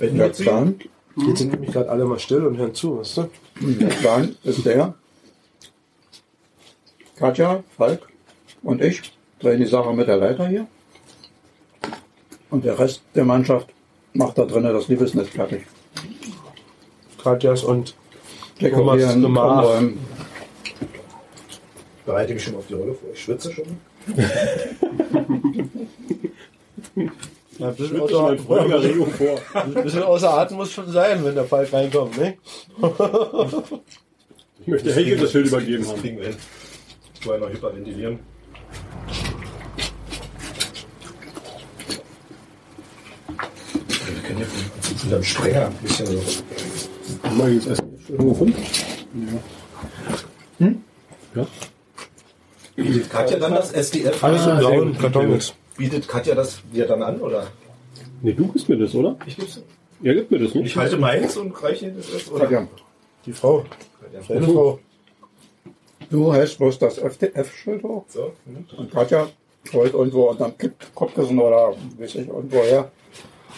Der 0.00 0.28
Plan, 0.28 0.74
Jetzt 1.16 1.38
sind 1.38 1.52
nämlich 1.52 1.72
gerade 1.72 1.88
alle 1.88 2.04
mal 2.04 2.18
still 2.18 2.44
und 2.46 2.58
hören 2.58 2.74
zu, 2.74 2.98
weißt 2.98 3.16
du? 3.18 3.28
der 3.60 3.86
Plan 3.86 4.36
ist 4.44 4.66
der, 4.66 4.94
Katja, 7.16 7.64
Falk 7.76 8.06
und 8.62 8.82
ich 8.82 9.00
drehen 9.40 9.60
die 9.60 9.66
Sache 9.66 9.94
mit 9.94 10.08
der 10.08 10.18
Leiter 10.18 10.46
hier. 10.46 10.66
Und 12.50 12.64
der 12.64 12.78
Rest 12.78 13.02
der 13.14 13.24
Mannschaft 13.24 13.68
macht 14.12 14.38
da 14.38 14.44
drinnen 14.44 14.72
das 14.72 14.88
Liebesnetz 14.88 15.28
fertig. 15.28 15.66
Katjas 17.22 17.64
und 17.64 17.94
Dekorieren, 18.60 19.22
Thomas 19.22 19.64
umräumen. 19.64 19.98
Bereite 22.06 22.34
mich 22.34 22.44
schon 22.44 22.56
auf 22.56 22.66
die 22.68 22.74
Rolle 22.74 22.94
vor. 22.94 23.10
Ich 23.12 23.22
schwitze 23.22 23.52
schon. 23.52 23.66
Ja, 27.58 27.68
ein 27.68 27.74
bisschen, 27.74 28.00
außer, 28.00 28.32
in 28.32 28.38
freudiger 28.38 28.82
Regung 28.82 29.10
vor. 29.12 29.40
ein 29.54 29.74
bisschen 29.74 30.02
außer 30.02 30.30
Atem 30.30 30.58
muss 30.58 30.72
schon 30.72 30.90
sein, 30.90 31.24
wenn 31.24 31.34
der 31.34 31.44
Falk 31.44 31.72
reinkommt, 31.72 32.18
ne? 32.18 32.36
Ich 34.60 34.66
möchte 34.66 34.92
Helge 34.92 35.16
das 35.16 35.32
Schild 35.32 35.46
übergeben 35.46 35.84
Das 35.84 35.92
haben. 35.92 36.36
Vorher 37.22 37.40
noch 37.40 37.50
hyperventilieren. 37.50 38.18
Ja 44.38 44.46
von 44.80 44.94
unserem 45.02 45.22
Sprenger 45.24 45.66
ein 45.66 45.72
bisschen 45.82 46.06
so. 46.06 46.20
Mal 47.36 47.52
jetzt 47.52 47.66
erst 47.68 47.82
gefunden? 48.08 48.54
Ja. 50.58 50.68
Ja. 51.34 51.46
Bietet 52.76 53.10
Katja 53.10 53.38
dann 53.38 53.54
das 53.54 53.72
SDF? 53.72 54.22
Alles 54.22 54.44
im 54.46 54.52
Ah, 54.52 54.58
blauen. 54.58 54.98
Karton 54.98 55.32
ist. 55.32 55.54
Bietet 55.76 56.08
Katja 56.08 56.34
das 56.34 56.60
dir 56.72 56.86
dann 56.86 57.02
an, 57.02 57.20
oder? 57.20 57.46
Nee, 58.22 58.32
du 58.32 58.46
gibst 58.48 58.68
mir 58.68 58.78
das, 58.78 58.94
oder? 58.94 59.16
Ich 59.26 59.36
gib's. 59.36 59.62
Er 60.02 60.14
gibt 60.14 60.30
mir 60.30 60.38
das 60.38 60.54
nicht. 60.54 60.66
Ich 60.66 60.76
halte 60.76 60.96
meins 60.98 61.36
und 61.36 61.52
reiche 61.62 61.90
das 61.92 62.10
erst, 62.10 62.30
oder? 62.30 62.44
Katja, 62.44 62.68
Die 63.24 63.32
Frau. 63.32 63.64
Deine 64.28 64.42
Frau. 64.46 64.78
du 66.10 66.32
hältst 66.32 66.58
bloß 66.58 66.78
das 66.78 66.98
FDF-Schild 66.98 67.82
hoch 67.82 68.04
So. 68.08 68.32
mhm. 68.44 68.66
und 68.78 68.90
Katja 68.92 69.28
holt 69.72 69.94
irgendwo 69.94 70.30
unterm 70.30 70.52
Kopfkissen 70.94 71.38
oder 71.38 71.74
weiß 71.98 72.14
ich 72.14 72.28
irgendwo 72.28 72.58
her 72.62 72.90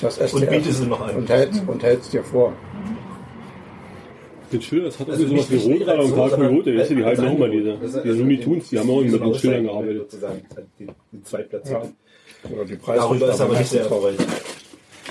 das 0.01 0.19
SDF 0.19 0.35
Und 0.35 0.51
biete 0.51 0.73
sie 0.73 0.87
noch 0.87 1.01
an. 1.01 1.17
und 1.17 1.29
hältst 1.29 1.63
und 1.67 1.83
hältst 1.83 2.13
dir 2.13 2.23
vor. 2.25 2.53
Den 4.51 4.63
Schilder, 4.63 4.87
das 4.87 4.99
hat 4.99 5.11
Also 5.11 5.23
irgendwie 5.25 5.43
sowas 5.43 5.67
wie 5.67 5.73
Rotradar 5.73 6.05
und 6.05 6.11
sondern 6.15 6.55
Rote, 6.57 6.79
weißt 6.79 6.91
du, 6.91 6.95
die 6.95 7.05
halten 7.05 7.21
auch 7.23 7.27
Angebot. 7.27 7.53
diese. 7.53 7.73
Das 7.73 7.83
ist 7.83 7.95
Diese 7.97 8.09
also 8.09 8.21
Looney 8.23 8.41
Tunes, 8.41 8.69
die 8.71 8.79
haben 8.79 8.91
auch 8.91 9.01
immer 9.03 9.13
mit 9.13 9.23
den 9.23 9.35
Schildern 9.35 9.65
gearbeitet. 9.65 10.11
Sozusagen, 10.11 10.43
die. 10.79 10.87
Oder 12.55 12.65
die 12.65 12.77
Preise. 12.77 13.01
Darüber 13.01 13.29
ist 13.31 13.41
aber 13.41 13.59
nicht 13.59 13.69
sehr 13.71 13.83
erfolgreich. 13.83 14.17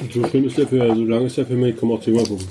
Und 0.01 0.13
so 0.13 0.23
schlimm 0.27 0.45
ist 0.47 0.57
der 0.57 0.67
für, 0.67 0.95
so 0.95 1.03
lang 1.05 1.25
ist 1.25 1.37
der 1.37 1.45
für 1.45 1.53
mich, 1.53 1.75
ich 1.75 1.79
kann 1.79 1.91
auch 1.91 2.01
zehnmal 2.01 2.23
gucken. 2.23 2.45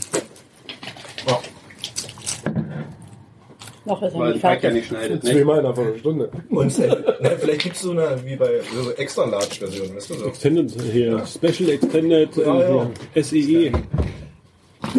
Noch 3.86 4.02
ist 4.02 4.14
er 4.14 4.28
nicht 4.28 4.40
Falk 4.40 4.62
ja 4.62 4.70
fertig. 4.70 4.74
nicht 4.74 4.86
schneidet. 4.88 5.24
Ne? 5.24 5.30
Zweimal 5.32 5.58
in 5.60 5.66
einer 5.66 5.98
Stunde. 5.98 6.30
Und 6.50 6.78
äh, 6.78 6.96
na, 7.20 7.30
vielleicht 7.30 7.62
gibt 7.62 7.76
es 7.76 7.82
so 7.82 7.90
eine, 7.92 8.18
wie 8.24 8.36
bei 8.36 8.60
so 8.74 8.90
extra 8.92 9.24
large 9.24 9.54
Version, 9.58 9.94
weißt 9.94 10.10
du 10.10 10.14
so. 10.14 10.26
Extended 10.26 10.70
hier, 10.92 11.24
Special 11.26 11.70
Extended 11.70 12.36
Ja, 12.36 12.60
äh, 12.60 12.76
ja. 13.14 13.22
SEE. 13.22 13.72
Das 14.80 14.94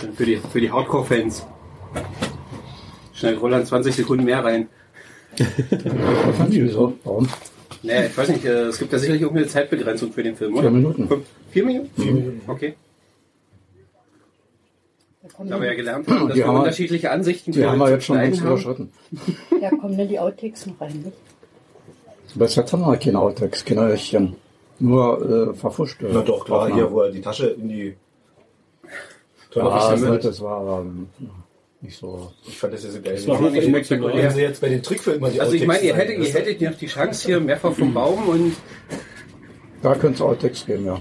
sind 0.00 0.16
für 0.16 0.26
die, 0.26 0.36
für 0.36 0.60
die 0.60 0.70
Hardcore-Fans. 0.70 1.46
Schnell 3.14 3.34
Roland 3.36 3.66
20 3.66 3.94
Sekunden 3.94 4.24
mehr 4.24 4.44
rein. 4.44 4.68
Warum? 7.04 7.28
Naja, 7.82 8.06
ich 8.06 8.16
weiß 8.16 8.28
nicht, 8.28 8.44
äh, 8.44 8.66
es 8.66 8.78
gibt 8.78 8.92
ja 8.92 8.98
sicherlich 8.98 9.22
irgendeine 9.22 9.48
Zeitbegrenzung 9.48 10.12
für 10.12 10.22
den 10.22 10.36
Film, 10.36 10.54
oder? 10.54 10.62
Vier 10.62 10.70
Minuten. 10.70 11.08
Fünf, 11.08 11.24
vier 11.50 11.64
Minuten? 11.64 12.02
Vier 12.02 12.12
Minuten. 12.12 12.40
Okay. 12.46 12.74
Ich 15.26 15.50
habe 15.52 15.66
ja 15.66 15.74
gelernt, 15.74 16.08
dass 16.08 16.16
Die 16.28 16.34
wir 16.34 16.46
haben 16.46 16.54
wir- 16.54 16.58
unterschiedliche 16.60 17.10
Ansichten 17.10 17.52
Die 17.52 17.64
haben 17.64 17.78
wir 17.78 17.90
jetzt 17.90 18.04
schon 18.04 18.16
längst 18.18 18.40
haben. 18.42 18.48
überschritten. 18.48 18.92
Da 19.60 19.70
kommen 19.70 19.96
dann 19.96 20.08
die 20.08 20.18
Outtakes 20.18 20.66
noch 20.66 20.80
rein, 20.80 21.02
nicht? 21.04 21.16
Bis 22.36 22.54
jetzt 22.56 22.72
haben 22.72 22.82
wir 22.82 22.96
keine 22.96 23.18
Outtakes, 23.20 23.64
keine 23.64 23.82
Röhrchen. 23.82 24.36
Nur 24.80 25.50
äh, 25.52 25.54
verfuschte. 25.54 26.10
Na 26.12 26.20
doch, 26.22 26.44
klar, 26.44 26.62
Aufnahmen. 26.64 26.80
hier, 26.80 26.90
wo 26.92 27.00
er 27.02 27.10
die 27.12 27.20
Tasche 27.20 27.46
in 27.46 27.68
die 27.68 27.96
Ja, 29.54 30.16
das, 30.18 30.40
war 30.42 30.58
aber. 30.60 30.80
ähm, 30.80 31.08
nicht 31.80 31.96
so. 31.98 32.32
Ich 32.46 32.58
fand 32.58 32.74
das 32.74 32.82
ja 32.84 32.90
so 32.90 33.00
geil. 33.00 33.14
Das 33.14 33.26
war 33.28 33.40
nicht 33.50 33.68
spektakulär. 33.68 34.24
Wenn 34.24 34.30
sie 34.32 34.40
jetzt 34.42 34.60
bei 34.60 34.68
den 34.68 34.82
Trickfilmen 34.82 35.32
die 35.32 35.40
Also 35.40 35.52
ich 35.54 35.66
meine, 35.66 35.82
ihr 35.84 35.94
Outtakes 35.94 36.34
hättet, 36.34 36.60
ihr 36.60 36.68
hättet 36.68 36.70
noch 36.72 36.78
die 36.78 36.86
Chance 36.86 37.26
hier 37.26 37.40
mehrfach 37.40 37.72
vom 37.72 37.94
Baum 37.94 38.28
und 38.28 38.56
Da 39.82 39.94
könnte 39.94 40.16
es 40.16 40.20
Outtakes 40.22 40.66
geben, 40.66 40.86
ja. 40.86 41.00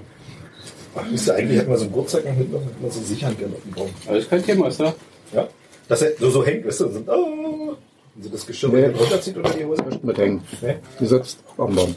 Ach, 0.96 1.04
wisst 1.10 1.28
ihr, 1.28 1.36
eigentlich 1.36 1.58
hätten 1.60 1.70
wir 1.72 1.78
so 1.78 1.84
einen 1.86 1.94
Gurtsack 1.94 2.26
noch 2.26 2.36
mitgenommen, 2.36 2.68
hätten 2.68 2.84
wir 2.84 2.92
so 2.92 3.02
sichern 3.02 3.32
auf 3.32 3.38
dem 3.64 3.72
Baum. 3.72 3.90
alles 4.08 4.30
kein 4.30 4.44
Thema, 4.46 4.68
ist 4.68 4.80
da. 4.80 4.94
Ja. 5.34 5.48
Dass 5.88 6.02
er 6.02 6.12
so, 6.20 6.30
so 6.30 6.46
hängt, 6.46 6.66
weißt 6.66 6.80
du, 6.82 6.86
und 6.88 6.94
so, 6.94 7.00
oh, 7.12 7.76
und 8.16 8.24
so 8.24 8.30
das 8.30 8.46
Geschirr 8.46 8.70
Nee. 8.70 8.86
runterzieht 8.86 9.38
oder 9.38 9.50
die 9.50 9.66
Hose. 9.66 9.84
Mit 10.04 10.18
hängen. 10.18 10.42
Nee. 10.62 10.76
Die 11.00 11.06
sitzt 11.06 11.40
am 11.58 11.74
Baum. 11.76 11.96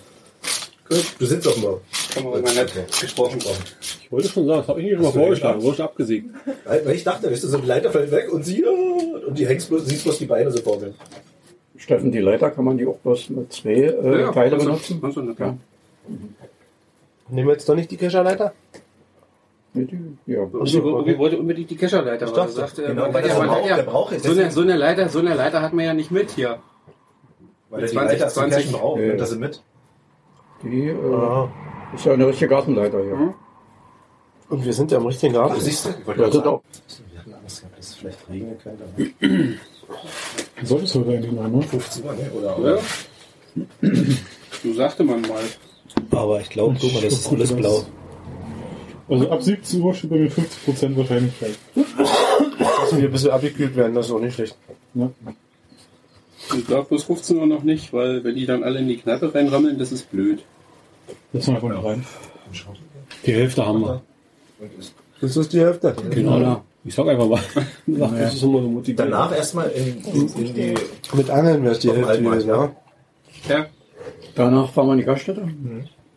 Gut, 0.88 1.04
du 1.18 1.26
sitzt 1.26 1.46
auf 1.46 1.54
dem 1.54 1.62
Baum. 1.64 1.80
Haben 2.14 2.24
wir 2.24 2.30
mal 2.42 2.64
nicht 2.64 3.00
gesprochen. 3.00 3.38
Ich 4.02 4.10
wollte 4.12 4.28
schon 4.28 4.46
sagen, 4.46 4.60
das 4.60 4.68
habe 4.68 4.80
ich 4.80 4.86
nicht 4.86 4.94
schon 4.94 5.02
mal 5.04 5.12
vorgeschlagen. 5.12 5.62
Wurde 5.62 5.84
abgesägt. 5.84 6.26
Weil 6.64 6.86
weil 6.86 6.94
ich 6.94 7.04
dachte, 7.04 7.30
weißt 7.30 7.44
du, 7.44 7.48
so 7.48 7.58
die 7.58 7.66
Leiter 7.66 7.90
fällt 7.90 8.10
weg 8.10 8.32
und 8.32 8.44
sie, 8.44 8.62
ja, 8.62 8.70
und 9.26 9.36
die 9.38 9.46
hängst 9.46 9.68
bloß, 9.68 9.84
siehst 9.84 10.04
bloß 10.04 10.18
die 10.18 10.26
Beine 10.26 10.50
so 10.50 10.62
vorne. 10.62 10.94
Steffen, 11.76 12.10
die 12.10 12.20
Leiter 12.20 12.50
kann 12.50 12.64
man 12.64 12.78
die 12.78 12.86
auch 12.86 12.96
bloß 12.98 13.28
mit 13.30 13.52
zwei 13.52 13.70
äh, 13.72 14.20
Ja, 14.22 14.32
Teile 14.32 14.54
also- 14.54 14.66
benutzen? 14.66 15.00
also, 15.02 15.20
na 15.20 15.34
klar. 15.34 15.58
Nehmen 17.28 17.48
wir 17.48 17.52
jetzt 17.54 17.68
doch 17.68 17.74
nicht 17.74 17.90
die 17.90 17.96
Kescherleiter? 17.96 18.52
Ja. 20.26 20.40
Und 20.42 20.66
sie 20.68 20.80
okay. 20.80 21.18
wollte 21.18 21.38
unbedingt 21.38 21.70
die 21.70 21.76
Kescherleiter. 21.76 22.26
Ich 22.26 22.32
weil 22.32 22.38
er 22.46 22.48
sagte, 22.48 22.82
genau, 22.86 23.10
man 23.10 23.24
ja, 23.26 23.38
man 23.38 23.46
braucht- 23.48 23.66
ja, 23.68 23.76
der 23.76 23.82
braucht 23.84 24.20
so, 24.20 24.30
eine, 24.32 24.50
so, 24.50 24.60
eine 24.62 24.76
Leiter, 24.76 25.08
so 25.08 25.18
eine 25.20 25.34
Leiter 25.34 25.60
hat 25.62 25.72
man 25.72 25.84
ja 25.84 25.94
nicht 25.94 26.10
mit 26.10 26.30
hier. 26.32 26.58
Weil 27.70 27.82
Mit 27.82 27.90
er 27.92 27.92
die 27.92 27.96
20, 27.96 28.18
Leiter 28.20 28.28
zum 28.32 28.42
20. 28.44 28.64
Cashen 28.64 28.72
braucht, 28.80 29.00
Ja. 29.00 29.06
nimmt 29.08 29.20
das 29.20 29.36
mit. 29.36 29.62
Die 30.62 30.88
äh, 30.88 31.48
ist 31.94 32.04
ja 32.04 32.12
eine 32.12 32.26
richtige 32.28 32.48
Gartenleiter 32.48 33.02
hier. 33.02 33.34
Und 34.48 34.64
wir 34.64 34.72
sind 34.72 34.90
ja 34.92 34.98
im 34.98 35.06
richtigen 35.06 35.34
Garten. 35.34 35.54
Du 35.54 35.60
siehst 35.60 35.86
du, 35.86 35.90
ich 35.90 36.06
wollte 36.06 36.20
Ja, 36.20 36.26
das 36.28 36.36
sagen. 36.36 36.48
auch. 36.48 36.62
Wir 37.12 37.18
hatten 37.20 37.34
Angst 37.34 37.60
gehabt, 37.60 37.78
dass 37.78 37.86
es 37.88 37.94
vielleicht 37.96 38.28
regnen 38.30 38.56
könnte. 38.62 38.84
aber 40.58 40.66
Soll 40.66 40.82
es 40.84 40.94
heute 40.94 41.10
eigentlich 41.10 41.32
mal, 41.32 41.48
ne? 41.48 41.62
15 41.62 42.04
Uhr, 42.04 42.12
ne? 42.12 42.30
Oder, 42.32 42.46
Ja. 42.46 42.56
oder? 42.56 42.78
So 44.62 44.72
sagte 44.74 45.04
man 45.04 45.20
mal. 45.22 45.42
Aber 46.12 46.40
ich 46.40 46.48
glaube, 46.50 46.76
guck 46.80 46.92
mal, 46.94 47.02
das 47.02 47.12
ist 47.14 47.32
alles 47.32 47.52
blau. 47.52 47.84
Also 49.08 49.30
ab 49.30 49.42
17 49.42 49.80
Uhr 49.80 49.94
steht 49.94 50.10
bei 50.10 50.16
mir 50.16 50.30
50% 50.30 50.96
Wahrscheinlichkeit. 50.96 51.58
Dass 51.74 52.96
wir 52.96 53.04
ein 53.04 53.12
bisschen 53.12 53.30
abgekühlt 53.30 53.76
werden, 53.76 53.94
das 53.94 54.06
ist 54.06 54.12
auch 54.12 54.20
nicht 54.20 54.34
schlecht. 54.34 54.56
Ja. 54.94 55.10
Ich 56.56 56.66
glaube 56.66 56.88
bis 56.88 57.04
15 57.04 57.36
Uhr 57.38 57.46
noch 57.46 57.62
nicht, 57.62 57.92
weil 57.92 58.22
wenn 58.24 58.34
die 58.34 58.46
dann 58.46 58.62
alle 58.62 58.78
in 58.78 58.88
die 58.88 58.96
Kneipe 58.96 59.32
reinrammeln, 59.34 59.78
das 59.78 59.92
ist 59.92 60.10
blöd. 60.10 60.42
Jetzt 61.32 61.48
mal 61.48 61.54
einfach 61.54 61.68
mal 61.68 61.78
rein. 61.78 62.06
Die 63.24 63.32
Hälfte 63.32 63.66
haben 63.66 63.80
wir. 63.80 64.02
Das 65.20 65.36
ist 65.36 65.52
die 65.52 65.60
Hälfte. 65.60 65.94
Genau. 66.10 66.62
Ich 66.84 66.94
sag 66.94 67.08
einfach 67.08 67.28
mal. 67.28 67.40
Das 67.86 68.34
ist 68.34 68.42
immer 68.42 68.62
so 68.62 68.68
motivierend. 68.68 69.12
Danach 69.12 69.34
erstmal 69.34 69.70
in, 69.70 70.04
in, 70.04 70.28
in 70.34 70.54
die. 70.54 70.74
Mit 71.14 71.30
Angeln 71.30 71.62
wäre 71.62 71.72
es 71.72 71.80
die 71.80 71.90
Hälfte 71.90 72.22
gewesen, 72.22 72.48
ja. 72.48 72.76
Ja. 73.48 73.66
Danach 74.34 74.70
fahren 74.70 74.88
wir 74.88 74.92
in 74.92 74.98
die 74.98 75.04
Gaststätte, 75.04 75.48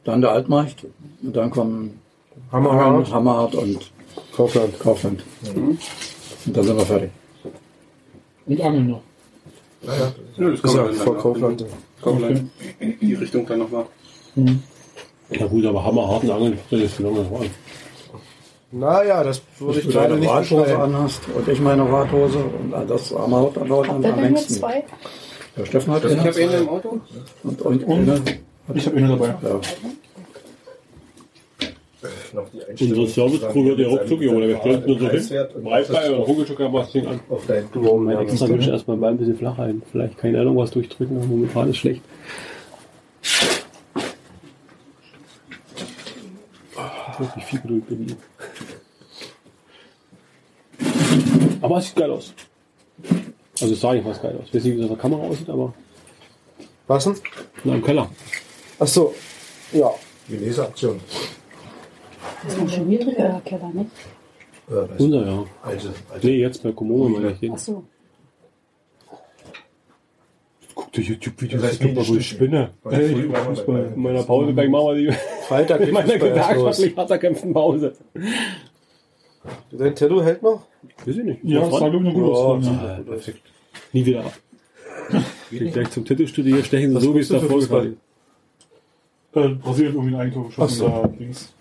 dann 0.04 0.22
der 0.22 0.32
Altmarkt 0.32 0.86
und 1.24 1.36
dann 1.36 1.50
kommen 1.50 2.00
Hammerhart. 2.52 3.12
Hammerhart 3.12 3.56
und 3.56 3.92
Kaufland. 4.36 4.80
Kaufland. 4.80 5.24
Und 5.56 5.78
dann 6.46 6.64
sind 6.64 6.78
wir 6.78 6.86
fertig. 6.86 7.10
Und 8.48 8.62
angeln 8.62 8.88
noch. 8.90 9.02
Ja, 9.84 9.94
ja. 9.96 10.12
Ja, 10.38 10.50
das 10.50 10.60
Ist 10.64 10.74
ja 10.76 10.86
vor 10.94 11.14
noch. 11.16 11.22
Kaufland. 11.24 11.66
Kaufland. 12.02 12.50
Die 13.02 13.14
Richtung 13.14 13.46
dann 13.46 13.60
nochmal. 13.60 13.86
Ja 15.32 15.46
gut, 15.48 15.66
aber 15.66 15.84
hammerharten 15.86 16.32
Angeln, 16.32 16.58
das 16.72 16.80
ist 16.82 17.00
lange 17.00 17.20
an. 17.20 17.50
Naja, 18.72 19.24
das 19.24 19.42
würde 19.60 19.80
ich 19.80 19.86
Wenn 19.86 19.92
du 19.94 19.98
gerade 20.00 20.12
eine 20.14 20.20
nicht 20.22 20.30
Radhose 20.32 20.78
anhast 20.80 21.22
und 21.36 21.48
ich 21.48 21.60
meine 21.60 21.92
Radhose 21.92 22.38
und 22.40 22.72
das 22.90 23.12
Hammerhart 23.16 23.58
dann 23.58 23.68
dort 23.68 23.90
am 23.90 24.02
längsten. 24.02 24.54
zwei? 24.56 24.84
Der 25.58 25.66
Steffen 25.66 25.94
hat 25.94 26.06
Ich 26.06 26.12
eine. 26.12 26.24
habe 26.24 26.42
ihn 26.42 26.52
im 26.52 26.70
Auto. 26.70 27.00
Und, 27.44 27.62
und, 27.62 27.84
Und? 27.84 28.10
eine- 28.10 28.22
Ich 28.76 28.86
habe 28.86 28.98
eine 28.98 29.08
dabei. 29.10 29.28
ja. 29.42 29.60
Noch 32.34 32.50
die 32.50 32.64
Einstellung. 32.64 33.00
Unsere 33.06 33.08
Service-Crew 33.30 33.66
wird 33.66 33.80
ja 33.80 33.88
auch 33.88 34.06
zugeholt, 34.06 34.38
oder 34.38 34.48
wir 34.48 34.58
stellen 34.60 34.84
nur 34.86 35.00
so 35.00 35.10
hin. 35.10 35.64
Breitbei 35.64 36.12
und 36.12 36.22
auf- 36.22 36.28
Hugelschücker 36.28 36.70
macht 36.70 36.86
das 36.86 36.92
Ding 36.94 37.08
an. 37.08 37.20
Auf 37.30 37.46
dein 37.48 37.68
Mein 38.04 38.18
extra 38.20 38.48
Mensch 38.48 38.68
erstmal 38.68 38.98
Bein 38.98 39.12
ein 39.12 39.18
bisschen 39.18 39.38
flach 39.38 39.58
ein. 39.60 39.82
Vielleicht 39.92 40.18
keine 40.18 40.40
Ahnung, 40.42 40.58
was 40.58 40.72
durchdrücken, 40.72 41.18
aber 41.18 41.26
momentan 41.26 41.70
ist 41.70 41.78
schlecht. 41.78 42.02
Wirklich 47.18 47.44
viel 47.46 47.60
Geduld 47.60 47.88
bewiesen. 47.88 48.18
Aber 51.62 51.78
es 51.78 51.86
sieht 51.88 51.96
geil 51.98 52.12
aus. 52.12 52.34
Also 53.62 53.74
es 53.74 53.82
sah 53.82 53.94
nicht 53.94 54.06
was 54.06 54.22
geil 54.22 54.38
aus. 54.40 54.48
Ich 54.48 54.54
weiß 54.56 54.64
nicht, 54.64 54.78
wie 54.78 54.82
das 54.82 54.90
auf 54.90 54.96
der 54.98 55.02
Kamera 55.02 55.22
aussieht, 55.24 55.50
aber 55.50 55.74
Was 56.88 57.04
denn? 57.04 57.16
na, 57.66 57.76
im 57.76 57.84
Keller. 57.84 58.10
Ach 58.80 58.88
so. 58.88 59.14
Ja. 59.74 59.92
Die 60.30 60.38
Leseaktion. 60.38 61.02
Das 62.44 62.54
ist 62.54 62.60
ein 62.60 62.70
schon 62.70 62.88
niedriger 62.88 63.42
Keller, 63.46 63.70
nicht? 63.74 63.90
Äh, 64.70 64.86
ich. 64.96 65.00
Unser, 65.00 65.26
ja. 65.26 65.46
Alte, 65.64 65.94
alte. 66.12 66.28
Nee, 66.28 66.38
jetzt 66.38 66.64
bei 66.64 66.72
Komodo 66.72 67.10
meine 67.10 67.36
ich. 67.40 67.52
Ach 67.52 67.58
so. 67.58 67.84
Guck 70.76 70.92
dir 70.94 71.02
YouTube-Videos, 71.02 71.62
Das 71.62 71.74
ich 71.74 71.80
guck 71.82 71.96
mal, 71.96 72.08
wo 72.08 72.16
ich 72.16 72.28
spinne. 72.30 72.72
Heute 72.86 72.96
Hey, 72.96 73.30
wir 73.30 73.36
Fußball. 73.36 73.82
bei- 73.84 73.94
In 73.96 74.02
meiner 74.02 74.24
Pause 74.24 74.54
machen 74.54 74.72
wir 74.72 74.96
die. 74.96 75.18
Freitag 75.48 75.82
In 75.88 75.92
meiner 75.94 76.18
gewerkschaftlich 76.18 76.96
hart 76.96 77.12
erkämpften 77.12 77.54
Pause. 77.54 77.94
Dein 79.72 79.96
Tattoo 79.96 80.22
hält 80.22 80.42
noch? 80.42 80.66
Weiß 81.06 81.18
ich 81.18 81.24
nicht. 81.24 81.40
Ja, 81.44 81.62
das 81.62 81.78
sah 81.80 81.88
ich 81.88 81.94
noch 81.94 82.14
gut 82.14 82.24
aus. 82.32 82.68
Ah, 82.68 83.00
perfekt. 83.06 83.42
Nie 83.92 84.06
wieder 84.06 84.26
ab. 84.26 84.34
Geht 85.50 85.74
gleich 85.74 85.90
zum 85.90 86.06
Titelstudio 86.06 86.56
hier 86.56 86.64
stechen, 86.64 86.94
sie 86.94 87.02
so 87.02 87.16
wie 87.16 87.20
es 87.20 87.30
guckst 87.30 87.32
du 87.32 87.34
da 87.36 87.40
für 87.42 87.48
vorgefallen 87.50 87.98
Äh, 89.36 89.50
Brasilien 89.50 89.94
irgendwie 89.94 90.16
ein 90.16 90.22
Eigentor 90.22 90.48
geschossen. 90.48 90.78
So. 90.78 90.88
Da 90.88 91.10
links. 91.20 91.54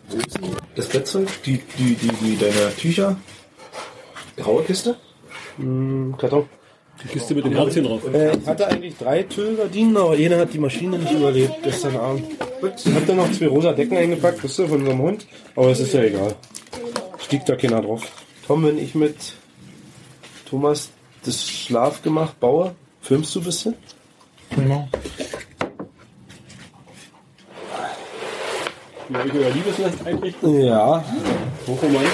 Das 0.75 0.89
Bettzeug, 0.89 1.29
die, 1.45 1.61
die, 1.79 1.95
die, 1.95 2.09
die, 2.09 2.39
deine 2.39 2.75
Tücher. 2.77 3.17
Graue 4.37 4.63
Kiste. 4.63 4.97
Hm, 5.57 6.15
Karton. 6.17 6.49
Die 7.03 7.09
Kiste 7.09 7.35
mit 7.35 7.45
dem 7.45 7.53
Herzchen 7.53 7.85
drauf. 7.85 8.03
Äh, 8.13 8.37
ich 8.37 8.47
hatte 8.47 8.67
eigentlich 8.67 8.97
drei 8.97 9.23
Tüllgardinen, 9.23 9.97
aber 9.97 10.13
einer 10.13 10.39
hat 10.39 10.53
die 10.53 10.59
Maschine 10.59 10.99
nicht 10.99 11.13
überlebt 11.13 11.55
gestern 11.63 11.97
Abend. 11.97 12.25
Ich 12.63 12.93
hab 12.93 13.07
dann 13.07 13.17
noch 13.17 13.31
zwei 13.31 13.47
rosa 13.47 13.73
Decken 13.73 13.97
eingepackt, 13.97 14.43
wisst 14.43 14.59
ihr, 14.59 14.69
von 14.69 14.81
unserem 14.81 15.01
Hund. 15.01 15.27
Aber 15.55 15.69
es 15.69 15.79
ist 15.79 15.93
ja 15.93 16.03
egal. 16.03 16.35
Stieg 17.21 17.45
da 17.47 17.55
keiner 17.55 17.83
drauf. 17.83 18.11
Tom, 18.47 18.65
wenn 18.65 18.79
ich 18.79 18.95
mit 18.95 19.35
Thomas 20.49 20.91
das 21.25 21.47
Schlaf 21.47 22.03
gemacht 22.03 22.41
baue, 22.41 22.75
filmst 23.01 23.35
du 23.35 23.41
ein 23.41 23.45
bisschen? 23.45 23.75
Genau. 24.57 24.89
Wie 29.09 29.17
habe 29.17 29.29
ich 29.29 29.35
euer 29.35 29.51
Liebesnest 29.51 30.07
einrichten? 30.07 30.61
Ja. 30.61 31.05
Hochromantisch. 31.67 32.11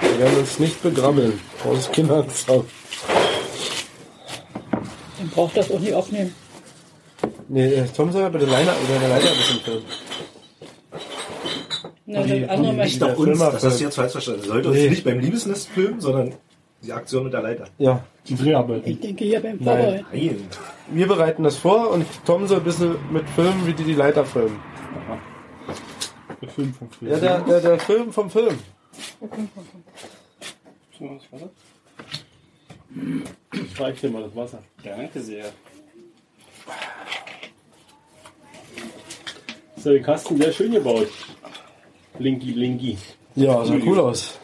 Wir 0.00 0.18
werden 0.18 0.38
uns 0.38 0.58
nicht 0.58 0.82
begrabbeln. 0.82 1.40
Aus 1.64 1.90
Kinderzaun. 1.90 2.64
Dann 5.18 5.28
braucht 5.30 5.56
das 5.56 5.70
auch 5.70 5.78
nicht 5.80 5.92
aufnehmen. 5.94 6.34
Nee, 7.48 7.66
äh, 7.74 7.86
Tom 7.96 8.12
soll 8.12 8.22
ja 8.22 8.28
bitte 8.28 8.46
Leiter, 8.46 8.74
oder 8.88 8.98
der 9.00 9.08
Leiter 9.08 9.30
ein 9.30 9.36
bisschen 9.36 9.60
filmen. 9.60 9.84
Na, 12.06 12.22
Die- 12.22 12.40
das 12.40 12.50
andere 12.50 12.72
Nicht 12.72 13.00
möchte 13.00 13.06
nach 13.06 13.16
uns, 13.16 13.38
das 13.38 13.64
hast 13.64 13.80
du 13.80 13.84
jetzt 13.84 13.94
falsch 13.96 14.12
verstanden. 14.12 14.42
Sollte 14.46 14.68
Nee. 14.70 14.82
uns 14.82 14.90
nicht 14.90 15.04
beim 15.04 15.20
Liebesnest 15.20 15.68
filmen, 15.68 16.00
sondern 16.00 16.34
die 16.82 16.92
Aktion 16.92 17.24
mit 17.24 17.32
der 17.32 17.42
Leiter. 17.42 17.64
Ja. 17.78 18.04
Die 18.26 18.36
Dreharbeiten. 18.36 18.90
Ich 18.90 19.00
denke 19.00 19.24
hier 19.24 19.40
beim 19.40 19.56
Nein. 19.58 19.64
Vorbereiten. 19.64 20.06
Nein. 20.12 20.46
Wir 20.90 21.06
bereiten 21.06 21.42
das 21.42 21.56
vor 21.56 21.90
und 21.90 22.06
Tom 22.24 22.46
soll 22.46 22.58
ein 22.58 22.64
bisschen 22.64 22.96
mit 23.12 23.28
filmen, 23.30 23.66
wie 23.66 23.72
die 23.72 23.84
die 23.84 23.94
Leiter 23.94 24.24
filmen. 24.24 24.60
Der 26.40 26.48
Film 26.48 26.72
vom 26.74 26.90
Film. 26.90 27.10
Ja, 27.10 27.18
der, 27.18 27.40
der, 27.40 27.60
der 27.60 27.78
Film 27.78 28.12
vom 28.12 28.30
Film. 28.30 28.58
Streich 33.72 34.00
dir 34.00 34.10
mal 34.10 34.22
das 34.22 34.36
Wasser. 34.36 34.62
Danke 34.82 35.20
sehr. 35.20 35.46
Ist 39.76 39.86
ja 39.86 39.92
den 39.92 40.02
Kasten 40.02 40.36
sehr 40.36 40.52
schön 40.52 40.72
gebaut. 40.72 41.08
Blinky, 42.18 42.52
blinky. 42.52 42.98
Ja, 43.34 43.64
sah 43.64 43.74
cool 43.84 44.00
aus. 44.00 44.38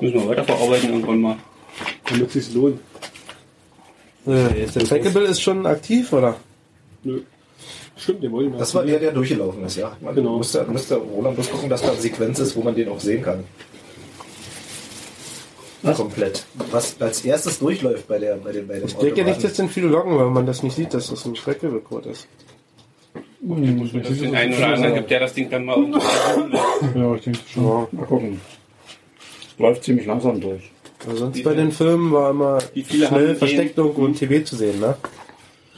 Müssen 0.00 0.14
wir 0.14 0.28
weiterverarbeiten 0.28 0.90
irgendwann 0.90 1.20
mal. 1.20 1.36
Damit 2.08 2.34
es 2.34 2.46
sich 2.46 2.54
lohnt. 2.54 2.80
Äh, 4.26 4.66
der 4.74 4.84
Trackable 4.84 5.24
ist 5.24 5.40
schon 5.40 5.66
aktiv, 5.66 6.12
oder? 6.12 6.36
Nö. 7.04 7.20
Stimmt, 7.96 8.22
den 8.22 8.32
wollen 8.32 8.52
wir. 8.52 8.58
Das 8.58 8.74
war 8.74 8.84
der, 8.84 8.98
der 8.98 9.12
durchgelaufen 9.12 9.64
ist, 9.64 9.76
ja. 9.76 9.96
Man 10.00 10.14
Genau. 10.14 10.36
Müsste, 10.38 10.64
müsste 10.64 10.96
Roland 10.96 11.36
bloß 11.36 11.50
gucken, 11.50 11.70
dass 11.70 11.82
da 11.82 11.92
eine 11.92 12.00
Sequenz 12.00 12.38
ist, 12.38 12.54
wo 12.56 12.62
man 12.62 12.74
den 12.74 12.88
auch 12.88 13.00
sehen 13.00 13.22
kann. 13.22 13.44
Komplett. 15.94 16.44
Was 16.72 17.00
als 17.00 17.24
erstes 17.24 17.58
durchläuft 17.60 18.08
bei, 18.08 18.18
der, 18.18 18.36
bei, 18.36 18.52
dem, 18.52 18.66
bei 18.66 18.78
dem 18.78 18.86
Ich 18.86 18.94
denke 18.94 19.24
nicht, 19.24 19.42
dass 19.44 19.54
den 19.54 19.68
viele 19.68 19.86
locken, 19.86 20.18
weil 20.18 20.30
man 20.30 20.44
das 20.44 20.62
nicht 20.62 20.74
sieht, 20.74 20.92
dass 20.92 21.08
das 21.08 21.24
ein 21.24 21.34
Trackable-Code 21.34 22.10
ist. 22.10 22.26
Hm, 23.40 23.92
Dass 23.92 24.10
es 24.10 24.18
den 24.18 24.34
einen 24.34 24.54
oder 24.54 24.66
anderen 24.68 24.94
gibt, 24.94 25.10
der 25.10 25.20
das 25.20 25.34
Ding 25.34 25.48
dann 25.48 25.64
mal 25.64 25.76
Ja, 26.94 27.14
ich 27.14 27.22
denke 27.22 27.38
schon. 27.48 27.86
Mal 27.92 28.06
gucken. 28.06 28.40
Läuft 29.58 29.84
ziemlich 29.84 30.06
langsam 30.06 30.40
durch. 30.40 30.70
Also 31.06 31.16
sonst 31.18 31.42
bei 31.44 31.54
den 31.54 31.72
Filmen 31.72 32.12
war 32.12 32.30
immer 32.30 32.58
viele 32.60 33.06
schnell 33.06 33.34
Versteckung 33.34 33.94
und 33.94 34.18
TV 34.18 34.44
zu 34.44 34.56
sehen, 34.56 34.80
ne? 34.80 34.96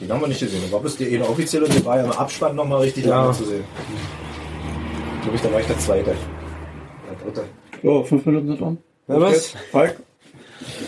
Den 0.01 0.13
haben 0.13 0.21
wir 0.21 0.29
nicht 0.29 0.39
gesehen. 0.41 0.63
Da 0.67 0.73
war 0.73 0.81
bloß 0.81 0.97
die 0.97 1.09
eine 1.15 1.29
offizielle 1.29 1.65
und 1.67 1.75
die 1.75 1.85
war 1.85 1.97
ja 1.99 2.05
im 2.05 2.13
Abspann 2.13 2.55
nochmal 2.55 2.83
richtig 2.83 3.05
Ja. 3.05 3.23
lange 3.23 3.33
zu 3.37 3.45
sehen. 3.45 3.65
Glaube 5.23 5.37
ich, 5.37 5.43
da 5.43 5.53
war 5.53 5.61
ich 5.61 5.67
der 5.67 5.79
zweite. 5.79 6.15
Der 6.15 7.25
dritte. 7.25 7.45
So, 7.83 8.05
fünf 8.05 8.25
Minuten 8.27 8.47
sind 8.49 8.63
um. 8.63 8.79
Na 9.09 9.21
was? 9.21 9.55
Falk? 9.73 9.97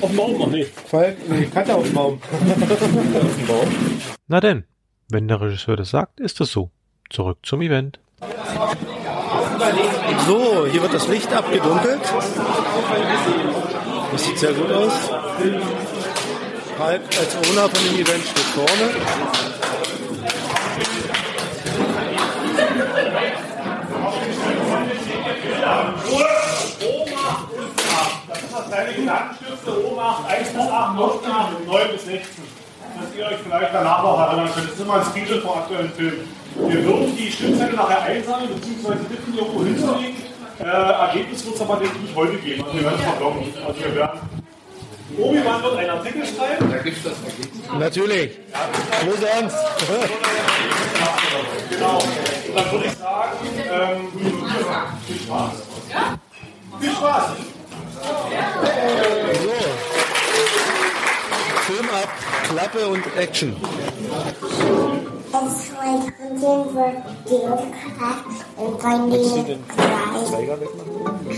Auf 0.01 0.11
dem 0.11 0.16
Baum 0.16 0.38
noch 0.38 0.51
nicht. 0.51 0.70
Falk, 0.86 1.16
nee, 1.28 1.47
Katze 1.53 1.74
auf 1.76 1.82
dem 1.84 1.95
Baum. 1.95 2.20
Na 4.28 4.41
denn, 4.41 4.64
wenn 5.09 5.26
der 5.28 5.41
Regisseur 5.41 5.76
das 5.76 5.91
sagt, 5.91 6.20
ist 6.20 6.41
es 6.41 6.53
so. 6.53 6.70
Zurück 7.11 7.38
zum 7.43 7.62
Event. 7.62 7.99
So, 10.27 10.67
hier 10.71 10.81
wird 10.81 10.95
das 10.95 11.07
Licht 11.09 11.31
abgedunkelt. 11.35 12.01
Das 14.11 14.25
sieht 14.25 14.39
sehr 14.39 14.55
gut 14.55 14.73
aus. 14.73 14.93
Falk 16.79 17.03
als 17.19 17.37
Owner 17.37 17.69
von 17.69 17.85
dem 17.85 18.01
Event 18.01 18.25
steht 18.25 18.47
vorne. 18.55 18.91
Das 28.29 28.43
ist 28.43 28.55
das 28.55 28.67
kleine 28.67 28.95
Gedankenstifte 28.95 29.87
Obacht 29.87 30.27
1 30.27 30.49
bis 30.49 30.57
8, 30.57 30.99
Aufgaben 30.99 31.67
9 31.67 31.93
bis 31.93 32.05
16. 32.07 32.60
Dass 33.01 33.17
ihr 33.17 33.25
euch 33.27 33.41
vielleicht 33.43 33.75
danach 33.75 34.03
noch 34.03 34.21
erinnern 34.21 34.51
könnt. 34.55 34.67
Das 34.67 34.75
ist 34.75 34.81
immer 34.81 34.95
ein 34.95 35.05
Spiegel 35.07 35.41
vor 35.41 35.57
aktuellen 35.59 35.91
Filmen. 35.93 36.29
Wir 36.57 36.85
würden 36.85 37.17
die 37.17 37.33
Stimmzettel 37.33 37.77
nachher 37.77 38.03
einsammeln, 38.03 38.55
beziehungsweise 38.55 39.05
bitten, 39.05 39.33
die 39.33 39.39
irgendwo 39.39 39.65
hinzulegen. 39.65 40.17
Äh, 40.59 40.65
Ergebnis 40.65 41.47
wird 41.47 41.55
es 41.55 41.61
aber 41.63 41.77
denke 41.77 41.97
ich 42.05 42.15
heute 42.15 42.37
geben. 42.37 42.63
Also 42.63 42.77
wir 42.77 42.85
werden 42.85 42.99
es 42.99 43.05
verblocken. 43.05 43.55
Also 43.67 43.81
wir 43.81 43.95
werden. 43.95 44.21
Obi-Wan 45.19 45.63
wird 45.63 45.77
einen 45.79 45.91
Artikel 45.91 46.23
schreiben. 46.27 46.71
Da 46.71 46.77
gibt 46.79 46.97
es 46.99 47.03
das 47.03 47.15
Ergebnis. 47.25 47.63
Natürlich. 47.79 48.39
Wo 49.05 49.11
sonst? 49.13 49.57
Genau. 51.71 51.99
Und 51.99 52.57
dann 52.57 52.73
würde 52.73 52.87
ich 52.87 52.93
sagen, 52.93 53.39
ähm, 53.73 54.09
viel 55.07 55.21
Spaß. 55.21 55.53
Viel 56.81 56.91
Spaß. 56.91 57.25
So. 59.43 59.89
Film 61.71 61.87
ab, 61.91 62.09
Klappe 62.49 62.87
und 62.89 63.03
Action. 63.16 63.55
It's 65.33 65.71
like 65.73 66.18
hunting 66.18 66.64
for 66.75 66.91
geocache 67.29 68.43
and 68.59 68.81
finding 68.81 69.62
prize. 69.68 70.31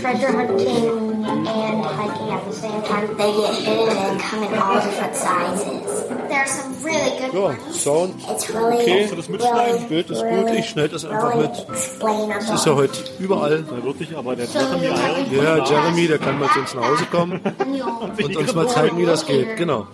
Treasure 0.01 0.31
hunting 0.31 1.25
and 1.25 1.47
hiking 1.85 2.29
at 2.31 2.41
the 2.45 2.53
same 2.53 2.81
time. 2.81 3.07
They 3.15 3.31
get 3.31 3.55
hidden 3.61 3.97
and 3.97 4.19
come 4.19 4.43
in 4.43 4.53
all 4.59 4.81
different 4.81 5.15
sizes. 5.15 6.07
There's 6.27 6.49
some 6.49 6.73
really 6.83 7.19
good 7.19 7.33
Ja, 7.33 7.39
ones. 7.41 7.79
Sound. 7.83 8.15
It's 8.27 8.49
really, 8.49 8.73
Okay, 8.81 9.05
really, 9.05 9.87
Bild 9.87 10.09
ist 10.09 10.21
gut. 10.21 10.31
really, 10.31 10.59
Ich 10.59 10.69
schneide 10.69 10.89
das 10.93 11.05
einfach 11.05 11.35
really 11.35 11.47
mit. 11.47 12.39
Das 12.49 12.55
ist 12.59 12.65
ja 12.65 12.73
heute 12.75 12.97
überall. 13.19 13.63
Ja, 13.69 13.83
wirklich, 13.83 14.17
aber 14.17 14.35
der 14.35 14.47
Jeremy 14.47 15.35
Ja, 15.37 15.63
Jeremy, 15.63 16.07
der 16.07 16.17
kann 16.17 16.39
mal 16.39 16.49
zu 16.49 16.59
uns 16.61 16.73
nach 16.73 16.89
Hause 16.89 17.05
kommen 17.11 17.39
und 18.23 18.35
uns 18.37 18.55
mal 18.55 18.67
zeigen, 18.67 18.97
wie 18.97 19.05
das 19.05 19.23
geht. 19.27 19.55
Genau. 19.57 19.85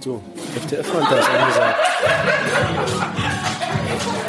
So, 0.00 0.22
FTF-Fanta 0.54 1.16
ist 1.16 1.28
angesagt. 1.28 1.76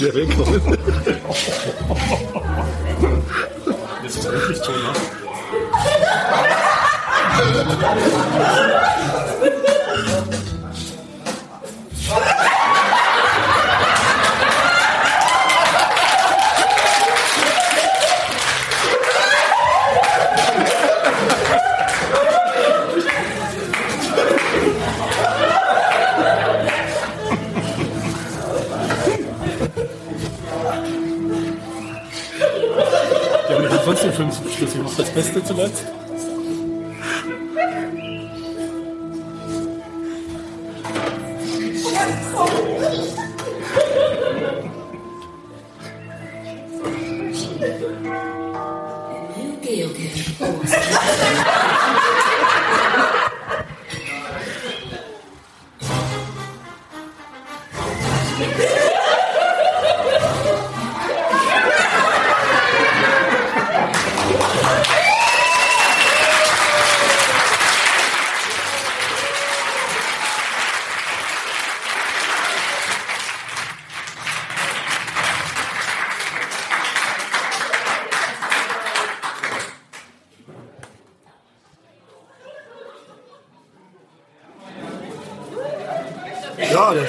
wieder. 0.00 0.79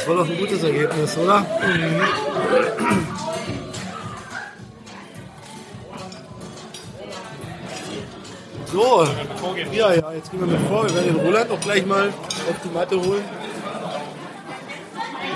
Das 0.02 0.08
war 0.08 0.16
doch 0.16 0.28
ein 0.28 0.38
gutes 0.38 0.64
Ergebnis, 0.64 1.16
oder? 1.16 1.46
So, 8.66 9.08
ja, 9.72 9.94
ja, 9.94 10.12
jetzt 10.14 10.32
gehen 10.32 10.40
wir 10.40 10.48
mit 10.48 10.68
vor. 10.68 10.88
Wir 10.88 10.96
werden 10.96 11.16
den 11.16 11.26
Roland 11.26 11.52
auch 11.52 11.60
gleich 11.60 11.86
mal 11.86 12.08
auf 12.08 12.56
die 12.64 12.70
Matte 12.70 12.96
holen. 12.96 13.24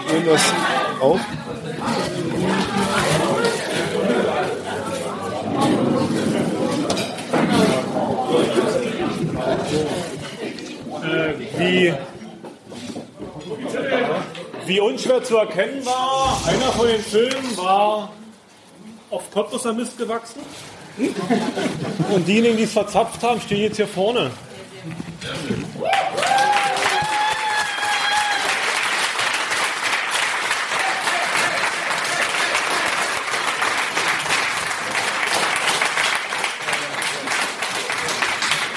Wir 0.08 0.16
holen 0.16 0.26
das 0.26 0.54
auf. 1.00 1.20
Äh, 11.04 11.60
wie, 11.60 11.94
wie 14.76 14.82
unschwer 14.82 15.24
zu 15.24 15.38
erkennen 15.38 15.86
war, 15.86 16.38
einer 16.46 16.70
von 16.74 16.86
den 16.86 17.00
Filmen 17.00 17.56
war 17.56 18.12
auf 19.10 19.32
Cottbusser 19.32 19.72
Mist 19.72 19.98
gewachsen. 19.98 20.42
Und 22.14 22.28
diejenigen, 22.28 22.58
die 22.58 22.64
es 22.64 22.74
verzapft 22.74 23.24
haben, 23.24 23.40
stehen 23.40 23.62
jetzt 23.62 23.78
hier 23.78 23.88
vorne. 23.88 24.32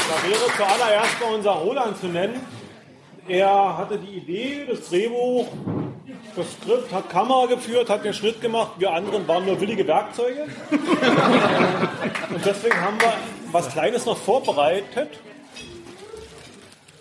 Da 0.09 0.29
wäre 0.29 0.47
zuallererst 0.57 1.21
mal 1.21 1.35
unser 1.35 1.51
Roland 1.51 2.01
zu 2.01 2.07
nennen. 2.07 2.41
Er 3.27 3.77
hatte 3.77 3.99
die 3.99 4.19
Idee, 4.19 4.65
das 4.71 4.89
Drehbuch, 4.89 5.49
das 6.39 6.53
Skript, 6.53 6.93
hat 6.93 7.11
Kamera 7.11 7.47
geführt, 7.47 7.91
hat 7.91 8.05
den 8.05 8.15
Schnitt 8.15 8.41
gemacht. 8.41 8.73
Wir 8.79 8.93
anderen 8.93 9.27
waren 9.27 9.45
nur 9.45 9.61
willige 9.61 9.87
Werkzeuge. 9.87 10.47
Und 10.71 12.45
deswegen 12.45 12.81
haben 12.81 13.01
wir 13.01 13.13
was 13.51 13.69
Kleines 13.71 14.07
noch 14.07 14.17
vorbereitet. 14.17 15.19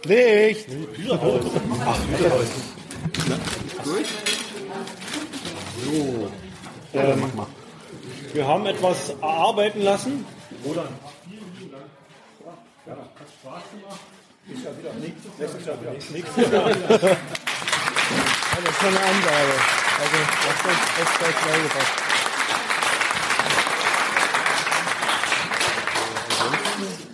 Licht! 0.03 0.67
Ach, 1.11 1.19
So. 5.83 6.29
Ähm, 6.93 7.31
wir 8.33 8.47
haben 8.47 8.65
etwas 8.65 9.09
erarbeiten 9.21 9.81
lassen. 9.83 10.25
Roland, 10.65 10.89
ja, 12.85 12.93
hat 12.93 12.99
Spaß 13.41 13.63
gemacht. 13.71 13.99
Nächstes 14.47 14.65
Jahr 14.65 14.77
wieder. 14.77 14.91
Nächstes 15.38 15.65
Jahr 15.65 15.81
wieder. 15.81 15.91
Nächstes 15.91 16.51
Jahr 16.51 16.69
wieder. 16.69 17.17
Das 18.58 18.66
ist 18.72 18.80
schon 18.80 18.89
eine 18.89 18.97
Angabe. 18.97 19.53
Also, 19.99 20.18
das 20.47 20.55
ist 20.55 20.72
echt 20.99 21.20
gleich 21.20 21.36
schnell 21.41 21.62
gepasst. 21.62 22.08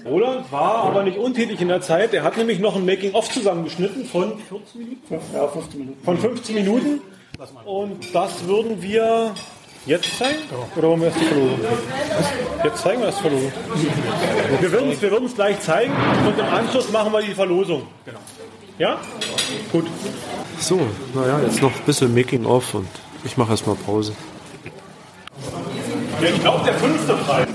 Roland 0.06 0.52
war 0.52 0.84
aber 0.84 1.04
nicht 1.04 1.18
untätig 1.18 1.60
in 1.60 1.68
der 1.68 1.82
Zeit. 1.82 2.14
Er 2.14 2.24
hat 2.24 2.38
nämlich 2.38 2.60
noch 2.60 2.78
ein 2.78 2.86
Making-of 2.86 3.30
zusammengeschnitten 3.30 4.06
von 4.06 4.40
14 4.48 4.82
Minuten. 4.82 5.20
Ja, 5.34 5.48
15 5.48 5.80
Minuten. 5.80 6.06
Von 6.06 6.18
15 6.18 6.56
Minuten. 6.56 7.02
Und 7.66 8.16
das 8.16 8.48
würden 8.48 8.82
wir 8.82 9.34
jetzt 9.86 10.18
zeigen? 10.18 10.40
Oder 10.78 10.88
wollen 10.88 11.02
wir 11.02 11.08
erst 11.08 11.20
die 11.20 11.26
Verlosung? 11.26 11.60
Jetzt 12.64 12.82
zeigen 12.82 13.02
wir 13.02 13.08
erst 13.08 13.20
die 13.20 13.24
Verlosung. 13.24 13.52
Wir 14.62 14.72
würden 14.72 14.92
es 14.92 15.02
wir 15.02 15.12
würden 15.12 15.26
es 15.26 15.36
gleich 15.36 15.60
zeigen 15.60 15.94
und 16.26 16.40
im 16.40 16.46
Anschluss 16.46 16.90
machen 16.92 17.12
wir 17.12 17.22
die 17.22 17.34
Verlosung. 17.34 17.88
Genau. 18.06 18.20
Ja? 18.78 18.98
Gut. 19.72 19.86
So, 20.60 20.80
naja, 21.14 21.40
jetzt 21.46 21.62
noch 21.62 21.74
ein 21.74 21.82
bisschen 21.86 22.14
Making-of 22.14 22.74
und 22.74 22.88
ich 23.24 23.38
mache 23.38 23.52
erstmal 23.52 23.76
Pause. 23.76 24.14
Ja, 26.22 26.30
ich 26.30 26.40
glaube, 26.40 26.64
der 26.64 26.74
fünfte 26.76 27.14
Preis. 27.16 27.48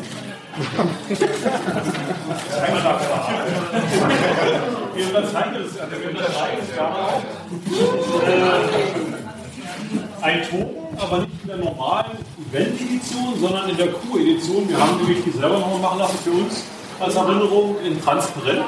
Ein 10.21 10.43
Token, 10.43 10.99
aber 10.99 11.19
nicht 11.21 11.31
in 11.43 11.49
der 11.49 11.57
normalen 11.59 12.19
Event-Edition, 12.51 13.41
sondern 13.41 13.69
in 13.71 13.77
der 13.77 13.93
Q-Edition. 13.93 14.69
Wir 14.69 14.79
haben 14.79 14.97
nämlich 14.99 15.25
die 15.25 15.31
selber 15.31 15.61
nochmal 15.61 15.81
machen 15.81 15.99
lassen 16.01 16.19
für 16.25 16.33
uns 16.33 16.65
als 17.01 17.15
Erinnerung 17.15 17.77
in 17.85 18.03
transparent. 18.03 18.65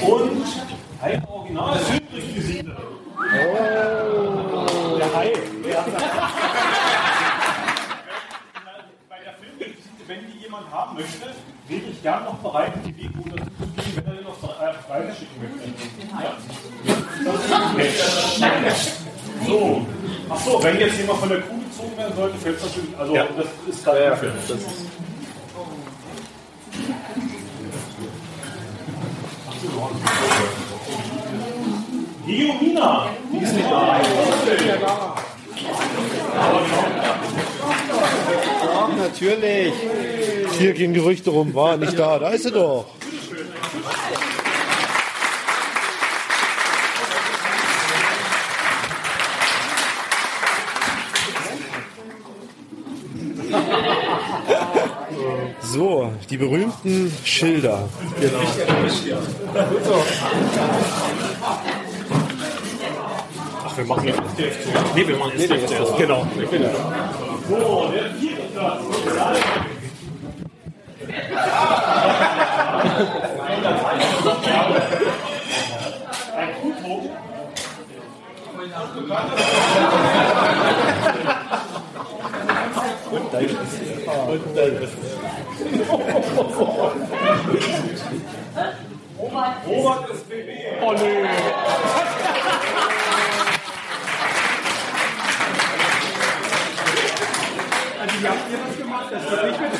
Und 0.00 0.46
ein 1.02 1.24
Original 1.28 1.78
Filmrequisite. 1.78 2.76
Oh, 3.16 4.96
der 4.98 5.14
Hai. 5.14 5.32
Der 5.64 5.82
bei 9.08 9.18
der 9.24 9.34
Filmrequisite, 9.34 10.02
wenn 10.06 10.20
die 10.30 10.38
jemand 10.42 10.70
haben 10.72 10.96
möchte, 10.96 11.26
wäre 11.68 11.82
ich 11.90 12.02
gern 12.02 12.24
noch 12.24 12.34
bereit, 12.38 12.72
die 12.84 12.96
Wege 12.96 13.08
unterzugeben, 13.18 13.96
wenn 13.96 14.06
er 14.06 14.12
den 14.14 14.24
noch 14.24 14.42
äh, 14.42 14.74
freischicken 14.86 15.42
möchte. 15.42 15.72
So. 19.46 19.86
Ach 20.28 20.40
so, 20.40 20.62
wenn 20.62 20.78
jetzt 20.78 20.98
jemand 20.98 21.18
von 21.20 21.28
der 21.28 21.40
Kuh 21.40 21.58
gezogen 21.58 21.96
werden 21.96 22.14
sollte, 22.16 22.38
fällt 22.38 22.56
es 22.58 22.62
natürlich. 22.64 22.98
Also, 22.98 23.14
Ja. 23.14 23.24
das 23.36 23.46
ist 23.74 23.84
gerade 23.84 23.98
Ja, 24.02 24.08
der 24.10 24.16
Film. 24.18 24.32
das 24.48 24.50
ist- 24.58 24.90
Geomina, 32.26 33.10
die 33.32 33.44
ist 33.44 33.54
nicht 33.54 33.70
da. 33.70 34.00
Natürlich. 38.96 39.72
Hier 40.58 40.72
gehen 40.72 40.92
Gerüchte 40.92 41.30
rum, 41.30 41.54
war 41.54 41.76
nicht 41.76 41.98
da. 41.98 42.18
Da 42.18 42.30
ist 42.30 42.44
sie 42.44 42.50
doch. 42.50 42.86
So, 55.62 56.12
die 56.28 56.36
berühmten 56.36 57.12
Schilder. 57.24 57.88
Genau. 58.20 58.40
Wir 63.80 63.86
machen 63.86 64.08
jetzt 64.08 64.20
SDF 64.20 64.62
zuerst. 64.62 64.94
Nee, 64.94 65.08
wir 65.08 65.16
machen 65.16 65.32
SDF 65.38 65.66
zuerst. 65.66 65.96
Genau. 65.96 66.26
So, 67.48 67.90
der 67.90 68.10
vierte 68.10 68.42
Platz. 68.52 68.82
Und 83.10 83.32
dein 83.32 83.48
Und 84.28 84.56
dein 84.56 84.88
Robert 89.66 90.10
ist 90.10 90.28
BB. 90.28 90.48
Oh 90.82 90.92
nö. 90.92 91.26
Das 99.10 99.30
wird 99.30 99.44
nicht 99.46 99.60
mit 99.60 99.72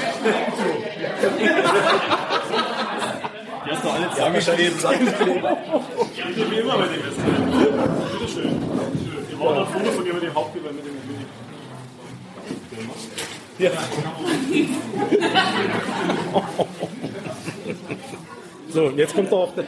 Die 3.65 3.71
hast 3.71 3.85
du 3.85 3.89
alle 3.91 4.11
zusammengeklebt. 4.73 5.45
Ja, 5.45 6.51
wie 6.51 6.57
immer 6.57 6.79
bei 6.79 6.87
dem 6.89 7.05
Westen. 7.07 7.23
Bitteschön. 8.19 8.61
Wir 9.29 9.37
brauchen 9.39 9.57
noch 9.57 9.71
Fotos 9.71 9.95
von 9.95 10.05
dir 10.05 10.15
mit 10.15 10.23
dem 10.25 10.35
Hauptgewinn, 10.35 10.75
mit 10.75 10.85
dem 10.85 10.95
Mobil. 10.97 11.27
Ja. 13.59 13.71
So, 18.73 18.91
jetzt 18.91 19.15
kommt 19.15 19.33
auch 19.33 19.55
der. 19.55 19.65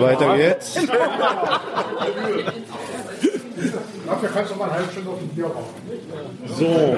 Weiter 0.00 0.36
geht's. 0.36 0.76
Dafür 4.24 4.36
kannst 4.36 4.54
du 4.54 4.56
mal 4.56 4.64
eine 4.64 4.74
halbe 4.74 4.90
Stunde 4.90 5.10
auf 5.10 5.18
dem 5.18 5.28
Bier 5.28 5.44
rauchen. 5.44 5.74
So. 6.46 6.96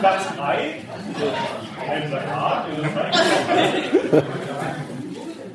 Platz 0.00 0.22
3. 0.36 0.74
Ein 1.88 2.10
Plakat. 2.10 2.66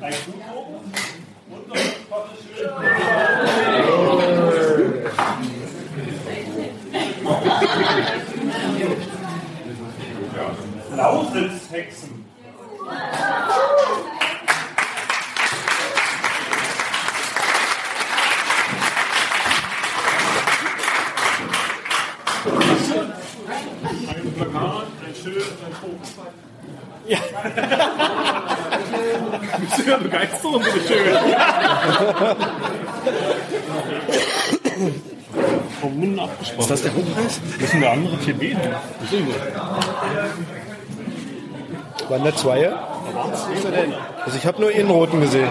Ein 0.00 0.12
Foto. 0.12 0.80
Und 1.50 1.68
noch 1.68 1.76
ein 1.76 1.82
Schön. 2.56 2.72
Lausitzhexen. 10.96 12.18
Ein 24.08 24.32
Plakat, 24.32 24.86
ein 25.06 25.14
Schild, 25.14 25.44
ein 25.64 25.72
Foto. 25.72 26.30
Ja. 27.08 27.18
Bist 29.60 29.78
du 29.78 29.90
ja 29.90 29.96
begeistert, 29.98 30.60
bitte 30.74 30.86
schön. 30.86 31.16
Vom 35.80 35.98
Mund 36.00 36.20
abgesprochen. 36.20 36.60
Ist 36.60 36.70
das 36.70 36.82
der 36.82 36.94
Hochpreis? 36.94 37.40
Das 37.60 37.72
ist 37.72 37.80
der 37.82 37.92
andere 37.92 38.16
TB. 38.18 38.56
Waren 42.08 42.24
da 42.24 42.36
zwei? 42.36 42.68
Also 44.24 44.36
ich 44.36 44.46
habe 44.46 44.60
nur 44.60 44.70
einen 44.70 44.90
roten 44.90 45.20
gesehen. 45.20 45.48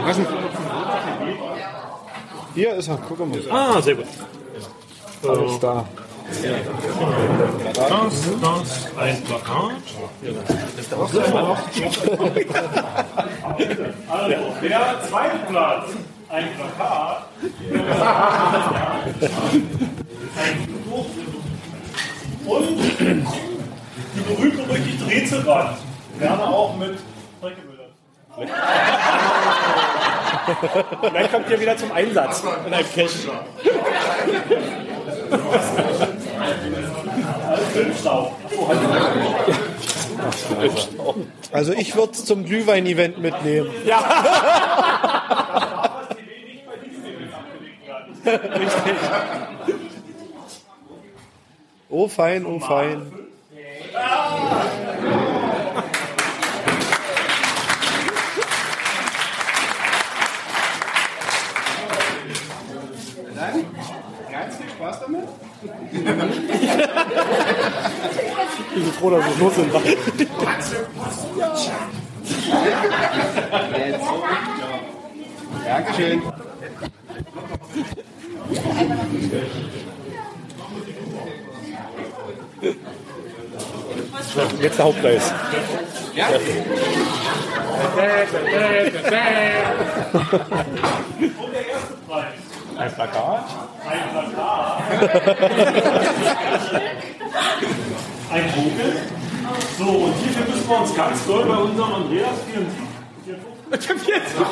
Hier 2.55 2.73
ist 2.75 2.87
er, 2.87 2.97
guck 3.07 3.19
mal. 3.19 3.39
Ah, 3.51 3.81
sehr 3.81 3.95
gut. 3.95 4.05
Alles 5.27 5.59
da. 5.59 5.85
Das, 7.73 8.13
das, 8.41 8.87
ein 8.97 9.23
Plakat. 9.23 9.71
Also, 14.09 14.35
der 14.61 15.01
zweite 15.07 15.37
Platz, 15.49 15.89
ein 16.29 16.47
Plakat. 16.55 17.27
Ein 20.35 20.67
Buch. 20.89 21.05
Und 22.45 22.79
die 24.15 24.21
berühmt-berüchtigte 24.21 25.05
Rätselwand. 25.07 25.77
Gerne 26.19 26.43
auch 26.43 26.75
mit 26.77 26.97
Streckebildern. 27.37 27.87
Vielleicht 31.01 31.31
kommt 31.31 31.49
ihr 31.49 31.59
wieder 31.59 31.75
zum 31.77 31.91
Einsatz 31.91 32.43
in 32.65 32.73
einem 32.73 32.85
Also 41.51 41.73
ich 41.73 41.95
würde 41.95 42.13
es 42.13 42.25
zum 42.25 42.45
Glühwein-Event 42.45 43.19
mitnehmen. 43.19 43.69
Richtig. 48.25 48.95
Oh 51.89 52.07
fein, 52.09 52.45
oh 52.45 52.59
fein. 52.59 53.11
Dann 63.33 63.65
ganz 64.29 64.57
viel 64.57 64.69
Spaß 64.69 64.99
damit. 64.99 65.27
Ich 68.77 68.83
bin 68.83 68.93
froh, 68.93 69.09
dass 69.09 69.25
wir 69.25 69.43
los 69.43 69.55
sind. 69.55 69.73
Dankeschön. 75.65 76.21
Jetzt 84.61 84.77
der 84.77 84.85
Hauptpreis. 84.85 85.33
Ja. 86.13 86.27
Ein 92.77 92.93
Plakat. 92.93 93.43
Ein 93.89 94.03
Plakat. 94.11 94.83
Ein 98.31 98.49
Vogel. 98.49 98.97
So, 99.77 99.85
und 100.05 100.13
hierfür 100.15 100.45
müssen 100.53 100.69
wir 100.69 100.81
uns 100.81 100.93
ganz 100.95 101.25
doll 101.25 101.45
bei 101.45 101.55
unserem 101.55 101.93
Andreas 101.93 102.35
74. 103.69 104.45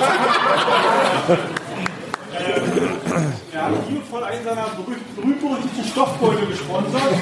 Er 3.54 3.62
hat 3.66 3.72
liebevoll 3.90 4.24
einen 4.24 4.44
seiner 4.44 4.64
berühmt- 4.76 5.16
berühmt-berüchtigten 5.16 5.84
Stoffbeutel 5.86 6.48
gesponsert, 6.48 7.14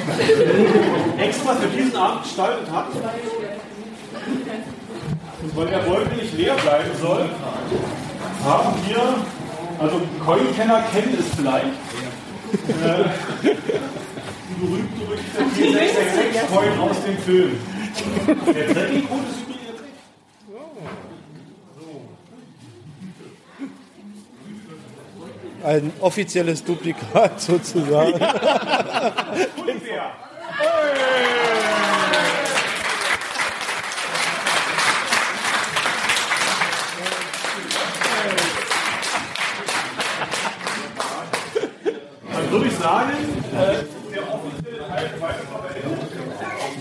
extra 1.20 1.54
für 1.56 1.68
diesen 1.68 1.96
Abend 1.96 2.24
gestaltet 2.24 2.72
hat. 2.72 2.88
Und 5.42 5.56
weil 5.58 5.68
der 5.68 5.80
Beutel 5.80 6.16
nicht 6.16 6.34
leer 6.38 6.56
bleiben 6.56 6.90
soll, 7.00 7.26
haben 8.46 8.74
wir, 8.88 9.16
also 9.80 10.02
Coin-Kenner 10.26 10.84
kennen 10.92 11.18
es 11.20 11.26
vielleicht, 11.36 11.66
äh, 12.68 13.06
berühmt-berüchtigte 14.64 15.44
466-Coin 15.44 16.80
aus 16.80 17.04
dem 17.04 17.18
Film. 17.18 17.58
Der 18.28 18.36
Tracking-Code 18.74 19.28
ist 19.30 19.42
übrigens 19.42 19.68
jetzt. 19.68 19.84
Ein 25.64 25.92
offizielles 26.02 26.64
Duplikat 26.64 27.42
sozusagen. 27.42 28.20
Dann 28.20 28.32
würde 42.52 42.68
ich 42.68 42.78
sagen, 42.78 43.14
äh, 43.56 43.84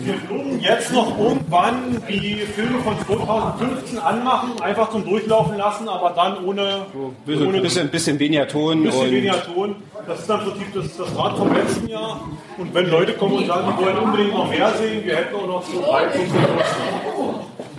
Wir 0.04 0.14
würden 0.28 0.60
jetzt 0.60 0.92
noch 0.92 1.16
irgendwann 1.18 2.02
die 2.08 2.36
Filme 2.54 2.78
von 2.80 2.94
2015 3.06 3.98
anmachen, 3.98 4.60
einfach 4.60 4.90
zum 4.90 5.04
Durchlaufen 5.04 5.56
lassen, 5.56 5.88
aber 5.88 6.10
dann 6.10 6.44
ohne, 6.44 6.86
Bisschen, 7.26 7.46
ohne 7.46 7.60
bisschen, 7.60 7.88
bisschen 7.90 8.18
weniger 8.18 8.48
Ton. 8.48 8.82
bisschen 8.82 9.00
und 9.00 9.10
weniger 9.12 9.42
Ton. 9.44 9.76
Das 10.06 10.20
ist 10.20 10.28
dann 10.30 10.40
im 10.40 10.46
Prinzip 10.50 10.74
das, 10.74 10.96
das 10.96 11.16
Rad 11.16 11.36
vom 11.36 11.52
letzten 11.54 11.88
Jahr. 11.88 12.20
Und 12.58 12.74
wenn 12.74 12.90
Leute 12.90 13.12
kommen 13.14 13.34
und 13.34 13.46
sagen, 13.46 13.72
die 13.78 13.84
wollen 13.84 13.98
unbedingt 13.98 14.32
noch 14.34 14.48
mehr 14.48 14.72
sehen, 14.74 15.04
wir 15.04 15.16
hätten 15.16 15.34
auch 15.36 15.46
noch 15.46 15.62
so 15.64 15.80
drei, 15.80 16.08
fünf 16.10 16.32
Minuten. 16.32 16.60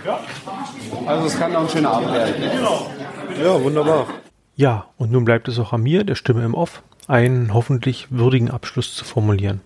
Ja, 0.06 0.20
Also 1.06 1.26
es 1.26 1.38
kann 1.38 1.52
noch 1.52 1.60
ein 1.62 1.68
schöner 1.68 1.90
Abend 1.92 2.12
werden. 2.12 2.34
genau. 2.38 2.86
Ja, 3.42 3.62
wunderbar. 3.62 4.06
Ja, 4.56 4.86
und 4.98 5.10
nun 5.12 5.24
bleibt 5.24 5.48
es 5.48 5.58
auch 5.58 5.72
an 5.72 5.82
mir, 5.82 6.04
der 6.04 6.14
Stimme 6.14 6.44
im 6.44 6.54
Off, 6.54 6.82
einen 7.08 7.52
hoffentlich 7.52 8.06
würdigen 8.10 8.50
Abschluss 8.50 8.94
zu 8.94 9.04
formulieren. 9.04 9.60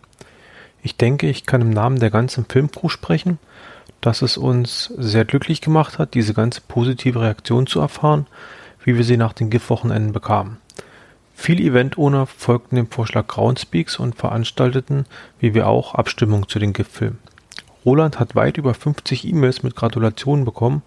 Ich 0.89 0.97
denke, 0.97 1.29
ich 1.29 1.45
kann 1.45 1.61
im 1.61 1.69
Namen 1.69 1.99
der 1.99 2.09
ganzen 2.09 2.47
Filmcrew 2.47 2.89
sprechen, 2.89 3.39
dass 4.01 4.23
es 4.23 4.39
uns 4.39 4.91
sehr 4.97 5.27
glücklich 5.27 5.61
gemacht 5.61 5.99
hat, 5.99 6.15
diese 6.15 6.33
ganze 6.33 6.63
positive 6.63 7.21
Reaktion 7.21 7.67
zu 7.67 7.81
erfahren, 7.81 8.27
wie 8.85 8.97
wir 8.97 9.05
sie 9.05 9.19
nach 9.19 9.35
den 9.35 9.51
GIF-Wochenenden 9.51 10.13
bekamen. 10.13 10.57
Viele 11.35 11.63
Event-Owner 11.63 12.25
folgten 12.25 12.77
dem 12.77 12.91
Vorschlag 12.91 13.27
Groundspeaks 13.27 13.99
und 13.99 14.15
veranstalteten, 14.15 15.05
wie 15.39 15.53
wir 15.53 15.69
auch, 15.69 15.95
Abstimmung 15.95 16.49
zu 16.49 16.59
den 16.59 16.73
GIF-Filmen. 16.73 17.19
Roland 17.85 18.19
hat 18.19 18.35
weit 18.35 18.57
über 18.57 18.73
50 18.73 19.27
E-Mails 19.27 19.63
mit 19.63 19.77
Gratulationen 19.77 20.47
bekommen, 20.47 20.81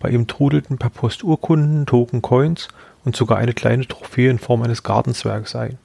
bei 0.00 0.10
ihm 0.10 0.26
trudelten 0.26 0.76
per 0.76 0.90
Post 0.90 1.24
Urkunden, 1.24 1.86
Token, 1.86 2.20
Coins 2.20 2.68
und 3.06 3.16
sogar 3.16 3.38
eine 3.38 3.54
kleine 3.54 3.88
Trophäe 3.88 4.28
in 4.28 4.38
Form 4.38 4.60
eines 4.60 4.82
Gartenzwergs 4.82 5.56
ein. 5.56 5.78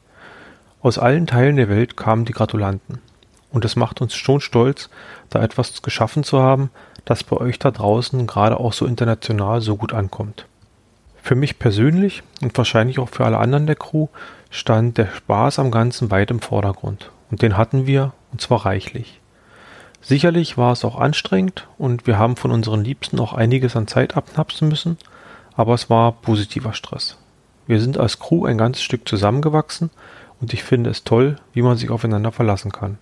Aus 0.82 0.98
allen 0.98 1.26
Teilen 1.26 1.56
der 1.56 1.70
Welt 1.70 1.96
kamen 1.96 2.26
die 2.26 2.34
Gratulanten. 2.34 3.00
Und 3.52 3.66
es 3.66 3.76
macht 3.76 4.02
uns 4.02 4.16
schon 4.16 4.42
stolz, 4.42 4.90
da 5.30 5.42
etwas 5.42 5.82
geschaffen 5.82 6.24
zu 6.24 6.42
haben, 6.42 6.70
das 7.06 7.24
bei 7.24 7.38
euch 7.38 7.60
da 7.60 7.72
draußen 7.72 8.28
gerade 8.28 8.60
auch 8.60 8.74
so 8.74 8.86
international 8.86 9.62
so 9.62 9.76
gut 9.76 9.94
ankommt. 9.94 10.46
Für 11.22 11.36
mich 11.36 11.60
persönlich 11.60 12.24
und 12.42 12.58
wahrscheinlich 12.58 13.00
auch 13.00 13.10
für 13.10 13.26
alle 13.26 13.38
anderen 13.38 13.68
der 13.68 13.76
Crew 13.76 14.08
stand 14.50 14.98
der 14.98 15.08
Spaß 15.08 15.60
am 15.60 15.72
Ganzen 15.72 16.12
weit 16.12 16.32
im 16.32 16.42
Vordergrund. 16.42 17.12
Und 17.30 17.42
den 17.42 17.58
hatten 17.58 17.86
wir, 17.86 18.14
und 18.32 18.42
zwar 18.42 18.66
reichlich. 18.66 19.20
Sicherlich 20.02 20.58
war 20.58 20.72
es 20.72 20.84
auch 20.84 20.98
anstrengend 20.98 21.68
und 21.78 22.08
wir 22.08 22.18
haben 22.18 22.36
von 22.36 22.52
unseren 22.52 22.84
Liebsten 22.84 23.20
auch 23.20 23.34
einiges 23.34 23.76
an 23.76 23.88
Zeit 23.88 24.18
abnapsen 24.18 24.68
müssen, 24.68 24.98
aber 25.56 25.76
es 25.76 25.90
war 25.90 26.12
positiver 26.12 26.74
Stress. 26.74 27.18
Wir 27.68 27.80
sind 27.80 28.00
als 28.00 28.18
Crew 28.18 28.46
ein 28.46 28.58
ganzes 28.58 28.84
Stück 28.84 29.08
zusammengewachsen 29.08 29.92
und 30.42 30.54
ich 30.54 30.64
finde 30.64 30.90
es 30.90 31.04
toll, 31.04 31.36
wie 31.54 31.62
man 31.62 31.78
sich 31.78 31.92
aufeinander 31.92 32.32
verlassen 32.32 32.72
kann. 32.72 32.98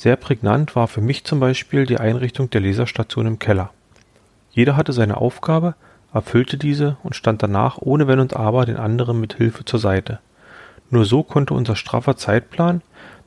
Sehr 0.00 0.16
prägnant 0.16 0.76
war 0.76 0.88
für 0.88 1.02
mich 1.02 1.24
zum 1.24 1.40
Beispiel 1.40 1.84
die 1.84 1.98
Einrichtung 2.00 2.48
der 2.48 2.62
Laserstation 2.62 3.26
im 3.26 3.38
Keller. 3.38 3.68
Jeder 4.50 4.74
hatte 4.74 4.94
seine 4.94 5.18
Aufgabe, 5.18 5.74
erfüllte 6.14 6.56
diese 6.56 6.96
und 7.02 7.14
stand 7.14 7.42
danach 7.42 7.76
ohne 7.76 8.08
Wenn 8.08 8.18
und 8.18 8.34
Aber 8.34 8.64
den 8.64 8.78
anderen 8.78 9.20
mit 9.20 9.34
Hilfe 9.34 9.66
zur 9.66 9.78
Seite. 9.78 10.18
Nur 10.88 11.04
so 11.04 11.22
konnte 11.22 11.52
unser 11.52 11.76
straffer 11.76 12.16
Zeitplan, 12.16 12.80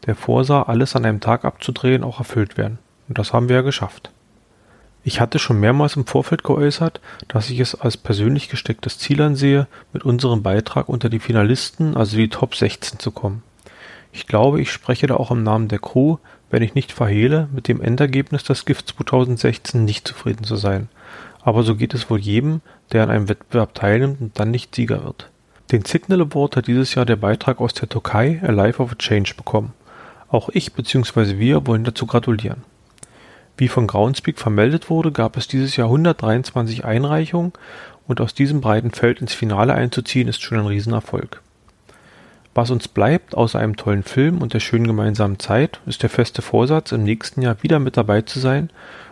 der 0.08 0.16
vorsah, 0.16 0.64
alles 0.64 0.96
an 0.96 1.06
einem 1.06 1.20
Tag 1.20 1.46
abzudrehen, 1.46 2.04
auch 2.04 2.18
erfüllt 2.18 2.58
werden. 2.58 2.80
Und 3.08 3.20
das 3.20 3.34
haben 3.34 3.50
wir 3.50 3.58
ja 3.58 3.62
geschafft. 3.62 4.10
Ich 5.04 5.22
hatte 5.22 5.38
schon 5.38 5.60
mehrmals 5.60 5.96
im 5.96 6.08
Vorfeld 6.08 6.44
geäußert, 6.44 7.02
dass 7.28 7.52
ich 7.52 7.60
es 7.60 7.80
als 7.80 7.98
persönlich 7.98 8.50
gestecktes 8.50 8.98
Ziel 8.98 9.22
ansehe, 9.22 9.68
mit 9.94 10.06
unserem 10.06 10.42
Beitrag 10.42 10.90
unter 10.90 11.10
die 11.10 11.20
Finalisten, 11.20 11.96
also 11.96 12.18
die 12.18 12.30
Top 12.30 12.56
16 12.56 12.98
zu 12.98 13.12
kommen. 13.12 13.44
Ich 14.14 14.28
glaube, 14.28 14.62
ich 14.62 14.72
spreche 14.72 15.08
da 15.08 15.16
auch 15.16 15.32
im 15.32 15.44
Namen 15.44 15.68
der 15.68 15.80
Crew, 15.80 16.18
wenn 16.54 16.62
ich 16.62 16.76
nicht 16.76 16.91
verhehle, 16.91 17.49
mit 17.51 17.68
dem 17.68 17.82
Endergebnis 17.82 18.43
des 18.43 18.66
GIF 18.66 18.86
2016 18.86 19.84
nicht 19.84 20.08
zufrieden 20.08 20.43
zu 20.43 20.56
sein. 20.56 20.88
Aber 21.41 21.64
so 21.64 21.76
geht 21.76 21.95
es 21.95 22.12
wohl 22.12 22.20
jedem, 22.20 22.62
der 22.91 23.01
an 23.01 23.10
einem 23.10 23.28
Wettbewerb 23.28 23.74
teilnimmt 23.74 24.22
und 24.22 24.39
dann 24.39 24.51
nicht 24.51 24.76
Sieger 24.76 25.04
wird. 25.04 25.32
Den 25.72 25.84
Signal 25.84 26.22
Award 26.22 26.56
hat 26.56 26.68
dieses 26.68 26.93
Jahr 26.93 27.08
der 27.08 27.16
Beitrag 27.16 27.60
aus 27.60 27.74
der 27.74 27.89
Türkei 27.89 28.39
A 28.43 28.51
Life 28.51 28.80
of 28.80 28.91
a 28.91 28.95
Change 28.95 29.34
bekommen. 29.36 29.74
Auch 30.30 30.49
ich 30.49 30.74
bzw. 30.74 31.39
wir 31.39 31.66
wollen 31.66 31.86
dazu 31.86 32.06
gratulieren. 32.06 32.62
Wie 33.58 33.68
von 33.68 33.88
Groundspeak 33.88 34.38
vermeldet 34.38 34.91
wurde, 34.91 35.12
gab 35.12 35.38
es 35.38 35.47
dieses 35.47 35.76
Jahr 35.76 35.88
123 35.88 36.86
Einreichungen 36.86 37.54
und 38.06 38.22
aus 38.22 38.36
diesem 38.36 38.62
breiten 38.62 38.91
Feld 38.91 39.22
ins 39.22 39.34
Finale 39.34 39.74
einzuziehen 39.74 40.28
ist 40.28 40.43
schon 40.43 40.60
ein 40.60 40.68
Riesenerfolg. 40.68 41.41
Was 42.56 42.70
uns 42.70 42.88
bleibt, 42.88 43.36
außer 43.36 43.60
einem 43.60 43.78
tollen 43.78 44.04
Film 44.04 44.41
und 44.41 44.54
der 44.54 44.60
schönen 44.60 44.86
gemeinsamen 44.86 45.39
Zeit, 45.39 45.80
ist 45.86 46.04
der 46.04 46.10
feste 46.10 46.41
Vorsatz, 46.41 46.91
im 46.91 47.04
nächsten 47.04 47.41
Jahr 47.41 47.62
wieder 47.64 47.80
mit 47.80 47.97
dabei 47.97 48.22
zu 48.22 48.39
sein 48.39 48.70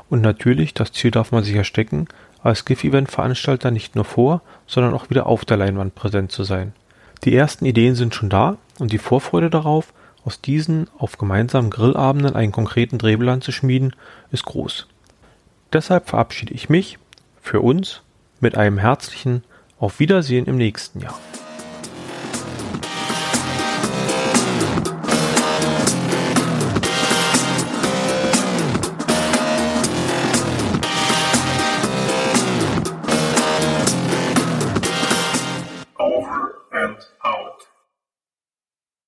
und 0.09 0.21
natürlich, 0.21 0.73
das 0.73 0.91
Ziel 0.91 1.09
darf 1.09 1.31
man 1.31 1.43
sich 1.43 1.55
erstecken, 1.55 2.07
als 2.43 2.65
GIF-Event-Veranstalter 2.65 3.71
nicht 3.71 3.95
nur 3.95 4.05
vor, 4.05 4.41
sondern 4.67 4.93
auch 4.93 5.09
wieder 5.09 5.25
auf 5.25 5.45
der 5.45 5.57
Leinwand 5.57 5.95
präsent 5.95 6.31
zu 6.31 6.43
sein. 6.43 6.73
Die 7.23 7.35
ersten 7.35 7.65
Ideen 7.65 7.95
sind 7.95 8.15
schon 8.15 8.29
da 8.29 8.57
und 8.79 8.91
die 8.91 8.97
Vorfreude 8.97 9.49
darauf, 9.49 9.93
aus 10.23 10.41
diesen 10.41 10.87
auf 10.97 11.17
gemeinsamen 11.17 11.69
Grillabenden 11.69 12.35
einen 12.35 12.51
konkreten 12.51 12.97
Drehplan 12.97 13.41
zu 13.41 13.51
schmieden, 13.51 13.95
ist 14.31 14.45
groß. 14.45 14.87
Deshalb 15.73 16.09
verabschiede 16.09 16.53
ich 16.53 16.69
mich 16.69 16.99
für 17.41 17.61
uns 17.61 18.01
mit 18.39 18.57
einem 18.57 18.77
herzlichen 18.77 19.43
Auf 19.79 19.99
Wiedersehen 19.99 20.45
im 20.45 20.57
nächsten 20.57 20.99
Jahr. 20.99 21.17